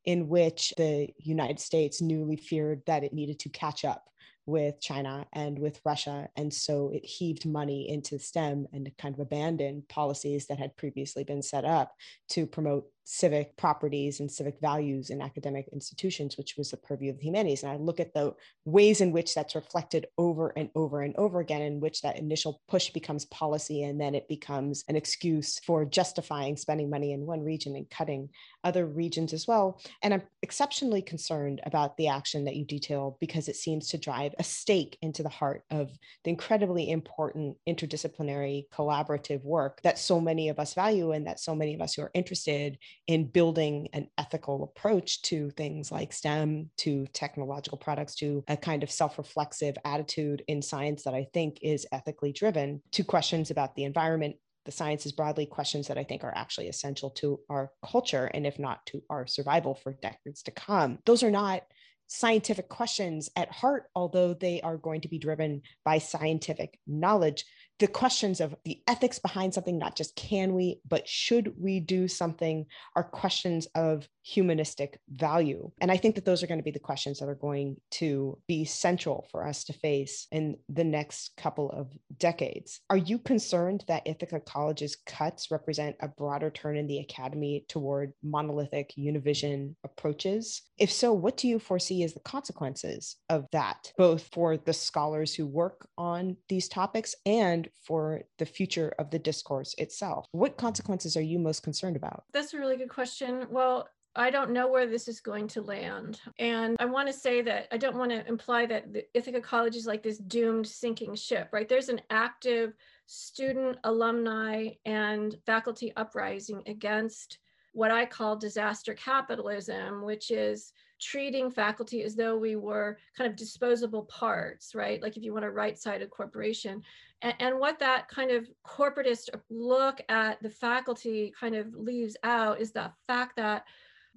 in 0.05 0.29
which 0.29 0.73
the 0.77 1.09
united 1.19 1.61
states 1.61 2.01
newly 2.01 2.37
feared 2.37 2.83
that 2.87 3.05
it 3.05 3.13
needed 3.13 3.39
to 3.39 3.49
catch 3.49 3.85
up 3.85 4.05
with 4.47 4.81
China 4.81 5.27
and 5.33 5.59
with 5.59 5.81
Russia. 5.85 6.29
And 6.37 6.53
so 6.53 6.91
it 6.93 7.05
heaved 7.05 7.47
money 7.47 7.89
into 7.89 8.19
STEM 8.19 8.67
and 8.73 8.91
kind 8.99 9.15
of 9.15 9.21
abandoned 9.21 9.89
policies 9.89 10.47
that 10.47 10.59
had 10.59 10.77
previously 10.77 11.25
been 11.25 11.43
set 11.43 11.65
up 11.65 11.93
to 12.31 12.47
promote 12.47 12.85
civic 13.05 13.57
properties 13.57 14.21
and 14.21 14.31
civic 14.31 14.59
values 14.61 15.11
in 15.11 15.21
academic 15.21 15.69
institutions, 15.73 16.37
which 16.37 16.57
was 16.57 16.71
the 16.71 16.77
purview 16.77 17.11
of 17.11 17.19
the 17.19 17.25
humanities. 17.25 17.63
And 17.63 17.71
I 17.71 17.77
look 17.77 18.01
at 18.01 18.15
the 18.15 18.35
ways 18.65 19.01
in 19.01 19.13
which 19.13 19.35
that's 19.35 19.55
reflected 19.55 20.07
over 20.17 20.53
and 20.57 20.71
over 20.75 21.03
and 21.03 21.15
over 21.17 21.41
again, 21.41 21.63
in 21.63 21.81
which 21.81 22.01
that 22.03 22.19
initial 22.19 22.63
push 22.67 22.91
becomes 22.91 23.27
policy 23.27 23.83
and 23.83 24.01
then 24.01 24.15
it 24.15 24.27
becomes 24.27 24.85
an 24.89 24.97
excuse 24.97 25.59
for 25.61 25.85
justifying 25.85 26.57
spending 26.57 26.89
money 26.89 27.13
in 27.13 27.27
one 27.27 27.43
region 27.43 27.77
and 27.77 27.89
cutting 27.91 28.31
other 28.65 28.87
regions 28.87 29.33
as 29.35 29.47
well. 29.47 29.81
And 30.03 30.15
I'm 30.15 30.23
exceptionally 30.43 31.03
concerned 31.03 31.61
about 31.65 31.97
the 31.99 32.09
action 32.09 32.47
that 32.47 32.57
you 32.57 32.65
detail 32.65 33.19
because 33.21 33.49
it 33.49 33.57
seems 33.57 33.89
to 33.89 33.99
drive 33.99 34.35
a 34.39 34.45
stake 34.45 34.97
into 35.03 35.23
the 35.23 35.29
heart 35.29 35.63
of 35.71 35.91
the 36.25 36.31
incredibly 36.31 36.91
important 36.91 37.57
interdisciplinary 37.69 38.65
collaborative 38.73 39.45
work 39.45 39.83
that 39.83 39.99
so 39.99 40.21
many 40.21 40.49
of 40.49 40.59
us 40.59 40.73
value 40.73 41.13
and 41.13 41.27
that 41.27 41.39
so 41.39 41.55
many 41.55 41.75
of 41.75 41.83
us 41.83 41.95
who 41.95 42.03
are 42.03 42.11
interested 42.15 42.79
in 43.07 43.27
building 43.27 43.89
an 43.93 44.09
ethical 44.19 44.65
approach 44.65 45.23
to 45.23 45.51
things 45.51 45.93
like 45.93 46.13
STEM, 46.13 46.71
to 46.79 47.07
technological 47.13 47.79
products, 47.79 48.15
to 48.17 48.45
a 48.49 48.57
kind 48.57 48.83
of 48.83 48.91
self 48.91 49.19
reflexive 49.19 49.77
attitude 49.85 50.43
in 50.49 50.63
science 50.63 51.05
that 51.05 51.15
I 51.15 51.27
think 51.33 51.59
is 51.63 51.87
ethically 51.93 52.33
driven, 52.33 52.83
to 52.93 53.05
questions 53.05 53.51
about 53.51 53.75
the 53.77 53.85
environment, 53.85 54.37
the 54.65 54.73
sciences 54.73 55.13
broadly 55.13 55.47
questions 55.47 55.89
that 55.89 55.99
I 55.99 56.05
think 56.05 56.25
are 56.25 56.35
actually 56.35 56.69
essential 56.69 57.11
to 57.11 57.41
our 57.51 57.71
culture 57.85 58.31
and 58.33 58.47
if 58.47 58.59
not 58.59 58.85
to 58.87 59.03
our 59.11 59.27
survival 59.27 59.75
for 59.75 59.93
decades 60.01 60.43
to 60.45 60.51
come. 60.51 60.99
Those 61.05 61.23
are 61.23 61.31
not 61.31 61.63
scientific 62.07 62.69
questions 62.69 63.31
at 63.37 63.51
heart, 63.51 63.85
although 63.95 64.35
they 64.35 64.61
are 64.61 64.77
going 64.77 65.01
to 65.01 65.09
be 65.09 65.19
driven 65.19 65.63
by 65.85 65.99
scientific 65.99 66.79
knowledge 66.87 67.45
the 67.79 67.87
questions 67.87 68.41
of 68.41 68.55
the 68.65 68.81
ethics 68.87 69.19
behind 69.19 69.55
something, 69.55 69.79
not 69.79 69.97
just 69.97 70.15
can 70.17 70.55
we, 70.55 70.81
but 70.89 71.09
should 71.09 71.53
we 71.59 71.81
do 71.81 72.07
something, 72.07 72.67
are 72.95 73.03
questions 73.03 73.67
of 73.75 74.09
humanistic 74.23 74.99
value. 75.11 75.71
And 75.81 75.91
I 75.91 75.97
think 75.97 76.15
that 76.15 76.25
those 76.25 76.43
are 76.43 76.47
going 76.47 76.59
to 76.59 76.65
be 76.65 76.71
the 76.71 76.79
questions 76.79 77.19
that 77.19 77.29
are 77.29 77.35
going 77.35 77.77
to 77.93 78.39
be 78.49 78.65
central 78.65 79.27
for 79.31 79.47
us 79.47 79.65
to 79.65 79.73
face 79.73 80.27
in 80.31 80.57
the 80.69 80.85
next 80.85 81.33
couple 81.37 81.71
of 81.71 81.89
decades. 82.17 82.81
Are 82.89 82.97
you 82.97 83.19
concerned 83.19 83.85
that 83.89 84.07
Ithaca 84.07 84.41
College's 84.41 84.97
cuts 85.07 85.51
represent 85.51 85.97
a 86.01 86.09
broader 86.09 86.51
turn 86.51 86.77
in 86.77 86.87
the 86.87 87.01
academy 87.01 87.67
toward 87.69 88.13
monolithic 88.23 88.93
univision 88.99 89.75
approaches? 89.85 90.63
If 90.79 90.91
so, 90.91 91.13
what 91.13 91.37
do 91.37 91.49
you 91.49 91.59
foresee 91.59 92.03
as 92.03 92.15
the 92.15 92.21
consequences 92.21 93.17
of 93.29 93.47
that, 93.53 93.93
both 93.99 94.29
for 94.33 94.57
the 94.57 94.73
scholars 94.73 95.35
who 95.35 95.47
work 95.47 95.87
on 95.99 96.37
these 96.49 96.69
topics 96.69 97.15
and 97.27 97.64
for 97.83 98.23
the 98.39 98.47
future 98.47 98.93
of 98.99 99.11
the 99.11 99.19
discourse 99.19 99.75
itself. 99.79 100.27
What 100.33 100.57
consequences 100.57 101.17
are 101.17 101.23
you 101.23 101.39
most 101.39 101.63
concerned 101.63 101.97
about? 101.97 102.25
That's 102.33 102.55
a 102.55 102.59
really 102.59 102.77
good 102.77 102.89
question. 102.89 103.47
Well, 103.51 103.89
I 104.17 104.31
don't 104.31 104.53
know 104.53 104.69
where 104.69 104.87
this 104.87 105.09
is 105.09 105.21
going 105.21 105.49
to 105.49 105.63
land. 105.63 106.21
And 106.39 106.77
I 106.79 106.85
want 106.85 107.09
to 107.09 107.13
say 107.13 107.43
that 107.43 107.67
I 107.73 107.77
don't 107.77 107.97
want 107.97 108.13
to 108.13 108.27
imply 108.29 108.65
that 108.67 108.93
the 108.93 109.05
Ithaca 109.13 109.41
College 109.41 109.75
is 109.75 109.87
like 109.87 110.03
this 110.03 110.19
doomed 110.19 110.67
sinking 110.67 111.17
ship, 111.17 111.49
right? 111.53 111.69
There's 111.69 111.89
an 111.89 112.01
active 112.11 112.75
student, 113.07 113.79
alumni, 113.85 114.69
and 114.85 115.37
faculty 115.47 115.93
uprising 115.97 116.63
against 116.67 117.39
what 117.73 117.91
I 117.91 118.07
call 118.07 118.37
disaster 118.37 118.95
capitalism, 118.95 120.05
which 120.05 120.31
is 120.31 120.73
treating 121.01 121.51
faculty 121.51 122.05
as 122.05 122.15
though 122.15 122.37
we 122.37 122.55
were 122.55 122.99
kind 123.19 123.29
of 123.29 123.37
disposable 123.37 124.05
parts, 124.05 124.77
right? 124.77 125.03
Like 125.03 125.17
if 125.17 125.25
you 125.25 125.33
want 125.33 125.45
a 125.45 125.51
right-sided 125.51 126.09
corporation. 126.11 126.83
And, 127.25 127.35
and, 127.41 127.59
what 127.59 127.79
that 127.79 128.07
kind 128.09 128.31
of 128.31 128.47
corporatist 128.67 129.31
look 129.49 130.01
at 130.11 130.43
the 130.43 130.51
faculty 130.51 131.33
kind 131.41 131.55
of 131.55 131.75
leaves 131.75 132.19
out 132.23 132.61
is 132.61 132.71
the 132.71 132.93
fact 133.07 133.37
that 133.37 133.65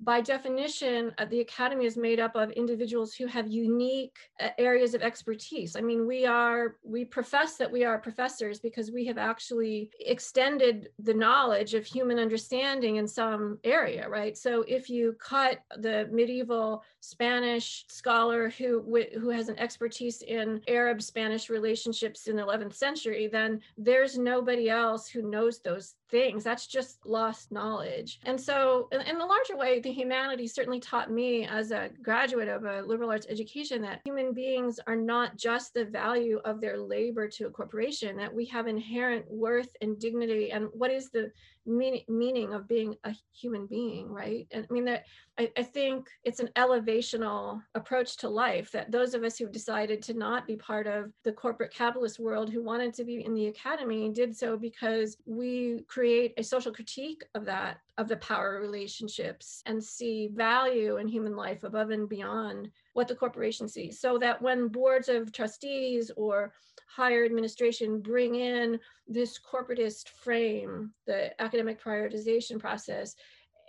by 0.03 0.21
definition, 0.21 1.11
uh, 1.17 1.25
the 1.25 1.39
academy 1.39 1.85
is 1.85 1.97
made 1.97 2.19
up 2.19 2.35
of 2.35 2.51
individuals 2.51 3.13
who 3.15 3.25
have 3.25 3.47
unique 3.47 4.15
uh, 4.39 4.49
areas 4.57 4.93
of 4.93 5.01
expertise. 5.01 5.75
I 5.75 5.81
mean, 5.81 6.05
we 6.05 6.25
are, 6.25 6.75
we 6.83 7.03
profess 7.03 7.57
that 7.57 7.71
we 7.71 7.83
are 7.83 7.97
professors 7.97 8.59
because 8.59 8.91
we 8.91 9.05
have 9.05 9.17
actually 9.17 9.89
extended 9.99 10.89
the 10.99 11.13
knowledge 11.13 11.73
of 11.73 11.85
human 11.85 12.19
understanding 12.19 12.97
in 12.97 13.07
some 13.07 13.57
area, 13.63 14.07
right? 14.07 14.37
So 14.37 14.63
if 14.67 14.89
you 14.89 15.15
cut 15.19 15.59
the 15.77 16.07
medieval 16.11 16.83
Spanish 16.99 17.85
scholar 17.87 18.49
who, 18.49 18.81
who 19.19 19.29
has 19.29 19.49
an 19.49 19.57
expertise 19.57 20.21
in 20.21 20.61
Arab 20.67 21.01
Spanish 21.01 21.49
relationships 21.49 22.27
in 22.27 22.35
the 22.35 22.43
11th 22.43 22.75
century, 22.75 23.27
then 23.27 23.61
there's 23.77 24.17
nobody 24.17 24.69
else 24.69 25.07
who 25.07 25.23
knows 25.23 25.59
those 25.59 25.95
things. 26.09 26.43
That's 26.43 26.67
just 26.67 27.05
lost 27.05 27.51
knowledge. 27.51 28.19
And 28.23 28.39
so, 28.39 28.87
in, 28.91 29.01
in 29.01 29.17
the 29.17 29.25
larger 29.25 29.57
way, 29.57 29.79
the 29.87 29.93
humanities 29.93 30.53
certainly 30.53 30.81
taught 30.81 31.09
me 31.09 31.45
as 31.45 31.71
a 31.71 31.89
graduate 32.03 32.49
of 32.49 32.65
a 32.65 32.81
liberal 32.81 33.09
arts 33.09 33.25
education 33.29 33.81
that 33.81 34.01
human 34.03 34.33
beings 34.33 34.81
are 34.85 34.97
not 34.97 35.37
just 35.37 35.73
the 35.73 35.85
value 35.85 36.41
of 36.43 36.59
their 36.59 36.77
labor 36.77 37.29
to 37.29 37.47
a 37.47 37.49
corporation, 37.49 38.17
that 38.17 38.33
we 38.33 38.43
have 38.43 38.67
inherent 38.67 39.25
worth 39.31 39.69
and 39.79 39.97
dignity. 39.97 40.51
And 40.51 40.67
what 40.73 40.91
is 40.91 41.09
the 41.09 41.31
meaning, 41.67 42.03
meaning 42.07 42.53
of 42.53 42.67
being 42.67 42.95
a 43.03 43.13
human 43.33 43.67
being, 43.67 44.09
right? 44.09 44.47
And 44.51 44.65
I 44.69 44.73
mean, 44.73 44.85
that 44.85 45.05
I, 45.37 45.51
I 45.57 45.63
think 45.63 46.07
it's 46.23 46.39
an 46.39 46.49
elevational 46.55 47.61
approach 47.75 48.17
to 48.17 48.29
life 48.29 48.71
that 48.71 48.91
those 48.91 49.13
of 49.13 49.23
us 49.23 49.37
who've 49.37 49.51
decided 49.51 50.01
to 50.03 50.13
not 50.13 50.47
be 50.47 50.55
part 50.55 50.87
of 50.87 51.11
the 51.23 51.31
corporate 51.31 51.73
capitalist 51.73 52.19
world 52.19 52.49
who 52.51 52.63
wanted 52.63 52.93
to 52.95 53.03
be 53.03 53.23
in 53.23 53.33
the 53.33 53.47
academy 53.47 54.09
did 54.09 54.35
so 54.35 54.57
because 54.57 55.17
we 55.25 55.81
create 55.87 56.33
a 56.37 56.43
social 56.43 56.71
critique 56.71 57.23
of 57.35 57.45
that, 57.45 57.77
of 57.97 58.07
the 58.07 58.17
power 58.17 58.59
relationships, 58.59 59.61
and 59.65 59.83
see 59.83 60.29
value 60.33 60.97
in 60.97 61.07
human 61.07 61.35
life 61.35 61.63
above 61.63 61.89
and 61.89 62.07
beyond 62.07 62.71
what 62.97 63.07
the 63.07 63.13
corporation 63.13 63.67
sees. 63.67 63.99
So 63.99 64.17
that 64.17 64.41
when 64.41 64.69
boards 64.69 65.07
of 65.07 65.31
trustees 65.31 66.09
or 66.17 66.51
higher 66.87 67.23
administration 67.25 68.01
bring 68.01 68.33
in 68.33 68.79
this 69.07 69.39
corporatist 69.39 70.09
frame, 70.09 70.91
the 71.05 71.39
academic 71.39 71.79
prioritization 71.79 72.59
process, 72.59 73.15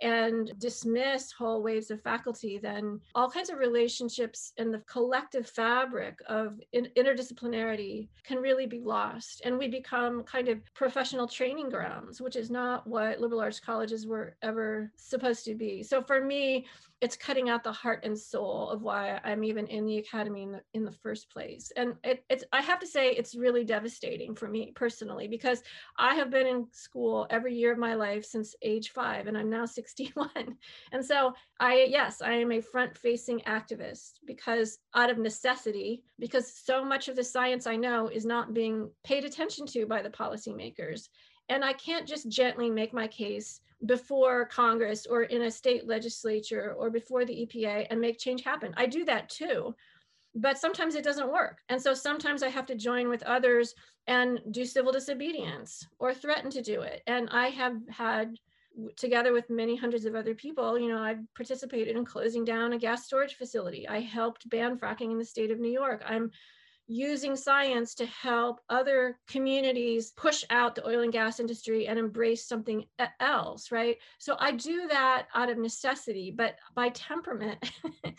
and 0.01 0.51
dismiss 0.57 1.31
whole 1.31 1.61
waves 1.61 1.91
of 1.91 2.01
faculty, 2.01 2.57
then 2.57 2.99
all 3.13 3.29
kinds 3.29 3.51
of 3.51 3.59
relationships 3.59 4.53
and 4.57 4.73
the 4.73 4.81
collective 4.87 5.47
fabric 5.47 6.17
of 6.27 6.59
interdisciplinarity 6.73 8.07
can 8.23 8.39
really 8.39 8.65
be 8.65 8.79
lost. 8.79 9.41
And 9.45 9.59
we 9.59 9.67
become 9.67 10.23
kind 10.23 10.47
of 10.47 10.57
professional 10.73 11.27
training 11.27 11.69
grounds, 11.69 12.19
which 12.19 12.35
is 12.35 12.49
not 12.49 12.87
what 12.87 13.19
liberal 13.19 13.41
arts 13.41 13.59
colleges 13.59 14.07
were 14.07 14.37
ever 14.41 14.91
supposed 14.95 15.45
to 15.45 15.53
be. 15.53 15.83
So 15.83 16.01
for 16.01 16.23
me, 16.23 16.65
it's 17.01 17.15
cutting 17.15 17.49
out 17.49 17.63
the 17.63 17.71
heart 17.71 18.03
and 18.03 18.17
soul 18.17 18.69
of 18.69 18.81
why 18.81 19.19
I'm 19.23 19.43
even 19.43 19.67
in 19.67 19.85
the 19.85 19.97
academy 19.97 20.43
in 20.43 20.51
the, 20.51 20.61
in 20.73 20.83
the 20.83 20.91
first 20.91 21.31
place. 21.31 21.71
And 21.77 21.95
it, 22.03 22.23
it's, 22.29 22.43
I 22.51 22.61
have 22.61 22.79
to 22.79 22.87
say, 22.87 23.11
it's 23.11 23.35
really 23.35 23.63
devastating 23.63 24.35
for 24.35 24.49
me 24.49 24.73
personally, 24.75 25.27
because 25.27 25.63
I 25.97 26.15
have 26.15 26.29
been 26.29 26.45
in 26.45 26.67
school 26.71 27.25
every 27.29 27.55
year 27.55 27.71
of 27.71 27.77
my 27.77 27.93
life 27.93 28.25
since 28.25 28.55
age 28.61 28.89
five, 28.89 29.27
and 29.27 29.37
I'm 29.37 29.49
now 29.49 29.65
61. 29.79 30.29
And 30.91 31.05
so 31.05 31.33
I, 31.59 31.87
yes, 31.89 32.21
I 32.21 32.33
am 32.33 32.51
a 32.51 32.61
front 32.61 32.97
facing 32.97 33.39
activist 33.41 34.13
because 34.25 34.79
out 34.93 35.09
of 35.09 35.17
necessity, 35.17 36.03
because 36.19 36.53
so 36.53 36.83
much 36.83 37.07
of 37.07 37.15
the 37.15 37.23
science 37.23 37.65
I 37.65 37.77
know 37.77 38.07
is 38.07 38.25
not 38.25 38.53
being 38.53 38.89
paid 39.03 39.23
attention 39.23 39.65
to 39.67 39.85
by 39.85 40.01
the 40.01 40.09
policymakers. 40.09 41.07
And 41.49 41.65
I 41.65 41.73
can't 41.73 42.07
just 42.07 42.29
gently 42.29 42.69
make 42.69 42.93
my 42.93 43.07
case 43.07 43.61
before 43.85 44.45
Congress 44.45 45.05
or 45.05 45.23
in 45.23 45.43
a 45.43 45.51
state 45.51 45.87
legislature 45.87 46.75
or 46.77 46.89
before 46.89 47.25
the 47.25 47.45
EPA 47.45 47.87
and 47.89 47.99
make 47.99 48.19
change 48.19 48.43
happen. 48.43 48.73
I 48.77 48.85
do 48.85 49.05
that 49.05 49.29
too, 49.29 49.73
but 50.35 50.57
sometimes 50.57 50.95
it 50.95 51.03
doesn't 51.03 51.31
work. 51.31 51.59
And 51.69 51.81
so 51.81 51.93
sometimes 51.93 52.43
I 52.43 52.49
have 52.49 52.65
to 52.67 52.75
join 52.75 53.09
with 53.09 53.23
others 53.23 53.73
and 54.07 54.39
do 54.51 54.65
civil 54.65 54.91
disobedience 54.91 55.87
or 55.97 56.13
threaten 56.13 56.51
to 56.51 56.61
do 56.61 56.81
it. 56.81 57.01
And 57.07 57.29
I 57.31 57.47
have 57.49 57.77
had 57.89 58.35
together 58.95 59.33
with 59.33 59.49
many 59.49 59.75
hundreds 59.75 60.05
of 60.05 60.15
other 60.15 60.35
people, 60.35 60.77
you 60.77 60.89
know, 60.89 61.01
I've 61.01 61.23
participated 61.35 61.95
in 61.95 62.05
closing 62.05 62.45
down 62.45 62.73
a 62.73 62.77
gas 62.77 63.05
storage 63.05 63.35
facility. 63.35 63.87
I 63.87 63.99
helped 63.99 64.49
ban 64.49 64.77
fracking 64.77 65.11
in 65.11 65.17
the 65.17 65.25
state 65.25 65.51
of 65.51 65.59
New 65.59 65.71
York. 65.71 66.03
I'm 66.05 66.31
using 66.89 67.35
science 67.35 67.93
to 67.93 68.05
help 68.07 68.59
other 68.67 69.19
communities 69.27 70.11
push 70.17 70.43
out 70.49 70.73
the 70.73 70.85
oil 70.87 71.01
and 71.01 71.13
gas 71.13 71.39
industry 71.39 71.87
and 71.87 71.99
embrace 71.99 72.47
something 72.47 72.83
else, 73.19 73.71
right? 73.71 73.97
So 74.17 74.35
I 74.39 74.51
do 74.51 74.87
that 74.87 75.27
out 75.35 75.49
of 75.49 75.59
necessity, 75.59 76.33
but 76.35 76.55
by 76.73 76.89
temperament, 76.89 77.71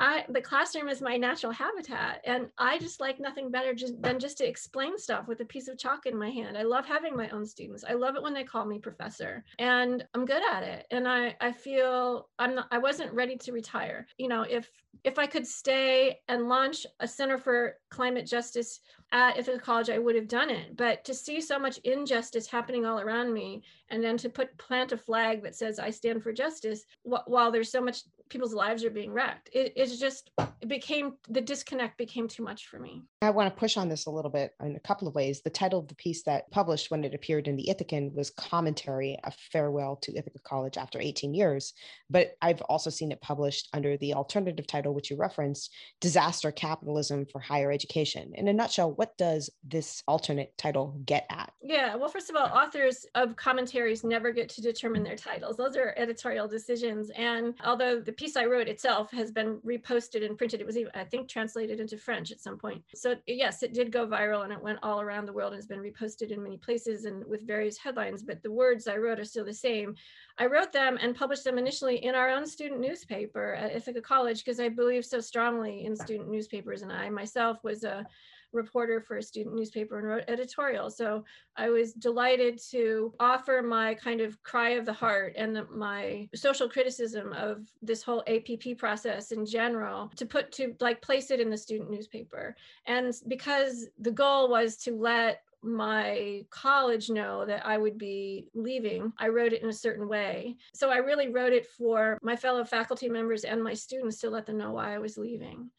I 0.00 0.24
the 0.28 0.40
classroom 0.40 0.88
is 0.88 1.02
my 1.02 1.16
natural 1.16 1.52
habitat, 1.52 2.22
and 2.24 2.48
I 2.58 2.78
just 2.78 3.00
like 3.00 3.20
nothing 3.20 3.50
better 3.50 3.74
just, 3.74 4.00
than 4.00 4.18
just 4.18 4.38
to 4.38 4.48
explain 4.48 4.98
stuff 4.98 5.28
with 5.28 5.40
a 5.40 5.44
piece 5.44 5.68
of 5.68 5.78
chalk 5.78 6.06
in 6.06 6.18
my 6.18 6.30
hand. 6.30 6.56
I 6.56 6.62
love 6.62 6.86
having 6.86 7.16
my 7.16 7.28
own 7.28 7.44
students. 7.44 7.84
I 7.88 7.92
love 7.92 8.16
it 8.16 8.22
when 8.22 8.34
they 8.34 8.44
call 8.44 8.64
me 8.64 8.78
professor, 8.78 9.44
and 9.58 10.04
I'm 10.14 10.24
good 10.24 10.42
at 10.50 10.62
it. 10.62 10.86
And 10.90 11.06
I 11.06 11.36
I 11.40 11.52
feel 11.52 12.28
I'm 12.38 12.54
not 12.54 12.68
I 12.70 12.78
wasn't 12.78 13.12
ready 13.12 13.36
to 13.36 13.52
retire. 13.52 14.06
You 14.16 14.28
know, 14.28 14.42
if 14.42 14.70
if 15.04 15.18
I 15.18 15.26
could 15.26 15.46
stay 15.46 16.18
and 16.28 16.48
launch 16.48 16.86
a 17.00 17.06
Center 17.06 17.38
for 17.38 17.76
Climate 17.90 18.26
Justice 18.26 18.80
at 19.12 19.38
Ithaca 19.38 19.58
College, 19.58 19.90
I 19.90 19.98
would 19.98 20.14
have 20.14 20.28
done 20.28 20.50
it. 20.50 20.76
But 20.76 21.04
to 21.04 21.14
see 21.14 21.40
so 21.40 21.58
much 21.58 21.78
injustice 21.78 22.46
happening 22.46 22.86
all 22.86 23.00
around 23.00 23.32
me, 23.32 23.62
and 23.90 24.02
then 24.02 24.16
to 24.18 24.28
put 24.28 24.56
plant 24.58 24.92
a 24.92 24.96
flag 24.96 25.42
that 25.42 25.54
says 25.54 25.78
I 25.78 25.90
stand 25.90 26.22
for 26.22 26.32
justice, 26.32 26.84
wh- 27.02 27.26
while 27.26 27.50
there's 27.50 27.70
so 27.70 27.80
much 27.80 28.02
people's 28.30 28.54
lives 28.54 28.84
are 28.84 28.90
being 28.90 29.12
wrecked, 29.12 29.50
it, 29.52 29.72
it's 29.76 29.98
just 29.98 30.30
it 30.60 30.68
became 30.68 31.14
the 31.28 31.40
disconnect 31.40 31.98
became 31.98 32.28
too 32.28 32.42
much 32.42 32.66
for 32.68 32.78
me. 32.78 33.02
I 33.22 33.30
want 33.30 33.52
to 33.52 33.58
push 33.58 33.76
on 33.76 33.88
this 33.88 34.06
a 34.06 34.10
little 34.10 34.30
bit 34.30 34.54
in 34.62 34.76
a 34.76 34.80
couple 34.80 35.08
of 35.08 35.14
ways. 35.14 35.42
The 35.42 35.50
title 35.50 35.80
of 35.80 35.88
the 35.88 35.94
piece 35.94 36.22
that 36.22 36.50
published 36.50 36.90
when 36.90 37.04
it 37.04 37.14
appeared 37.14 37.48
in 37.48 37.56
the 37.56 37.68
Ithacan 37.68 38.14
was 38.14 38.30
Commentary: 38.30 39.18
A 39.24 39.32
Farewell 39.52 39.96
to 39.96 40.16
Ithaca 40.16 40.38
College 40.44 40.78
After 40.78 41.00
18 41.00 41.34
Years. 41.34 41.74
But 42.08 42.36
I've 42.40 42.62
also 42.62 42.88
seen 42.90 43.12
it 43.12 43.20
published 43.20 43.68
under 43.72 43.96
the 43.96 44.14
alternative 44.14 44.66
title, 44.66 44.94
which 44.94 45.10
you 45.10 45.16
referenced, 45.16 45.72
Disaster 46.00 46.50
Capitalism 46.50 47.26
for 47.26 47.40
Higher 47.40 47.70
Education. 47.70 48.32
In 48.34 48.48
a 48.48 48.52
nutshell 48.52 48.92
what 48.92 49.16
does 49.18 49.50
this 49.64 50.02
alternate 50.06 50.56
title 50.56 51.00
get 51.04 51.26
at? 51.30 51.52
Yeah, 51.62 51.96
well, 51.96 52.08
first 52.08 52.30
of 52.30 52.36
all, 52.36 52.46
authors 52.46 53.06
of 53.14 53.36
commentaries 53.36 54.04
never 54.04 54.32
get 54.32 54.48
to 54.50 54.60
determine 54.60 55.02
their 55.02 55.16
titles. 55.16 55.56
Those 55.56 55.76
are 55.76 55.94
editorial 55.96 56.48
decisions. 56.48 57.10
And 57.16 57.54
although 57.64 58.00
the 58.00 58.12
piece 58.20 58.36
I 58.36 58.44
wrote 58.44 58.68
itself 58.68 59.10
has 59.12 59.30
been 59.30 59.60
reposted 59.66 60.26
and 60.26 60.36
printed, 60.36 60.60
it 60.60 60.66
was, 60.66 60.76
even, 60.76 60.92
I 60.94 61.04
think, 61.04 61.26
translated 61.26 61.80
into 61.80 61.96
French 61.96 62.30
at 62.30 62.38
some 62.38 62.58
point. 62.58 62.82
So, 62.94 63.14
yes, 63.26 63.62
it 63.62 63.72
did 63.72 63.90
go 63.90 64.06
viral 64.06 64.44
and 64.44 64.52
it 64.52 64.62
went 64.62 64.78
all 64.82 65.00
around 65.00 65.24
the 65.24 65.32
world 65.32 65.54
and 65.54 65.58
has 65.58 65.66
been 65.66 65.80
reposted 65.80 66.30
in 66.30 66.42
many 66.42 66.58
places 66.58 67.06
and 67.06 67.24
with 67.24 67.46
various 67.46 67.78
headlines. 67.78 68.22
But 68.22 68.42
the 68.42 68.52
words 68.52 68.86
I 68.86 68.98
wrote 68.98 69.18
are 69.18 69.24
still 69.24 69.46
the 69.46 69.54
same. 69.54 69.94
I 70.38 70.44
wrote 70.44 70.70
them 70.70 70.98
and 71.00 71.16
published 71.16 71.44
them 71.44 71.56
initially 71.56 72.04
in 72.04 72.14
our 72.14 72.28
own 72.28 72.46
student 72.46 72.78
newspaper 72.78 73.54
at 73.54 73.74
Ithaca 73.74 74.02
College 74.02 74.44
because 74.44 74.60
I 74.60 74.68
believe 74.68 75.06
so 75.06 75.20
strongly 75.20 75.86
in 75.86 75.96
student 75.96 76.28
newspapers. 76.28 76.82
And 76.82 76.92
I 76.92 77.08
myself 77.08 77.64
was 77.64 77.84
a 77.84 78.06
reporter 78.52 79.00
for 79.00 79.16
a 79.16 79.22
student 79.22 79.54
newspaper 79.54 79.98
and 79.98 80.08
wrote 80.08 80.24
editorial. 80.28 80.90
So 80.90 81.24
I 81.56 81.70
was 81.70 81.92
delighted 81.92 82.60
to 82.70 83.12
offer 83.20 83.62
my 83.62 83.94
kind 83.94 84.20
of 84.20 84.42
cry 84.42 84.70
of 84.70 84.86
the 84.86 84.92
heart 84.92 85.34
and 85.36 85.54
the, 85.54 85.66
my 85.66 86.28
social 86.34 86.68
criticism 86.68 87.32
of 87.32 87.66
this 87.82 88.02
whole 88.02 88.24
APP 88.26 88.78
process 88.78 89.32
in 89.32 89.44
general 89.46 90.10
to 90.16 90.26
put 90.26 90.52
to 90.52 90.74
like 90.80 91.02
place 91.02 91.30
it 91.30 91.40
in 91.40 91.50
the 91.50 91.56
student 91.56 91.90
newspaper. 91.90 92.56
And 92.86 93.14
because 93.28 93.88
the 93.98 94.12
goal 94.12 94.48
was 94.48 94.76
to 94.78 94.96
let 94.96 95.42
my 95.62 96.44
college 96.50 97.10
know 97.10 97.44
that 97.44 97.66
I 97.66 97.76
would 97.76 97.98
be 97.98 98.48
leaving, 98.54 99.12
I 99.18 99.28
wrote 99.28 99.52
it 99.52 99.62
in 99.62 99.68
a 99.68 99.74
certain 99.74 100.08
way. 100.08 100.56
So 100.74 100.90
I 100.90 100.96
really 100.96 101.28
wrote 101.28 101.52
it 101.52 101.66
for 101.66 102.18
my 102.22 102.36
fellow 102.36 102.64
faculty 102.64 103.08
members 103.08 103.44
and 103.44 103.62
my 103.62 103.74
students 103.74 104.18
to 104.20 104.30
let 104.30 104.46
them 104.46 104.56
know 104.56 104.72
why 104.72 104.94
I 104.94 104.98
was 104.98 105.18
leaving. 105.18 105.70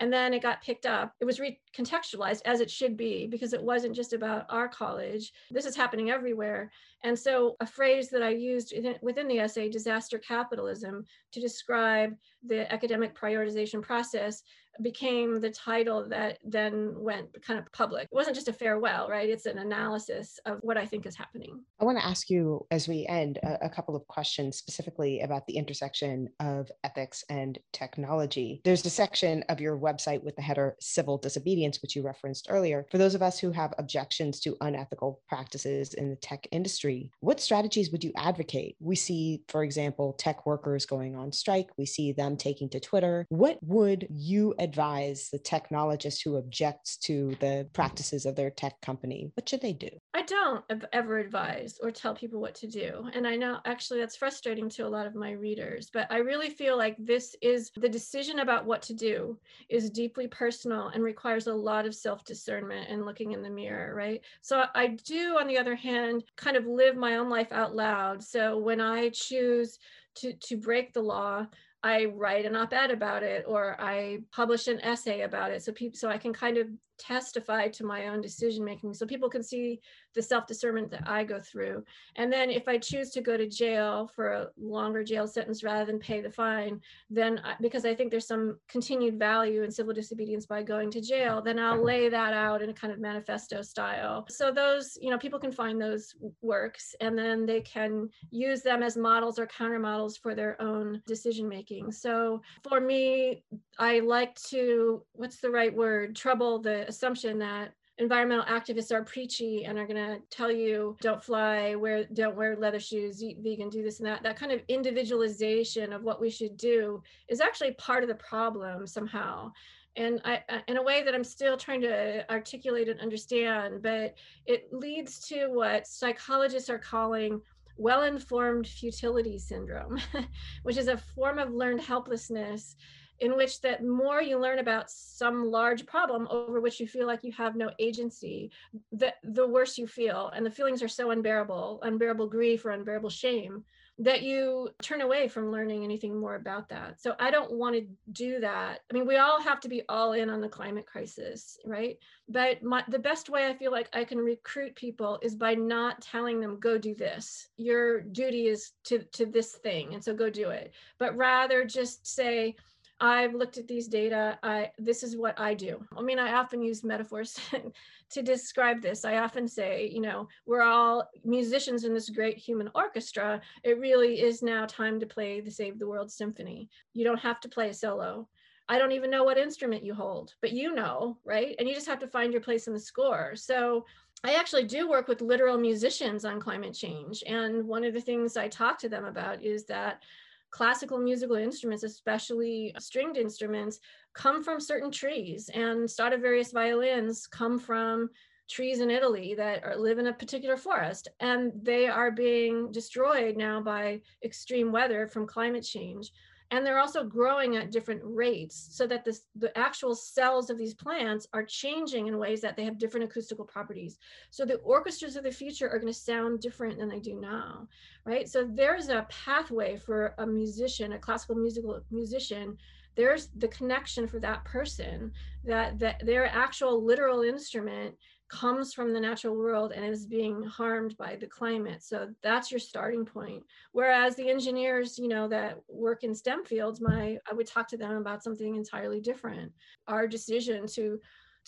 And 0.00 0.12
then 0.12 0.32
it 0.32 0.42
got 0.42 0.62
picked 0.62 0.86
up. 0.86 1.14
It 1.20 1.24
was 1.24 1.40
recontextualized 1.40 2.42
as 2.44 2.60
it 2.60 2.70
should 2.70 2.96
be 2.96 3.26
because 3.26 3.52
it 3.52 3.62
wasn't 3.62 3.96
just 3.96 4.12
about 4.12 4.46
our 4.48 4.68
college. 4.68 5.32
This 5.50 5.66
is 5.66 5.76
happening 5.76 6.10
everywhere. 6.10 6.70
And 7.04 7.18
so, 7.18 7.56
a 7.60 7.66
phrase 7.66 8.08
that 8.10 8.22
I 8.22 8.30
used 8.30 8.74
within 9.02 9.28
the 9.28 9.40
essay, 9.40 9.68
disaster 9.68 10.18
capitalism, 10.18 11.04
to 11.32 11.40
describe 11.40 12.16
the 12.46 12.72
academic 12.72 13.18
prioritization 13.18 13.82
process 13.82 14.42
became 14.82 15.40
the 15.40 15.50
title 15.50 16.08
that 16.08 16.38
then 16.44 16.94
went 16.96 17.42
kind 17.42 17.58
of 17.58 17.70
public. 17.72 18.04
It 18.04 18.14
wasn't 18.14 18.36
just 18.36 18.48
a 18.48 18.52
farewell, 18.52 19.08
right? 19.08 19.28
It's 19.28 19.46
an 19.46 19.58
analysis 19.58 20.38
of 20.46 20.58
what 20.62 20.76
I 20.76 20.86
think 20.86 21.06
is 21.06 21.16
happening. 21.16 21.60
I 21.80 21.84
want 21.84 21.98
to 21.98 22.06
ask 22.06 22.30
you, 22.30 22.66
as 22.70 22.88
we 22.88 23.06
end, 23.06 23.38
a, 23.42 23.66
a, 23.66 23.68
couple 23.68 23.94
of 23.94 24.06
questions 24.08 24.56
specifically 24.56 25.20
about 25.20 25.46
the 25.46 25.56
intersection 25.56 26.28
of 26.40 26.70
ethics 26.82 27.24
and 27.28 27.58
technology. 27.72 28.60
There's 28.64 28.84
a 28.84 28.90
section 28.90 29.44
of 29.48 29.60
your 29.60 29.78
website 29.78 30.22
with 30.22 30.36
the 30.36 30.42
header 30.42 30.76
Civil 30.80 31.18
Disobedience, 31.18 31.80
which 31.82 31.94
you 31.94 32.02
referenced 32.02 32.48
earlier. 32.50 32.86
For 32.90 32.98
those 32.98 33.14
of 33.14 33.22
us 33.22 33.38
who 33.38 33.52
have 33.52 33.74
objections 33.78 34.40
to 34.40 34.56
unethical 34.60 35.20
practices 35.28 35.94
in 35.94 36.10
the 36.10 36.16
tech 36.16 36.48
industry, 36.50 37.10
what 37.20 37.40
strategies 37.40 37.90
would 37.90 38.02
you 38.02 38.12
advocate? 38.16 38.76
We 38.80 38.96
see, 38.96 39.42
for 39.48 39.62
example, 39.62 40.14
tech 40.14 40.46
workers 40.46 40.86
going 40.86 41.14
on 41.14 41.32
strike, 41.32 41.68
we 41.76 41.86
see 41.86 42.12
them 42.12 42.36
taking 42.36 42.68
to 42.70 42.80
Twitter. 42.80 43.26
What 43.28 43.58
would 43.62 44.06
you 44.10 44.54
advise? 44.58 44.67
Advise 44.68 45.28
the 45.30 45.38
technologist 45.38 46.22
who 46.22 46.36
objects 46.36 46.96
to 46.98 47.34
the 47.40 47.66
practices 47.72 48.26
of 48.26 48.36
their 48.36 48.50
tech 48.50 48.80
company? 48.82 49.30
What 49.34 49.48
should 49.48 49.62
they 49.62 49.72
do? 49.72 49.88
I 50.14 50.22
don't 50.22 50.64
ever 50.92 51.18
advise 51.18 51.78
or 51.82 51.90
tell 51.90 52.14
people 52.14 52.40
what 52.40 52.54
to 52.56 52.66
do. 52.66 53.08
And 53.14 53.26
I 53.26 53.36
know 53.36 53.58
actually 53.64 54.00
that's 54.00 54.16
frustrating 54.16 54.68
to 54.70 54.86
a 54.86 54.88
lot 54.88 55.06
of 55.06 55.14
my 55.14 55.32
readers, 55.32 55.90
but 55.92 56.06
I 56.10 56.18
really 56.18 56.50
feel 56.50 56.76
like 56.76 56.96
this 56.98 57.34
is 57.40 57.70
the 57.76 57.88
decision 57.88 58.40
about 58.40 58.66
what 58.66 58.82
to 58.82 58.94
do 58.94 59.38
is 59.68 59.90
deeply 59.90 60.26
personal 60.28 60.88
and 60.88 61.02
requires 61.02 61.46
a 61.46 61.54
lot 61.54 61.86
of 61.86 61.94
self 61.94 62.24
discernment 62.24 62.88
and 62.90 63.06
looking 63.06 63.32
in 63.32 63.42
the 63.42 63.50
mirror, 63.50 63.94
right? 63.94 64.20
So 64.42 64.64
I 64.74 64.88
do, 64.88 65.38
on 65.38 65.46
the 65.46 65.58
other 65.58 65.76
hand, 65.76 66.24
kind 66.36 66.56
of 66.56 66.66
live 66.66 66.96
my 66.96 67.16
own 67.16 67.30
life 67.30 67.52
out 67.52 67.74
loud. 67.74 68.22
So 68.22 68.58
when 68.58 68.80
I 68.80 69.08
choose 69.10 69.78
to, 70.16 70.32
to 70.32 70.56
break 70.56 70.92
the 70.92 71.00
law, 71.00 71.46
I 71.82 72.06
write 72.06 72.44
an 72.44 72.56
op-ed 72.56 72.90
about 72.90 73.22
it 73.22 73.44
or 73.46 73.80
I 73.80 74.18
publish 74.32 74.66
an 74.66 74.80
essay 74.80 75.22
about 75.22 75.52
it 75.52 75.62
so 75.62 75.72
people 75.72 75.96
so 75.96 76.08
I 76.08 76.18
can 76.18 76.32
kind 76.32 76.58
of 76.58 76.66
testify 76.98 77.68
to 77.68 77.84
my 77.84 78.08
own 78.08 78.20
decision 78.20 78.64
making 78.64 78.94
so 78.94 79.06
people 79.06 79.28
can 79.28 79.42
see 79.42 79.80
the 80.14 80.22
self 80.22 80.46
discernment 80.46 80.90
that 80.90 81.08
I 81.08 81.24
go 81.24 81.40
through. 81.40 81.84
And 82.16 82.32
then 82.32 82.50
if 82.50 82.66
I 82.68 82.78
choose 82.78 83.10
to 83.10 83.20
go 83.20 83.36
to 83.36 83.48
jail 83.48 84.10
for 84.14 84.32
a 84.32 84.48
longer 84.58 85.04
jail 85.04 85.26
sentence 85.26 85.62
rather 85.62 85.84
than 85.84 85.98
pay 85.98 86.20
the 86.20 86.30
fine, 86.30 86.80
then 87.08 87.40
I, 87.44 87.54
because 87.60 87.84
I 87.84 87.94
think 87.94 88.10
there's 88.10 88.26
some 88.26 88.58
continued 88.68 89.18
value 89.18 89.62
in 89.62 89.70
civil 89.70 89.94
disobedience 89.94 90.46
by 90.46 90.62
going 90.62 90.90
to 90.90 91.00
jail, 91.00 91.40
then 91.40 91.58
I'll 91.58 91.82
lay 91.82 92.08
that 92.08 92.34
out 92.34 92.62
in 92.62 92.70
a 92.70 92.74
kind 92.74 92.92
of 92.92 92.98
manifesto 92.98 93.62
style. 93.62 94.26
So 94.28 94.50
those, 94.50 94.98
you 95.00 95.10
know, 95.10 95.18
people 95.18 95.38
can 95.38 95.52
find 95.52 95.80
those 95.80 96.14
works 96.42 96.94
and 97.00 97.16
then 97.16 97.46
they 97.46 97.60
can 97.60 98.08
use 98.30 98.62
them 98.62 98.82
as 98.82 98.96
models 98.96 99.38
or 99.38 99.46
counter 99.46 99.78
models 99.78 100.16
for 100.16 100.34
their 100.34 100.60
own 100.60 101.02
decision 101.06 101.48
making. 101.48 101.92
So 101.92 102.42
for 102.68 102.80
me, 102.80 103.44
I 103.78 104.00
like 104.00 104.34
to, 104.48 105.02
what's 105.12 105.40
the 105.40 105.50
right 105.50 105.74
word, 105.74 106.16
trouble 106.16 106.58
the 106.58 106.87
assumption 106.88 107.38
that 107.38 107.72
environmental 107.98 108.44
activists 108.44 108.92
are 108.92 109.02
preachy 109.02 109.64
and 109.64 109.78
are 109.78 109.86
going 109.86 109.96
to 109.96 110.20
tell 110.30 110.50
you 110.50 110.96
don't 111.00 111.22
fly 111.22 111.74
wear 111.74 112.04
don't 112.04 112.36
wear 112.36 112.56
leather 112.56 112.78
shoes 112.78 113.22
eat 113.22 113.38
vegan 113.40 113.68
do 113.68 113.82
this 113.82 113.98
and 113.98 114.06
that. 114.06 114.22
That 114.22 114.38
kind 114.38 114.52
of 114.52 114.62
individualization 114.68 115.92
of 115.92 116.02
what 116.02 116.20
we 116.20 116.30
should 116.30 116.56
do 116.56 117.02
is 117.28 117.40
actually 117.40 117.72
part 117.72 118.02
of 118.02 118.08
the 118.08 118.14
problem 118.14 118.86
somehow. 118.86 119.52
And 119.96 120.20
I, 120.24 120.42
in 120.68 120.76
a 120.76 120.82
way 120.82 121.02
that 121.02 121.14
I'm 121.14 121.24
still 121.24 121.56
trying 121.56 121.80
to 121.80 122.30
articulate 122.30 122.88
and 122.88 123.00
understand, 123.00 123.82
but 123.82 124.14
it 124.46 124.72
leads 124.72 125.18
to 125.28 125.48
what 125.48 125.88
psychologists 125.88 126.70
are 126.70 126.78
calling 126.78 127.40
well 127.76 128.04
informed 128.04 128.68
futility 128.68 129.38
syndrome, 129.38 129.98
which 130.62 130.76
is 130.76 130.86
a 130.86 130.96
form 130.96 131.38
of 131.38 131.52
learned 131.52 131.80
helplessness 131.80 132.76
in 133.20 133.36
which 133.36 133.60
that 133.60 133.84
more 133.84 134.22
you 134.22 134.38
learn 134.38 134.58
about 134.58 134.90
some 134.90 135.50
large 135.50 135.86
problem 135.86 136.26
over 136.30 136.60
which 136.60 136.80
you 136.80 136.86
feel 136.86 137.06
like 137.06 137.24
you 137.24 137.32
have 137.32 137.56
no 137.56 137.70
agency 137.78 138.50
the, 138.92 139.12
the 139.24 139.46
worse 139.46 139.78
you 139.78 139.86
feel 139.86 140.30
and 140.34 140.44
the 140.44 140.50
feelings 140.50 140.82
are 140.82 140.88
so 140.88 141.10
unbearable 141.10 141.80
unbearable 141.82 142.28
grief 142.28 142.64
or 142.64 142.70
unbearable 142.70 143.10
shame 143.10 143.64
that 144.00 144.22
you 144.22 144.68
turn 144.80 145.00
away 145.00 145.26
from 145.26 145.50
learning 145.50 145.82
anything 145.82 146.18
more 146.18 146.36
about 146.36 146.68
that. 146.68 147.00
So 147.00 147.14
i 147.18 147.30
don't 147.30 147.52
want 147.52 147.74
to 147.74 147.86
do 148.12 148.40
that. 148.40 148.80
I 148.90 148.94
mean 148.94 149.06
we 149.06 149.16
all 149.16 149.40
have 149.40 149.60
to 149.60 149.68
be 149.68 149.82
all 149.88 150.12
in 150.12 150.30
on 150.30 150.40
the 150.40 150.48
climate 150.48 150.86
crisis 150.86 151.58
right? 151.64 151.98
But 152.28 152.62
my, 152.62 152.84
the 152.88 152.98
best 152.98 153.28
way 153.28 153.46
i 153.46 153.54
feel 153.54 153.72
like 153.72 153.88
i 153.92 154.04
can 154.04 154.18
recruit 154.18 154.76
people 154.76 155.18
is 155.22 155.34
by 155.34 155.54
not 155.54 156.00
telling 156.00 156.40
them 156.40 156.60
go 156.60 156.78
do 156.78 156.94
this. 156.94 157.48
Your 157.56 158.00
duty 158.00 158.46
is 158.46 158.72
to 158.84 159.00
to 159.12 159.26
this 159.26 159.52
thing 159.52 159.94
and 159.94 160.02
so 160.02 160.14
go 160.14 160.30
do 160.30 160.50
it. 160.50 160.72
But 160.98 161.16
rather 161.16 161.64
just 161.64 162.06
say 162.06 162.54
I've 163.00 163.34
looked 163.34 163.58
at 163.58 163.68
these 163.68 163.86
data. 163.86 164.38
I 164.42 164.72
this 164.78 165.02
is 165.02 165.16
what 165.16 165.38
I 165.38 165.54
do. 165.54 165.84
I 165.96 166.02
mean, 166.02 166.18
I 166.18 166.32
often 166.32 166.62
use 166.62 166.82
metaphors 166.82 167.38
to 168.10 168.22
describe 168.22 168.82
this. 168.82 169.04
I 169.04 169.18
often 169.18 169.46
say, 169.46 169.88
you 169.92 170.00
know, 170.00 170.28
we're 170.46 170.62
all 170.62 171.08
musicians 171.24 171.84
in 171.84 171.94
this 171.94 172.10
great 172.10 172.38
human 172.38 172.70
orchestra. 172.74 173.40
It 173.62 173.78
really 173.78 174.20
is 174.20 174.42
now 174.42 174.66
time 174.66 174.98
to 175.00 175.06
play 175.06 175.40
the 175.40 175.50
Save 175.50 175.78
the 175.78 175.86
World 175.86 176.10
Symphony. 176.10 176.68
You 176.92 177.04
don't 177.04 177.20
have 177.20 177.40
to 177.40 177.48
play 177.48 177.68
a 177.68 177.74
solo. 177.74 178.28
I 178.68 178.78
don't 178.78 178.92
even 178.92 179.10
know 179.10 179.24
what 179.24 179.38
instrument 179.38 179.84
you 179.84 179.94
hold, 179.94 180.34
but 180.42 180.52
you 180.52 180.74
know, 180.74 181.16
right? 181.24 181.54
And 181.58 181.66
you 181.66 181.74
just 181.74 181.86
have 181.86 182.00
to 182.00 182.06
find 182.06 182.32
your 182.32 182.42
place 182.42 182.66
in 182.66 182.74
the 182.74 182.80
score. 182.80 183.34
So 183.34 183.86
I 184.24 184.34
actually 184.34 184.64
do 184.64 184.88
work 184.88 185.08
with 185.08 185.22
literal 185.22 185.56
musicians 185.56 186.24
on 186.24 186.40
climate 186.40 186.74
change. 186.74 187.22
And 187.26 187.66
one 187.66 187.84
of 187.84 187.94
the 187.94 188.00
things 188.00 188.36
I 188.36 188.48
talk 188.48 188.78
to 188.80 188.88
them 188.88 189.04
about 189.04 189.42
is 189.42 189.64
that 189.66 190.02
classical 190.50 190.98
musical 190.98 191.36
instruments, 191.36 191.82
especially 191.84 192.74
stringed 192.78 193.16
instruments, 193.16 193.80
come 194.14 194.42
from 194.42 194.60
certain 194.60 194.90
trees, 194.90 195.50
and 195.54 195.90
Stradivarius 195.90 196.52
violins 196.52 197.26
come 197.26 197.58
from 197.58 198.10
trees 198.48 198.80
in 198.80 198.90
Italy 198.90 199.34
that 199.34 199.62
are, 199.62 199.76
live 199.76 199.98
in 199.98 200.06
a 200.06 200.12
particular 200.12 200.56
forest, 200.56 201.08
and 201.20 201.52
they 201.62 201.86
are 201.86 202.10
being 202.10 202.72
destroyed 202.72 203.36
now 203.36 203.60
by 203.60 204.00
extreme 204.24 204.72
weather 204.72 205.06
from 205.06 205.26
climate 205.26 205.64
change 205.64 206.10
and 206.50 206.64
they're 206.64 206.78
also 206.78 207.04
growing 207.04 207.56
at 207.56 207.70
different 207.70 208.00
rates 208.02 208.68
so 208.70 208.86
that 208.86 209.04
this, 209.04 209.22
the 209.36 209.56
actual 209.56 209.94
cells 209.94 210.48
of 210.48 210.56
these 210.56 210.72
plants 210.72 211.26
are 211.34 211.44
changing 211.44 212.06
in 212.06 212.18
ways 212.18 212.40
that 212.40 212.56
they 212.56 212.64
have 212.64 212.78
different 212.78 213.04
acoustical 213.04 213.44
properties. 213.44 213.98
So 214.30 214.44
the 214.44 214.56
orchestras 214.56 215.16
of 215.16 215.24
the 215.24 215.30
future 215.30 215.68
are 215.68 215.78
going 215.78 215.92
to 215.92 215.98
sound 215.98 216.40
different 216.40 216.78
than 216.78 216.88
they 216.88 217.00
do 217.00 217.20
now, 217.20 217.68
right? 218.06 218.26
So 218.28 218.48
there's 218.50 218.88
a 218.88 219.06
pathway 219.10 219.76
for 219.76 220.14
a 220.18 220.26
musician, 220.26 220.92
a 220.92 220.98
classical 220.98 221.36
musical 221.36 221.80
musician. 221.90 222.56
There's 222.96 223.28
the 223.36 223.48
connection 223.48 224.08
for 224.08 224.18
that 224.20 224.44
person 224.44 225.12
that, 225.44 225.78
that 225.80 226.04
their 226.04 226.26
actual 226.26 226.82
literal 226.82 227.22
instrument 227.22 227.94
comes 228.28 228.74
from 228.74 228.92
the 228.92 229.00
natural 229.00 229.36
world 229.36 229.72
and 229.72 229.84
is 229.84 230.06
being 230.06 230.42
harmed 230.42 230.96
by 230.96 231.16
the 231.16 231.26
climate. 231.26 231.82
So 231.82 232.08
that's 232.22 232.50
your 232.50 232.60
starting 232.60 233.04
point. 233.04 233.42
Whereas 233.72 234.16
the 234.16 234.28
engineers 234.28 234.98
you 234.98 235.08
know 235.08 235.28
that 235.28 235.58
work 235.68 236.04
in 236.04 236.14
stem 236.14 236.44
fields 236.44 236.80
my 236.80 237.18
i 237.30 237.34
would 237.34 237.46
talk 237.46 237.68
to 237.68 237.76
them 237.76 237.96
about 237.96 238.22
something 238.22 238.56
entirely 238.56 239.00
different. 239.00 239.52
Our 239.86 240.06
decision 240.06 240.66
to 240.68 241.00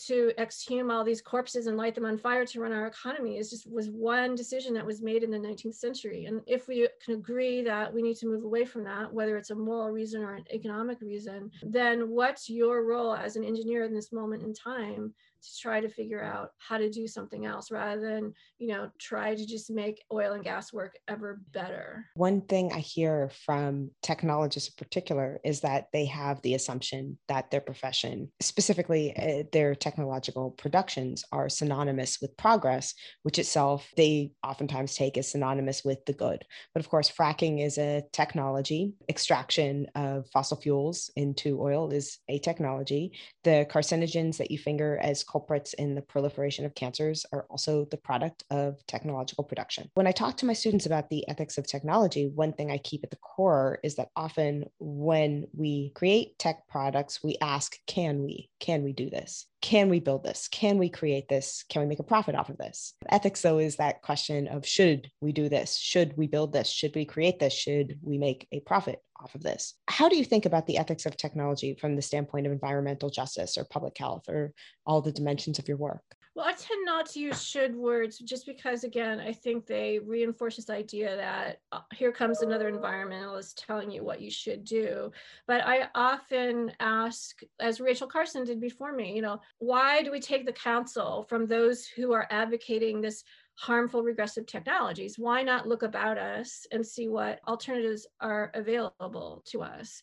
to 0.07 0.33
exhume 0.39 0.91
all 0.91 1.05
these 1.05 1.21
corpses 1.21 1.67
and 1.67 1.77
light 1.77 1.95
them 1.95 2.07
on 2.07 2.17
fire 2.17 2.47
to 2.47 2.61
run 2.61 2.73
our 2.73 2.87
economy 2.87 3.37
is 3.37 3.51
just 3.51 3.71
was 3.71 3.91
one 3.91 4.35
decision 4.35 4.73
that 4.73 4.87
was 4.87 5.03
made 5.03 5.23
in 5.23 5.31
the 5.31 5.39
19th 5.39 5.75
century. 5.75 6.25
And 6.25 6.41
if 6.47 6.69
we 6.69 6.89
can 7.05 7.15
agree 7.15 7.63
that 7.63 7.93
we 7.93 8.01
need 8.01 8.17
to 8.19 8.27
move 8.27 8.45
away 8.45 8.65
from 8.65 8.85
that 8.85 9.13
whether 9.13 9.37
it's 9.37 9.51
a 9.51 9.55
moral 9.55 9.91
reason 9.91 10.23
or 10.23 10.35
an 10.35 10.45
economic 10.51 11.01
reason 11.01 11.51
then 11.63 12.09
what's 12.09 12.49
your 12.49 12.85
role 12.85 13.15
as 13.15 13.37
an 13.37 13.45
engineer 13.45 13.85
in 13.85 13.95
this 13.95 14.13
moment 14.13 14.43
in 14.43 14.55
time 14.55 15.13
to 15.43 15.61
try 15.61 15.81
to 15.81 15.89
figure 15.89 16.23
out 16.23 16.51
how 16.59 16.79
to 16.79 16.91
do 16.91 17.07
something 17.07 17.47
else 17.47 17.71
rather 17.71 18.01
than 18.01 18.33
you 18.59 18.69
know 18.69 18.91
try 18.99 19.35
to 19.35 19.47
just 19.47 19.71
make 19.71 20.03
oil 20.13 20.33
and 20.33 20.45
gas 20.45 20.73
work 20.73 20.99
ever 21.09 21.41
better. 21.53 22.07
One 22.15 22.43
thing 22.43 22.73
i 22.73 22.79
hear 22.79 23.31
from 23.45 23.91
technologists 24.03 24.69
in 24.69 24.75
particular 24.77 25.41
is 25.45 25.61
that 25.61 25.87
they 25.93 26.07
have 26.07 26.41
the 26.43 26.55
assumption 26.55 27.19
that 27.29 27.51
their 27.51 27.61
profession 27.61 28.31
specifically 28.41 29.17
uh, 29.17 29.45
their 29.53 29.75
technological 29.75 30.51
productions 30.53 31.25
are 31.33 31.49
synonymous 31.49 32.19
with 32.21 32.37
progress 32.37 32.95
which 33.23 33.39
itself 33.39 33.89
they 33.97 34.33
oftentimes 34.45 34.95
take 34.95 35.17
as 35.17 35.29
synonymous 35.29 35.85
with 35.85 36.05
the 36.07 36.13
good. 36.13 36.45
But 36.75 36.81
of 36.81 36.89
course 36.89 37.11
fracking 37.11 37.65
is 37.65 37.79
a 37.79 38.03
technology. 38.13 38.95
Extraction 39.09 39.87
of 39.95 40.27
fossil 40.33 40.57
fuels 40.57 41.11
into 41.17 41.61
oil 41.61 41.91
is 41.91 42.19
a 42.29 42.39
technology. 42.39 43.13
The 43.45 43.67
carcinogens 43.71 44.37
that 44.39 44.51
you 44.51 44.59
finger 44.59 44.99
as 45.03 45.25
culprits 45.31 45.75
in 45.75 45.95
the 45.95 46.03
proliferation 46.03 46.65
of 46.65 46.75
cancers 46.75 47.25
are 47.33 47.47
also 47.51 47.85
the 47.87 47.97
product 47.97 48.45
of 48.51 48.85
technological 48.87 49.45
production. 49.45 49.89
When 49.95 50.07
I 50.07 50.13
talk 50.13 50.37
to 50.39 50.47
my 50.47 50.53
students 50.53 50.87
about 50.87 51.09
the 51.09 51.29
ethics 51.29 51.59
of 51.59 51.67
technology, 51.67 52.27
one 52.27 52.53
thing 52.53 52.71
I 52.71 52.79
keep 52.79 53.05
at 53.05 53.11
the 53.11 53.17
core 53.17 53.79
is 53.85 53.97
that 53.97 54.11
often 54.17 54.65
when 54.79 55.47
we 55.53 55.91
create 55.95 56.39
tech 56.39 56.67
products, 56.69 57.23
we 57.23 57.37
ask, 57.41 57.77
can 57.87 58.23
we? 58.23 58.51
Can 58.59 58.83
we 58.83 58.93
do 58.93 59.09
this? 59.09 59.47
Can 59.61 59.89
we 59.89 60.01
build 60.01 60.25
this? 60.25 60.49
Can 60.49 60.79
we 60.79 60.89
create 60.89 61.29
this? 61.29 61.65
Can 61.69 61.83
we 61.83 61.89
make 61.89 61.99
a 61.99 62.05
profit 62.05 62.35
off 62.35 62.49
of 62.49 62.57
this? 62.57 62.95
Ethics, 63.09 63.43
though, 63.43 63.59
is 63.59 63.77
that 63.77 64.03
question 64.03 64.49
of 64.49 64.67
should 64.67 65.11
we 65.21 65.33
do 65.33 65.49
this? 65.49 65.77
Should 65.77 66.17
we 66.17 66.27
build 66.27 66.53
this? 66.53 66.69
Should 66.69 66.95
we 66.95 67.05
create 67.05 67.39
this? 67.39 67.53
Should 67.53 67.99
we 68.03 68.17
make 68.17 68.49
a 68.53 68.61
profit 68.61 69.03
off 69.23 69.35
of 69.35 69.43
this? 69.43 69.75
How 69.87 70.09
do 70.09 70.17
you 70.17 70.25
think 70.25 70.47
about 70.47 70.67
the 70.67 70.79
ethics 70.79 71.05
of 71.05 71.17
technology 71.17 71.77
from 71.79 71.95
the 71.95 72.03
standpoint 72.03 72.47
of 72.47 72.53
environmental 72.53 73.11
justice 73.11 73.59
or 73.59 73.65
public 73.65 73.99
health 73.99 74.29
or 74.29 74.55
all 74.87 75.03
the 75.03 75.13
dimensions 75.13 75.59
of 75.59 75.69
your 75.69 75.77
work? 75.77 76.03
Well, 76.37 76.47
I 76.47 76.53
tend 76.53 76.87
not 76.87 77.07
to 77.07 77.21
use 77.21 77.43
should 77.43 77.75
words 77.75 78.19
just 78.19 78.47
because, 78.47 78.85
again, 78.85 79.19
I 79.19 79.33
think 79.33 79.67
they 79.67 79.99
reinforce 79.99 80.57
this 80.57 80.71
idea 80.71 81.17
that 81.17 81.61
uh, 81.73 81.81
here 81.93 82.13
comes 82.13 82.41
another 82.41 82.71
environmentalist 82.71 83.65
telling 83.67 83.91
you 83.91 84.05
what 84.05 84.21
you 84.21 84.31
should 84.31 84.65
do. 84.65 85.11
But 85.49 85.67
I 85.67 85.89
often 85.97 86.71
ask, 86.79 87.41
as 87.59 87.81
Rachel 87.81 88.07
Carson 88.07 88.45
did 88.45 88.61
before 88.61 88.93
me, 88.93 89.15
you 89.15 89.23
know, 89.23 89.41
why 89.59 90.03
do 90.03 90.13
we 90.13 90.21
take 90.21 90.47
the 90.47 90.53
counsel 90.53 91.27
from 91.29 91.47
those 91.47 91.85
who 91.85 92.13
are 92.13 92.29
advocating 92.31 93.01
this 93.01 93.25
harmful 93.61 94.03
regressive 94.03 94.47
technologies. 94.47 95.19
Why 95.19 95.43
not 95.43 95.69
look 95.69 95.83
about 95.83 96.17
us 96.17 96.67
and 96.73 96.85
see 96.85 97.09
what 97.09 97.41
alternatives 97.47 98.07
are 98.19 98.51
available 98.55 99.43
to 99.49 99.61
us? 99.61 100.03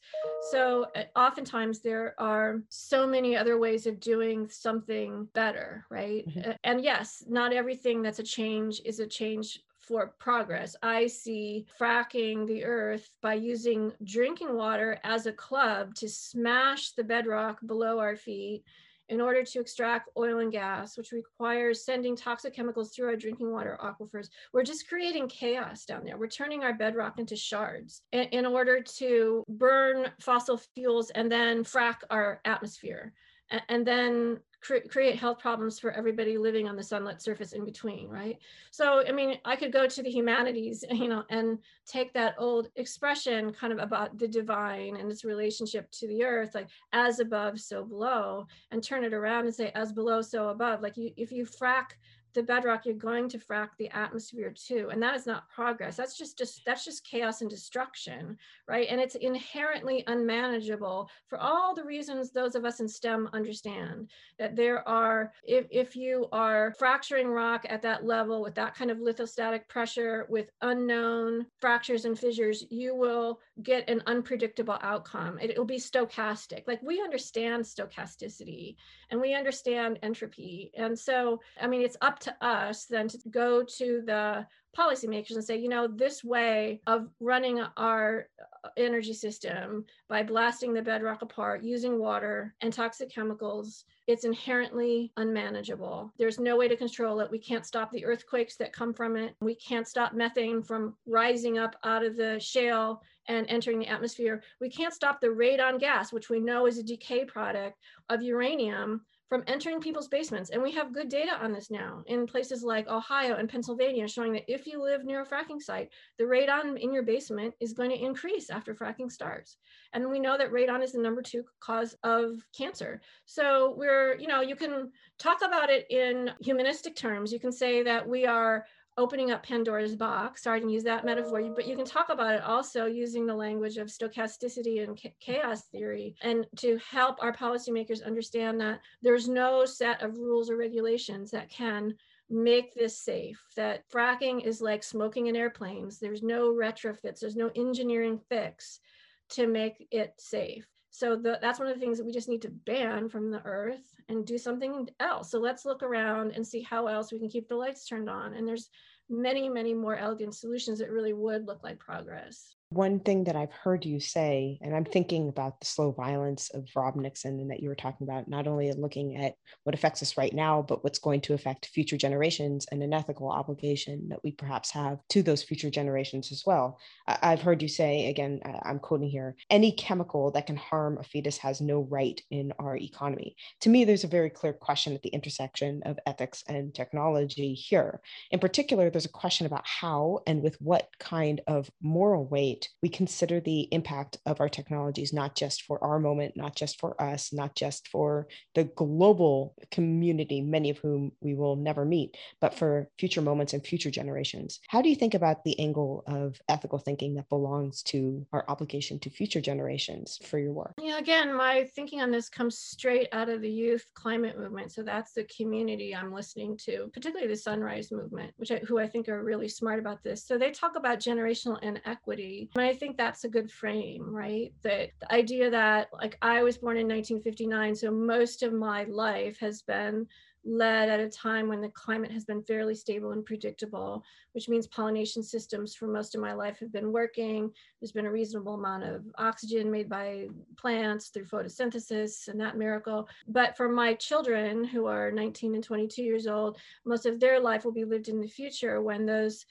So, 0.51 0.86
uh, 0.95 1.05
oftentimes, 1.16 1.80
there 1.80 2.14
are 2.20 2.62
so 2.70 3.08
many 3.08 3.36
other 3.36 3.58
ways 3.58 3.88
of 3.88 3.99
doing 3.99 4.47
something 4.47 5.28
better, 5.34 5.86
right? 5.89 6.28
Mm-hmm. 6.30 6.51
And 6.64 6.84
yes, 6.84 7.24
not 7.28 7.51
everything 7.51 8.03
that's 8.03 8.20
a 8.20 8.24
change 8.24 8.80
is 8.86 8.99
a 8.99 9.08
change 9.08 9.60
for 9.80 10.14
progress. 10.20 10.76
I 10.84 11.08
see 11.08 11.66
fracking 11.80 12.45
the 12.45 12.64
earth 12.64 13.10
by 13.24 13.36
using 13.36 13.91
drinking 14.03 14.53
water 14.53 14.99
as 15.03 15.26
a 15.26 15.32
club 15.32 15.95
to 15.95 16.08
smash 16.08 16.91
the 16.91 17.03
bedrock 17.03 17.58
below 17.66 17.97
our 17.97 18.16
feet 18.16 18.64
in 19.10 19.22
order 19.22 19.43
to 19.43 19.60
extract 19.60 20.10
oil 20.18 20.39
and 20.39 20.51
gas, 20.51 20.97
which 20.97 21.12
requires 21.12 21.86
sending 21.86 22.16
toxic 22.16 22.53
chemicals 22.53 22.93
through 22.93 23.08
our 23.08 23.16
drinking 23.16 23.51
water 23.51 23.78
aquifers. 23.82 24.30
We're 24.53 24.64
just 24.64 24.88
creating 24.88 25.30
chaos 25.30 25.86
down 25.86 26.03
there. 26.03 26.18
We're 26.18 26.28
turning 26.28 26.64
our 26.64 26.74
bedrock 26.74 27.20
into 27.20 27.36
shards 27.36 28.01
in, 28.12 28.24
in 28.26 28.45
order 28.45 28.82
to 28.97 29.43
burn 29.47 30.12
fossil 30.20 30.60
fuels 30.76 31.10
and 31.12 31.32
then 31.32 31.64
frack 31.64 31.97
our 32.10 32.41
atmosphere. 32.45 33.14
And, 33.49 33.62
and 33.70 33.88
then 33.88 34.38
cre- 34.62 34.88
create 34.89 35.18
health 35.18 35.39
problems 35.39 35.80
for 35.80 35.91
everybody 35.91 36.38
living 36.38 36.68
on 36.68 36.76
the 36.76 36.84
sunlit 36.84 37.22
surface 37.22 37.53
in 37.53 37.66
between, 37.66 38.10
right? 38.10 38.38
So, 38.72 39.03
I 39.08 39.12
mean, 39.12 39.38
I 39.45 39.55
could 39.55 39.72
go 39.72 39.88
to 39.88 40.03
the 40.03 40.10
humanities, 40.10 40.84
you 40.91 41.08
know, 41.08 41.24
and 41.30 41.60
take 41.86 42.14
that 42.14 42.36
old 42.38 42.70
expression 42.76 43.53
kind 43.53 43.74
of 43.74 43.80
about 43.80 44.18
the 44.18 44.28
divine 44.28 44.95
and 44.95 45.12
its 45.12 45.24
relationship 45.24 45.89
to 45.91 46.08
the 46.08 46.24
earth, 46.24 46.55
like 46.55 46.68
as 46.93 47.20
above, 47.20 47.60
so 47.60 47.84
below, 47.84 48.47
and 48.72 48.84
turn 48.84 49.03
it 49.03 49.14
around 49.14 49.45
and 49.45 49.55
say 49.55 49.72
as 49.76 49.91
below, 49.91 50.22
so 50.22 50.49
above. 50.49 50.82
Like 50.82 50.97
you, 50.97 51.12
if 51.18 51.32
you 51.32 51.45
frack 51.45 51.91
the 52.38 52.43
bedrock 52.43 52.85
you're 52.85 52.93
going 52.93 53.27
to 53.27 53.39
frack 53.39 53.69
the 53.79 53.89
atmosphere 53.89 54.53
too 54.55 54.89
and 54.91 55.01
that 55.01 55.15
is 55.15 55.25
not 55.25 55.49
progress. 55.49 55.97
That's 55.97 56.15
just 56.15 56.38
just 56.38 56.61
that's 56.67 56.85
just 56.85 57.03
chaos 57.03 57.41
and 57.41 57.49
destruction 57.49 58.38
right? 58.67 58.88
And 58.91 59.01
it's 59.01 59.15
inherently 59.15 60.03
unmanageable 60.05 61.09
for 61.27 61.39
all 61.39 61.73
the 61.73 61.83
reasons 61.83 62.31
those 62.31 62.53
of 62.53 62.63
us 62.63 62.79
in 62.79 62.88
stem 62.88 63.27
understand 63.33 64.11
that 64.38 64.55
there 64.55 64.88
are 64.88 65.33
if, 65.43 65.65
if 65.71 65.95
you 65.95 66.27
are 66.31 66.75
fracturing 66.77 67.27
rock 67.27 67.65
at 67.67 67.81
that 67.81 68.05
level 68.05 68.43
with 68.43 68.53
that 68.53 68.75
kind 68.75 68.91
of 68.91 68.99
lithostatic 68.99 69.67
pressure 69.67 70.27
with 70.29 70.51
unknown 70.61 71.47
fractures 71.59 72.05
and 72.05 72.19
fissures 72.19 72.63
you 72.69 72.95
will 72.95 73.39
get 73.63 73.89
an 73.89 74.03
unpredictable 74.05 74.77
outcome. 74.81 75.39
It 75.41 75.57
will 75.57 75.65
be 75.65 75.79
stochastic. 75.79 76.67
Like 76.67 76.83
we 76.83 77.01
understand 77.01 77.63
stochasticity 77.63 78.75
and 79.10 79.20
we 79.20 79.34
understand 79.34 79.99
entropy 80.03 80.72
and 80.76 80.97
so 80.97 81.39
i 81.62 81.68
mean 81.68 81.82
it's 81.82 81.97
up 82.01 82.20
to 82.20 82.36
us 82.45 82.86
then 82.86 83.08
to 83.08 83.18
go 83.30 83.64
to 83.64 84.01
the 84.05 84.45
policymakers 84.78 85.32
and 85.32 85.43
say, 85.43 85.58
you 85.58 85.70
know, 85.70 85.88
this 85.88 86.24
way 86.24 86.82
of 86.88 87.10
running 87.20 87.62
our 87.78 88.28
uh, 88.64 88.70
energy 88.78 89.14
system 89.14 89.86
by 90.08 90.22
blasting 90.22 90.74
the 90.74 90.82
bedrock 90.82 91.22
apart 91.22 91.64
using 91.64 91.97
water 91.97 92.53
and 92.62 92.72
toxic 92.72 93.10
chemicals, 93.10 93.86
it's 94.05 94.24
inherently 94.24 95.12
unmanageable. 95.18 96.14
There's 96.18 96.39
no 96.39 96.55
way 96.55 96.68
to 96.68 96.76
control 96.76 97.20
it. 97.22 97.32
We 97.32 97.39
can't 97.39 97.66
stop 97.66 97.91
the 97.91 98.05
earthquakes 98.05 98.55
that 98.58 98.74
come 98.74 98.93
from 98.93 99.16
it. 99.16 99.36
We 99.41 99.55
can't 99.55 99.88
stop 99.88 100.14
methane 100.14 100.62
from 100.62 100.95
rising 101.08 101.58
up 101.58 101.76
out 101.84 102.05
of 102.05 102.16
the 102.16 102.39
shale 102.39 103.01
and 103.28 103.45
entering 103.49 103.80
the 103.80 103.88
atmosphere. 103.88 104.41
We 104.61 104.69
can't 104.69 104.93
stop 104.93 105.19
the 105.19 105.28
radon 105.28 105.80
gas, 105.80 106.13
which 106.13 106.30
we 106.30 106.39
know 106.39 106.65
is 106.65 106.78
a 106.78 106.84
decay 106.84 107.25
product 107.25 107.78
of 108.09 108.21
uranium 108.21 109.01
from 109.30 109.43
entering 109.47 109.82
people's 109.82 110.07
basements. 110.07 110.51
And 110.51 110.61
we 110.61 110.71
have 110.71 110.93
good 110.93 111.09
data 111.09 111.38
on 111.41 111.51
this 111.51 111.69
now 111.69 112.03
in 112.07 112.25
places 112.25 112.63
like 112.63 112.88
Ohio 112.88 113.36
and 113.36 113.49
Pennsylvania, 113.49 114.07
showing 114.07 114.34
that 114.34 114.49
if 114.51 114.65
you 114.65 114.82
live 114.82 115.03
near 115.03 115.21
a 115.21 115.25
fracking 115.25 115.61
site, 115.61 115.89
the 116.17 116.23
radon 116.23 116.80
in 116.80 116.93
your 116.93 117.03
basement 117.03 117.53
is 117.59 117.73
going 117.73 117.89
to 117.89 118.01
increase 118.01 118.49
after 118.49 118.73
fracking 118.73 119.11
starts. 119.11 119.57
And 119.93 120.09
we 120.09 120.19
know 120.19 120.38
that 120.38 120.51
radon 120.51 120.82
is 120.82 120.93
the 120.93 121.01
number 121.01 121.21
two 121.21 121.43
cause 121.59 121.95
of 122.03 122.38
cancer. 122.57 123.01
So 123.25 123.75
we're, 123.78 124.17
you 124.17 124.28
know, 124.28 124.41
you 124.41 124.55
can 124.55 124.91
talk 125.19 125.41
about 125.43 125.69
it 125.69 125.86
in 125.89 126.32
humanistic 126.39 126.95
terms. 126.95 127.34
You 127.34 127.39
can 127.39 127.51
say 127.51 127.84
that 127.84 128.07
we 128.07 128.25
are 128.25 128.65
opening 128.98 129.32
up 129.32 129.43
Pandora's 129.43 129.95
box. 129.95 130.43
Sorry 130.43 130.60
to 130.60 130.70
use 130.70 130.84
that 130.84 131.06
metaphor, 131.06 131.41
but 131.56 131.68
you 131.68 131.76
can 131.76 131.86
talk 131.86 132.10
about 132.10 132.34
it 132.34 132.43
also 132.43 132.86
using 132.86 133.26
the 133.26 133.36
language 133.36 133.78
of 133.78 133.88
stochasticity 133.88 134.84
and 134.84 135.00
chaos 135.20 135.66
theory 135.68 136.16
and 136.22 136.45
to 136.58 136.80
help 136.89 137.22
our 137.22 137.34
policymakers 137.34 138.06
understand 138.06 138.60
that 138.60 138.82
there's 139.02 139.30
no 139.30 139.66
set 139.66 140.02
of 140.02 140.18
rules 140.18 140.50
or 140.50 140.58
regulations 140.58 141.32
that 141.32 141.50
can 141.50 141.93
make 142.30 142.74
this 142.74 143.00
safe 143.00 143.41
that 143.56 143.89
fracking 143.89 144.43
is 144.43 144.60
like 144.60 144.84
smoking 144.84 145.28
in 145.28 145.36
airplanes 145.36 145.98
there's 145.98 146.22
no 146.22 146.50
retrofits 146.52 147.22
there's 147.22 147.38
no 147.38 147.50
engineering 147.56 148.20
fix 148.28 148.82
to 149.30 149.48
make 149.48 149.88
it 149.91 150.14
safe 150.18 150.66
so 150.98 151.16
the, 151.16 151.38
that's 151.43 151.60
one 151.60 151.68
of 151.68 151.76
the 151.76 151.80
things 151.80 152.00
that 152.00 152.08
we 152.08 152.12
just 152.12 152.28
need 152.28 152.41
to 152.41 152.50
ban 152.50 153.08
from 153.08 153.30
the 153.30 153.45
earth 153.45 153.93
and 154.10 154.26
do 154.26 154.36
something 154.36 154.89
else. 155.00 155.30
So 155.30 155.38
let's 155.38 155.64
look 155.64 155.84
around 155.84 156.32
and 156.32 156.45
see 156.45 156.64
how 156.64 156.88
else 156.88 157.12
we 157.12 157.20
can 157.20 157.30
keep 157.30 157.48
the 157.48 157.56
lights 157.56 157.86
turned 157.86 158.10
on. 158.10 158.34
And 158.34 158.48
there's 158.48 158.72
many 159.08 159.48
many 159.48 159.76
more 159.76 159.95
elegant 159.95 160.34
solutions 160.34 160.80
that 160.80 160.89
really 160.89 161.14
would 161.14 161.45
look 161.45 161.64
like 161.64 161.78
progress 161.78 162.56
one 162.70 162.99
thing 162.99 163.24
that 163.24 163.36
I've 163.36 163.51
heard 163.51 163.86
you 163.86 163.99
say, 163.99 164.59
and 164.61 164.76
I'm 164.76 164.84
thinking 164.84 165.30
about 165.30 165.59
the 165.59 165.65
slow 165.65 165.91
violence 165.91 166.49
of 166.53 166.68
Rob 166.76 166.95
Nixon, 166.97 167.39
and 167.39 167.49
that 167.49 167.61
you 167.61 167.70
were 167.70 167.76
talking 167.76 168.07
about 168.07 168.28
not 168.28 168.45
only 168.45 168.72
looking 168.74 169.15
at 169.15 169.36
what 169.63 169.74
affects 169.74 170.01
us 170.01 170.18
right 170.18 170.34
now, 170.34 170.61
but 170.61 170.84
what's 170.84 170.99
going 170.99 171.22
to 171.22 171.34
affect 171.34 171.68
future 171.68 171.97
generations 171.97 172.65
and 172.72 172.84
an 172.84 172.93
ethical 172.93 173.32
obligation 173.32 174.09
that 174.09 174.20
we 174.24 174.32
perhaps 174.32 174.72
have 174.72 174.99
to 175.09 175.24
those 175.24 175.43
future 175.43 175.70
generations 175.70 176.32
as 176.32 176.43
well. 176.45 176.78
I've 177.07 177.41
heard 177.41 177.61
you 177.61 177.70
say, 177.70 178.09
again, 178.09 178.41
I'm 178.63 178.80
quoting 178.80 179.09
here 179.09 179.38
any 179.49 179.72
chemical 179.72 180.32
that 180.32 180.47
can 180.47 180.57
harm 180.57 180.97
a 180.97 181.03
fetus 181.03 181.38
has 181.38 181.61
no 181.61 181.88
right 181.89 182.22
in 182.32 182.51
our 182.59 182.76
economy. 182.76 183.36
To 183.61 183.70
me, 183.70 183.86
there's 183.86 184.03
a 184.03 184.07
very 184.07 184.30
clear 184.30 184.53
question 184.53 184.93
at 184.93 185.03
the 185.03 185.09
intersection 185.09 185.84
of 185.86 185.99
ethics 186.05 186.43
and 186.49 186.76
technology 186.76 187.53
here. 187.53 188.01
In 188.32 188.39
particular, 188.39 188.89
there's 188.89 189.05
a 189.05 189.09
question 189.09 189.45
about 189.45 189.65
how 189.65 190.20
and 190.28 190.41
with 190.41 190.57
what 190.59 190.89
kind 190.99 191.39
of 191.47 191.70
moral 191.82 192.26
weight 192.26 192.57
we 192.82 192.89
consider 192.89 193.39
the 193.39 193.62
impact 193.72 194.18
of 194.26 194.39
our 194.39 194.49
technologies, 194.49 195.14
not 195.14 195.36
just 195.36 195.64
for 195.64 195.84
our 195.84 195.99
moment, 195.99 196.36
not 196.36 196.55
just 196.55 196.80
for 196.80 196.99
us, 197.01 197.34
not 197.34 197.55
just 197.55 197.88
for 197.88 198.28
the 198.55 198.66
global 198.66 199.55
community, 199.72 200.41
many 200.41 200.70
of 200.70 200.78
whom 200.78 201.12
we 201.22 201.36
will 201.36 201.55
never 201.55 201.86
meet, 201.86 202.18
but 202.41 202.53
for 202.53 202.89
future 202.97 203.22
moments 203.22 203.53
and 203.53 203.66
future 203.66 203.91
generations. 203.91 204.60
How 204.68 204.82
do 204.82 204.89
you 204.89 204.95
think 204.95 205.14
about 205.14 205.43
the 205.43 205.60
angle 205.60 206.03
of 206.08 206.39
ethical 206.49 206.80
thinking 206.80 207.16
that 207.16 207.30
belongs 207.30 207.84
to 207.84 208.26
our 208.34 208.45
obligation 208.47 208.99
to 208.99 209.10
future 209.10 209.41
generations 209.41 210.20
for 210.24 210.39
your 210.39 210.53
work? 210.53 210.74
Yeah, 210.82 210.97
again, 210.97 211.34
my 211.36 211.66
thinking 211.76 212.01
on 212.01 212.12
this 212.12 212.30
comes 212.30 212.58
straight 212.58 213.08
out 213.12 213.30
of 213.30 213.41
the 213.41 213.49
youth 213.49 213.86
climate 213.93 214.38
movement. 214.38 214.72
So 214.72 214.84
that's 214.84 215.14
the 215.14 215.26
community 215.26 215.95
I'm 215.95 216.14
listening 216.14 216.58
to, 216.66 216.89
particularly 216.93 217.28
the 217.28 217.38
Sunrise 217.38 217.91
Movement, 217.91 218.34
which 218.38 218.51
I, 218.51 218.58
who 218.60 218.80
I 218.80 218.88
think 218.88 219.10
are 219.10 219.24
really 219.24 219.47
smart 219.47 219.80
about 219.80 220.03
this. 220.03 220.26
So 220.26 220.38
they 220.38 220.51
talk 220.51 220.76
about 220.76 220.99
generational 220.99 221.62
inequity 221.62 222.47
and 222.56 222.66
I 222.66 222.74
think 222.74 222.98
that's 222.98 223.24
a 223.24 223.30
good 223.30 223.52
frame, 223.52 224.14
right? 224.14 224.54
That 224.64 224.89
the 225.00 225.14
idea 225.14 225.50
that, 225.50 225.89
like, 225.93 226.18
I 226.22 226.43
was 226.43 226.58
born 226.58 226.78
in 226.78 226.88
1959, 226.88 227.76
so 227.76 227.91
most 227.91 228.43
of 228.43 228.54
my 228.54 228.84
life 228.86 229.39
has 229.39 229.62
been 229.62 230.08
led 230.48 230.88
at 230.88 231.02
a 231.02 231.10
time 231.10 231.50
when 231.50 231.60
the 231.60 231.70
climate 231.70 232.12
has 232.12 232.24
been 232.24 232.41
fairly 232.41 232.74
stable 232.74 233.12
and 233.12 233.26
predictable, 233.26 234.04
which 234.32 234.48
means 234.48 234.66
pollination 234.68 235.22
systems 235.22 235.76
for 235.76 235.88
most 235.88 236.16
of 236.16 236.22
my 236.22 236.32
life 236.32 236.58
have 236.60 236.72
been 236.72 236.93
working. 236.93 237.52
There's 237.82 237.91
been 237.91 238.06
a 238.06 238.12
reasonable 238.12 238.54
amount 238.54 238.86
of 238.86 239.04
oxygen 239.18 239.70
made 239.70 239.89
by 239.89 240.28
plants 240.56 241.10
through 241.10 241.26
photosynthesis 241.26 242.30
and 242.30 242.39
that 242.39 242.58
miracle. 242.58 243.10
But 243.28 243.58
for 243.58 243.68
my 243.68 243.93
children 243.95 244.64
who 244.64 244.86
are 244.86 245.12
19 245.12 245.56
and 245.56 245.64
22 245.64 246.02
years 246.02 246.28
old, 246.28 246.58
most 246.86 247.06
of 247.06 247.20
their 247.20 247.39
life 247.39 247.66
will 247.66 247.74
be 247.74 247.86
lived 247.86 248.08
in 248.08 248.22
the 248.22 248.28
future 248.28 248.82
when 248.82 249.06
those 249.06 249.45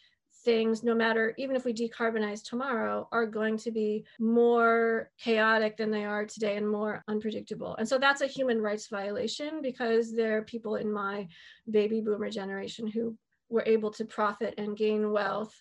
things, 0.46 0.82
no 0.82 0.94
matter 0.94 1.34
even 1.36 1.56
if 1.56 1.64
we 1.66 1.74
decarbonize 1.74 2.42
tomorrow, 2.42 3.06
are 3.12 3.26
going 3.26 3.58
to 3.58 3.70
be 3.70 4.06
more 4.18 5.10
chaotic 5.20 5.76
than 5.76 5.90
they 5.90 6.04
are 6.04 6.24
today 6.24 6.56
and 6.56 6.66
more 6.66 7.02
unpredictable. 7.08 7.76
And 7.76 7.86
so 7.86 7.98
that's 7.98 8.22
a 8.22 8.26
human 8.26 8.62
rights 8.62 8.86
violation 8.86 9.60
because 9.60 10.14
there 10.14 10.38
are 10.38 10.42
people 10.42 10.76
in 10.76 10.90
my 10.90 11.26
baby 11.68 12.00
boomer 12.00 12.30
generation 12.30 12.86
who 12.86 13.14
were 13.50 13.64
able 13.66 13.90
to 13.90 14.04
profit 14.04 14.54
and 14.56 14.76
gain 14.76 15.10
wealth 15.10 15.54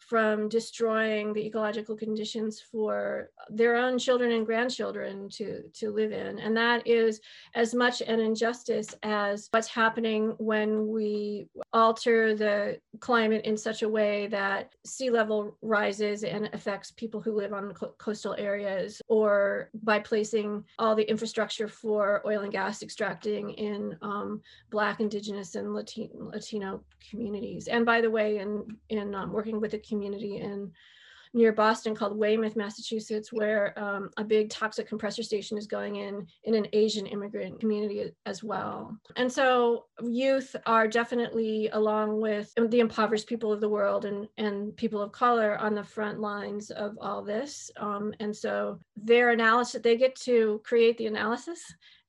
from 0.00 0.48
destroying 0.48 1.32
the 1.32 1.46
ecological 1.46 1.96
conditions 1.96 2.60
for 2.72 3.30
their 3.48 3.76
own 3.76 3.98
children 3.98 4.32
and 4.32 4.46
grandchildren 4.46 5.28
to, 5.28 5.62
to 5.72 5.90
live 5.90 6.10
in. 6.10 6.38
And 6.38 6.56
that 6.56 6.86
is 6.86 7.20
as 7.54 7.74
much 7.74 8.00
an 8.00 8.18
injustice 8.18 8.94
as 9.02 9.48
what's 9.52 9.68
happening 9.68 10.34
when 10.38 10.88
we 10.88 11.46
alter 11.72 12.34
the 12.34 12.80
climate 12.98 13.44
in 13.44 13.56
such 13.56 13.82
a 13.82 13.88
way 13.88 14.26
that 14.28 14.72
sea 14.84 15.10
level 15.10 15.56
rises 15.62 16.24
and 16.24 16.50
affects 16.52 16.90
people 16.90 17.20
who 17.20 17.32
live 17.36 17.52
on 17.52 17.72
co- 17.72 17.94
coastal 17.98 18.34
areas, 18.38 19.00
or 19.08 19.70
by 19.82 19.98
placing 19.98 20.64
all 20.78 20.94
the 20.94 21.08
infrastructure 21.08 21.68
for 21.68 22.22
oil 22.26 22.40
and 22.40 22.52
gas 22.52 22.82
extracting 22.82 23.50
in 23.50 23.96
um, 24.02 24.40
Black, 24.70 25.00
Indigenous, 25.00 25.54
and 25.54 25.74
Latino, 25.74 26.30
Latino 26.32 26.82
communities. 27.10 27.68
And 27.68 27.84
by 27.86 28.00
the 28.00 28.10
way, 28.10 28.38
in, 28.38 28.64
in 28.88 29.14
um, 29.14 29.32
working 29.32 29.60
with 29.60 29.72
the 29.72 29.78
community 29.90 30.38
in 30.38 30.72
near 31.32 31.52
Boston 31.52 31.94
called 31.94 32.18
Weymouth, 32.18 32.56
Massachusetts, 32.56 33.32
where 33.32 33.78
um, 33.78 34.10
a 34.16 34.24
big 34.24 34.50
toxic 34.50 34.88
compressor 34.88 35.22
station 35.22 35.56
is 35.56 35.66
going 35.66 35.96
in 35.96 36.26
in 36.44 36.54
an 36.54 36.66
Asian 36.72 37.06
immigrant 37.06 37.60
community 37.60 38.10
as 38.26 38.42
well. 38.42 38.96
And 39.16 39.30
so 39.30 39.84
youth 40.02 40.56
are 40.66 40.88
definitely, 40.88 41.68
along 41.72 42.20
with 42.20 42.52
the 42.56 42.80
impoverished 42.80 43.28
people 43.28 43.52
of 43.52 43.60
the 43.60 43.68
world 43.68 44.04
and, 44.04 44.28
and 44.38 44.76
people 44.76 45.00
of 45.00 45.12
color, 45.12 45.56
on 45.58 45.74
the 45.74 45.84
front 45.84 46.20
lines 46.20 46.70
of 46.70 46.96
all 47.00 47.22
this. 47.22 47.70
Um, 47.76 48.12
and 48.18 48.34
so 48.34 48.80
their 48.96 49.30
analysis, 49.30 49.82
they 49.82 49.96
get 49.96 50.16
to 50.22 50.60
create 50.64 50.98
the 50.98 51.06
analysis 51.06 51.60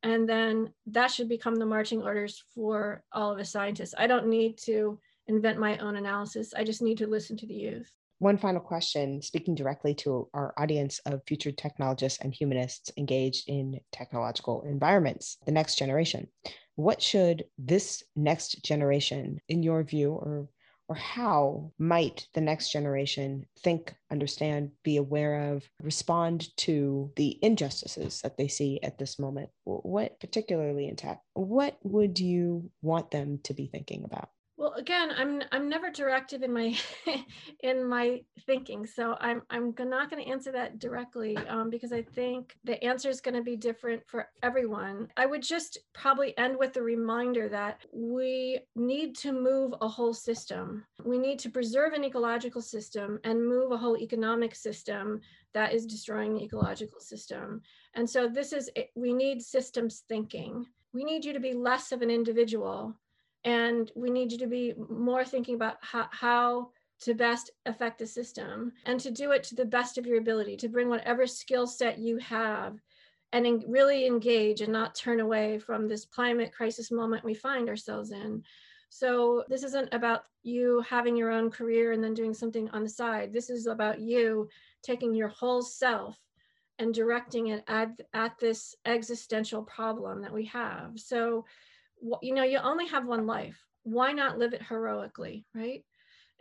and 0.03 0.27
then 0.27 0.73
that 0.87 1.11
should 1.11 1.29
become 1.29 1.55
the 1.55 1.65
marching 1.65 2.01
orders 2.01 2.43
for 2.55 3.03
all 3.11 3.31
of 3.31 3.39
us 3.39 3.51
scientists. 3.51 3.93
I 3.97 4.07
don't 4.07 4.27
need 4.27 4.57
to 4.63 4.99
invent 5.31 5.59
my 5.59 5.77
own 5.77 5.95
analysis. 5.95 6.53
I 6.53 6.63
just 6.63 6.81
need 6.81 6.97
to 6.99 7.07
listen 7.07 7.37
to 7.37 7.47
the 7.47 7.53
youth. 7.53 7.91
One 8.19 8.37
final 8.37 8.61
question, 8.61 9.21
speaking 9.21 9.55
directly 9.55 9.95
to 9.95 10.29
our 10.33 10.53
audience 10.57 10.99
of 11.07 11.23
future 11.25 11.51
technologists 11.51 12.19
and 12.21 12.31
humanists 12.33 12.91
engaged 12.95 13.45
in 13.47 13.79
technological 13.91 14.61
environments, 14.61 15.37
the 15.45 15.51
next 15.51 15.79
generation. 15.79 16.27
What 16.75 17.01
should 17.01 17.45
this 17.57 18.03
next 18.15 18.63
generation, 18.63 19.39
in 19.49 19.63
your 19.63 19.83
view, 19.83 20.11
or 20.11 20.49
or 20.87 20.95
how 20.95 21.71
might 21.79 22.27
the 22.33 22.41
next 22.41 22.69
generation 22.69 23.45
think, 23.59 23.95
understand, 24.11 24.71
be 24.83 24.97
aware 24.97 25.53
of, 25.53 25.63
respond 25.81 26.49
to 26.57 27.13
the 27.15 27.39
injustices 27.41 28.19
that 28.23 28.37
they 28.37 28.49
see 28.49 28.77
at 28.83 28.97
this 28.97 29.17
moment? 29.17 29.49
What, 29.63 30.19
particularly 30.19 30.89
in 30.89 30.97
tech, 30.97 31.21
what 31.33 31.77
would 31.83 32.19
you 32.19 32.69
want 32.81 33.09
them 33.09 33.39
to 33.45 33.53
be 33.53 33.67
thinking 33.67 34.03
about? 34.03 34.29
Well, 34.61 34.73
again, 34.73 35.09
I'm 35.17 35.41
I'm 35.51 35.67
never 35.67 35.89
directive 35.89 36.43
in 36.43 36.53
my 36.53 36.77
in 37.63 37.83
my 37.83 38.21
thinking, 38.45 38.85
so 38.85 39.17
I'm 39.19 39.41
I'm 39.49 39.73
not 39.75 40.11
going 40.11 40.23
to 40.23 40.29
answer 40.29 40.51
that 40.51 40.77
directly 40.77 41.35
um, 41.49 41.71
because 41.71 41.91
I 41.91 42.03
think 42.03 42.55
the 42.63 42.81
answer 42.83 43.09
is 43.09 43.21
going 43.21 43.33
to 43.33 43.41
be 43.41 43.55
different 43.55 44.03
for 44.05 44.27
everyone. 44.43 45.07
I 45.17 45.25
would 45.25 45.41
just 45.41 45.79
probably 45.93 46.37
end 46.37 46.57
with 46.59 46.77
a 46.77 46.81
reminder 46.83 47.49
that 47.49 47.83
we 47.91 48.59
need 48.75 49.15
to 49.15 49.31
move 49.31 49.73
a 49.81 49.87
whole 49.87 50.13
system. 50.13 50.85
We 51.03 51.17
need 51.17 51.39
to 51.39 51.49
preserve 51.49 51.93
an 51.93 52.03
ecological 52.03 52.61
system 52.61 53.17
and 53.23 53.43
move 53.43 53.71
a 53.71 53.77
whole 53.77 53.97
economic 53.97 54.53
system 54.53 55.21
that 55.55 55.73
is 55.73 55.87
destroying 55.87 56.35
the 56.35 56.43
ecological 56.43 56.99
system. 56.99 57.63
And 57.95 58.07
so 58.07 58.27
this 58.27 58.53
is 58.53 58.69
we 58.95 59.11
need 59.11 59.41
systems 59.41 60.03
thinking. 60.07 60.67
We 60.93 61.03
need 61.03 61.25
you 61.25 61.33
to 61.33 61.39
be 61.39 61.53
less 61.53 61.91
of 61.91 62.03
an 62.03 62.11
individual 62.11 62.95
and 63.43 63.91
we 63.95 64.09
need 64.09 64.31
you 64.31 64.37
to 64.37 64.47
be 64.47 64.73
more 64.89 65.23
thinking 65.25 65.55
about 65.55 65.77
how, 65.81 66.07
how 66.11 66.69
to 67.01 67.13
best 67.13 67.49
affect 67.65 67.97
the 67.97 68.05
system 68.05 68.71
and 68.85 68.99
to 68.99 69.09
do 69.09 69.31
it 69.31 69.43
to 69.43 69.55
the 69.55 69.65
best 69.65 69.97
of 69.97 70.05
your 70.05 70.19
ability 70.19 70.55
to 70.55 70.69
bring 70.69 70.87
whatever 70.87 71.25
skill 71.25 71.65
set 71.65 71.97
you 71.97 72.17
have 72.17 72.79
and 73.33 73.47
in, 73.47 73.63
really 73.67 74.05
engage 74.05 74.61
and 74.61 74.71
not 74.71 74.93
turn 74.93 75.19
away 75.19 75.57
from 75.57 75.87
this 75.87 76.05
climate 76.05 76.53
crisis 76.53 76.91
moment 76.91 77.23
we 77.23 77.33
find 77.33 77.69
ourselves 77.69 78.11
in. 78.11 78.43
So 78.89 79.45
this 79.47 79.63
isn't 79.63 79.93
about 79.93 80.25
you 80.43 80.83
having 80.87 81.15
your 81.15 81.31
own 81.31 81.49
career 81.49 81.93
and 81.93 82.03
then 82.03 82.13
doing 82.13 82.33
something 82.33 82.69
on 82.71 82.83
the 82.83 82.89
side. 82.89 83.31
This 83.31 83.49
is 83.49 83.67
about 83.67 83.99
you 83.99 84.49
taking 84.83 85.15
your 85.15 85.29
whole 85.29 85.61
self 85.61 86.17
and 86.77 86.93
directing 86.93 87.47
it 87.47 87.63
at, 87.67 87.91
at 88.13 88.37
this 88.39 88.75
existential 88.85 89.63
problem 89.63 90.21
that 90.21 90.33
we 90.33 90.45
have. 90.45 90.93
So 90.97 91.45
you 92.21 92.33
know 92.33 92.43
you 92.43 92.59
only 92.59 92.87
have 92.87 93.05
one 93.05 93.25
life. 93.25 93.57
Why 93.83 94.11
not 94.11 94.37
live 94.37 94.53
it 94.53 94.61
heroically 94.61 95.45
right? 95.55 95.83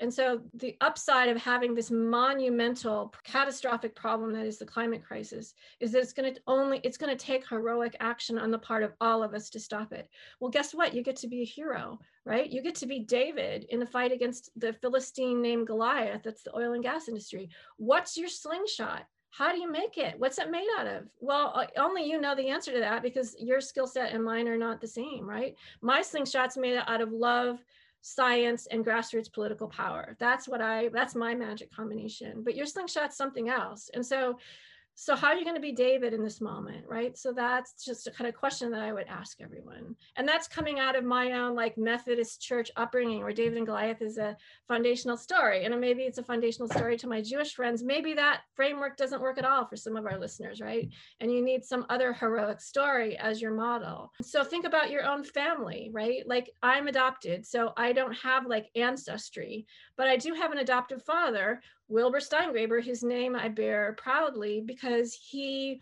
And 0.00 0.12
so 0.12 0.40
the 0.54 0.78
upside 0.80 1.28
of 1.28 1.36
having 1.36 1.74
this 1.74 1.90
monumental 1.90 3.12
catastrophic 3.22 3.94
problem 3.94 4.32
that 4.32 4.46
is 4.46 4.56
the 4.56 4.64
climate 4.64 5.04
crisis 5.04 5.52
is 5.78 5.92
that 5.92 6.00
it's 6.00 6.14
going 6.14 6.32
to 6.34 6.40
only 6.46 6.80
it's 6.82 6.96
going 6.96 7.14
to 7.14 7.24
take 7.24 7.46
heroic 7.46 7.96
action 8.00 8.38
on 8.38 8.50
the 8.50 8.58
part 8.58 8.82
of 8.82 8.94
all 9.02 9.22
of 9.22 9.34
us 9.34 9.50
to 9.50 9.61
stop 9.61 9.92
it. 9.92 10.08
Well 10.40 10.50
guess 10.50 10.74
what? 10.74 10.94
You 10.94 11.02
get 11.02 11.16
to 11.16 11.28
be 11.28 11.42
a 11.42 11.46
hero 11.46 11.98
right? 12.26 12.50
You 12.50 12.62
get 12.62 12.74
to 12.76 12.86
be 12.86 13.00
david 13.00 13.64
in 13.70 13.80
the 13.80 13.86
fight 13.86 14.12
against 14.12 14.50
the 14.56 14.72
philistine 14.74 15.40
named 15.42 15.66
goliath. 15.66 16.22
That's 16.22 16.42
the 16.42 16.56
oil 16.56 16.74
and 16.74 16.82
gas 16.82 17.08
industry. 17.08 17.50
What's 17.76 18.16
your 18.16 18.28
slingshot 18.28 19.04
how 19.30 19.52
do 19.52 19.60
you 19.60 19.70
make 19.70 19.96
it? 19.96 20.18
What's 20.18 20.38
it 20.38 20.50
made 20.50 20.66
out 20.78 20.86
of? 20.86 21.04
Well, 21.20 21.66
only 21.76 22.04
you 22.04 22.20
know 22.20 22.34
the 22.34 22.48
answer 22.48 22.72
to 22.72 22.80
that 22.80 23.02
because 23.02 23.36
your 23.38 23.60
skill 23.60 23.86
set 23.86 24.12
and 24.12 24.24
mine 24.24 24.48
are 24.48 24.58
not 24.58 24.80
the 24.80 24.88
same, 24.88 25.28
right? 25.28 25.54
My 25.80 26.02
slingshot's 26.02 26.56
made 26.56 26.80
out 26.86 27.00
of 27.00 27.12
love, 27.12 27.64
science 28.02 28.66
and 28.66 28.84
grassroots 28.84 29.32
political 29.32 29.68
power. 29.68 30.16
That's 30.18 30.48
what 30.48 30.60
I, 30.60 30.88
that's 30.88 31.14
my 31.14 31.34
magic 31.34 31.70
combination. 31.70 32.42
But 32.42 32.56
your 32.56 32.66
slingshot's 32.66 33.16
something 33.16 33.48
else. 33.48 33.90
And 33.94 34.04
so 34.04 34.38
so 35.01 35.16
how 35.16 35.28
are 35.28 35.34
you 35.34 35.44
going 35.44 35.57
to 35.57 35.62
be 35.62 35.72
david 35.72 36.12
in 36.12 36.22
this 36.22 36.42
moment 36.42 36.84
right? 36.86 37.16
So 37.16 37.32
that's 37.32 37.72
just 37.82 38.07
a 38.07 38.11
kind 38.11 38.28
of 38.28 38.34
question 38.34 38.70
that 38.70 38.82
i 38.82 38.92
would 38.92 39.07
ask 39.09 39.40
everyone. 39.40 39.96
And 40.16 40.28
that's 40.28 40.46
coming 40.46 40.78
out 40.78 40.94
of 40.94 41.05
my 41.05 41.32
own 41.32 41.55
like 41.55 41.78
methodist 41.78 42.42
church 42.42 42.70
upbringing 42.76 43.20
where 43.20 43.32
david 43.32 43.57
and 43.57 43.66
goliath 43.66 44.03
is 44.03 44.18
a 44.18 44.36
foundational 44.68 45.16
story. 45.16 45.64
And 45.64 45.80
maybe 45.80 46.03
it's 46.03 46.18
a 46.18 46.22
foundational 46.22 46.68
story 46.68 46.98
to 46.98 47.09
my 47.09 47.22
jewish 47.22 47.55
friends. 47.55 47.82
Maybe 47.82 48.12
that 48.14 48.42
framework 48.55 48.98
doesn't 48.98 49.22
work 49.22 49.38
at 49.38 49.46
all 49.46 49.64
for 49.64 49.76
some 49.76 49.96
of 49.96 50.05
our 50.05 50.18
listeners 50.18 50.61
right? 50.61 50.88
And 51.20 51.32
you 51.32 51.42
need 51.42 51.64
some 51.64 51.86
other 51.88 52.12
heroic 52.12 52.61
story 52.61 53.16
as 53.16 53.40
your 53.40 53.55
model. 53.55 54.12
So 54.20 54.44
think 54.44 54.66
about 54.66 54.90
your 54.90 55.07
own 55.07 55.24
family 55.24 55.90
right? 55.94 56.26
Like 56.26 56.51
i'm 56.62 56.88
adopted 56.88 57.46
so 57.46 57.72
i 57.76 57.92
don't 57.92 58.12
have 58.14 58.46
like 58.46 58.66
ancestry 58.74 59.66
but 59.96 60.09
i 60.09 60.16
do 60.16 60.34
have 60.34 60.53
an 60.53 60.59
adoptive 60.59 61.03
father 61.03 61.61
Wilbur 61.91 62.20
Steingraber, 62.20 62.82
whose 62.82 63.03
name 63.03 63.34
I 63.34 63.49
bear 63.49 63.95
proudly 63.99 64.61
because 64.61 65.12
he 65.12 65.80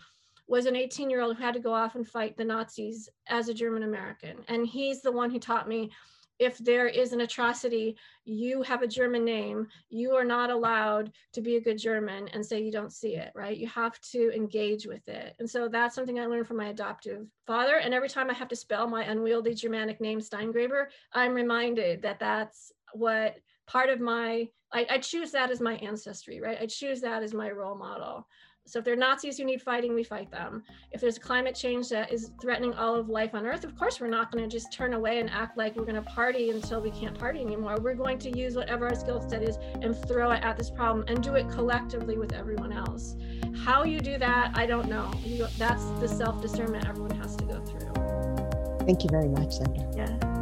was 0.48 0.66
an 0.66 0.74
18 0.74 1.10
year 1.10 1.20
old 1.20 1.36
who 1.36 1.42
had 1.42 1.54
to 1.54 1.60
go 1.60 1.72
off 1.72 1.94
and 1.94 2.08
fight 2.08 2.36
the 2.36 2.44
Nazis 2.44 3.08
as 3.28 3.48
a 3.48 3.54
German 3.54 3.82
American. 3.82 4.38
And 4.48 4.66
he's 4.66 5.02
the 5.02 5.12
one 5.12 5.30
who 5.30 5.38
taught 5.38 5.68
me 5.68 5.90
if 6.38 6.56
there 6.58 6.86
is 6.86 7.12
an 7.12 7.22
atrocity, 7.22 7.96
you 8.24 8.62
have 8.62 8.82
a 8.82 8.86
German 8.86 9.24
name, 9.24 9.66
you 9.90 10.14
are 10.14 10.24
not 10.24 10.50
allowed 10.50 11.12
to 11.32 11.40
be 11.40 11.56
a 11.56 11.60
good 11.60 11.78
German 11.78 12.28
and 12.28 12.46
say 12.46 12.62
you 12.62 12.70
don't 12.70 12.92
see 12.92 13.16
it, 13.16 13.32
right? 13.34 13.56
You 13.56 13.66
have 13.66 14.00
to 14.12 14.32
engage 14.34 14.86
with 14.86 15.06
it. 15.08 15.34
And 15.40 15.50
so 15.50 15.68
that's 15.68 15.96
something 15.96 16.20
I 16.20 16.26
learned 16.26 16.46
from 16.46 16.58
my 16.58 16.68
adoptive 16.68 17.26
father. 17.46 17.78
And 17.78 17.92
every 17.92 18.08
time 18.08 18.30
I 18.30 18.34
have 18.34 18.48
to 18.48 18.56
spell 18.56 18.86
my 18.86 19.02
unwieldy 19.02 19.54
Germanic 19.54 20.00
name, 20.00 20.20
Steingraber, 20.20 20.86
I'm 21.12 21.34
reminded 21.34 22.02
that 22.02 22.20
that's 22.20 22.72
what 22.92 23.36
part 23.66 23.90
of 23.90 24.00
my 24.00 24.48
I, 24.72 24.86
I 24.90 24.98
choose 24.98 25.30
that 25.32 25.50
as 25.50 25.60
my 25.60 25.74
ancestry, 25.76 26.40
right? 26.40 26.58
I 26.60 26.66
choose 26.66 27.00
that 27.00 27.22
as 27.22 27.32
my 27.34 27.50
role 27.50 27.76
model. 27.76 28.26
So 28.68 28.80
if 28.80 28.84
there 28.84 28.92
are 28.92 28.98
Nazis 28.98 29.38
who 29.38 29.44
need 29.44 29.62
fighting, 29.62 29.94
we 29.94 30.04
fight 30.04 30.30
them. 30.30 30.62
If 30.92 31.00
there's 31.00 31.18
climate 31.18 31.54
change 31.54 31.88
that 31.88 32.12
is 32.12 32.32
threatening 32.38 32.74
all 32.74 32.96
of 32.96 33.08
life 33.08 33.34
on 33.34 33.46
Earth, 33.46 33.64
of 33.64 33.74
course 33.74 33.98
we're 33.98 34.08
not 34.08 34.30
going 34.30 34.46
to 34.46 34.54
just 34.54 34.70
turn 34.74 34.92
away 34.92 35.20
and 35.20 35.30
act 35.30 35.56
like 35.56 35.74
we're 35.74 35.86
going 35.86 35.94
to 35.94 36.02
party 36.02 36.50
until 36.50 36.82
we 36.82 36.90
can't 36.90 37.18
party 37.18 37.40
anymore. 37.40 37.78
We're 37.80 37.94
going 37.94 38.18
to 38.18 38.38
use 38.38 38.56
whatever 38.56 38.86
our 38.86 38.94
skill 38.94 39.26
set 39.26 39.42
is 39.42 39.56
and 39.80 39.96
throw 40.06 40.32
it 40.32 40.44
at 40.44 40.58
this 40.58 40.68
problem 40.68 41.06
and 41.08 41.22
do 41.22 41.36
it 41.36 41.48
collectively 41.48 42.18
with 42.18 42.34
everyone 42.34 42.74
else. 42.74 43.16
How 43.64 43.84
you 43.84 44.00
do 44.00 44.18
that, 44.18 44.52
I 44.54 44.66
don't 44.66 44.90
know. 44.90 45.10
You, 45.24 45.46
that's 45.56 45.84
the 46.00 46.06
self 46.06 46.42
discernment 46.42 46.86
everyone 46.86 47.16
has 47.16 47.36
to 47.36 47.44
go 47.46 47.64
through. 47.64 47.88
Thank 48.84 49.02
you 49.02 49.08
very 49.10 49.28
much, 49.28 49.54
Sandra. 49.54 49.90
Yeah. 49.96 50.37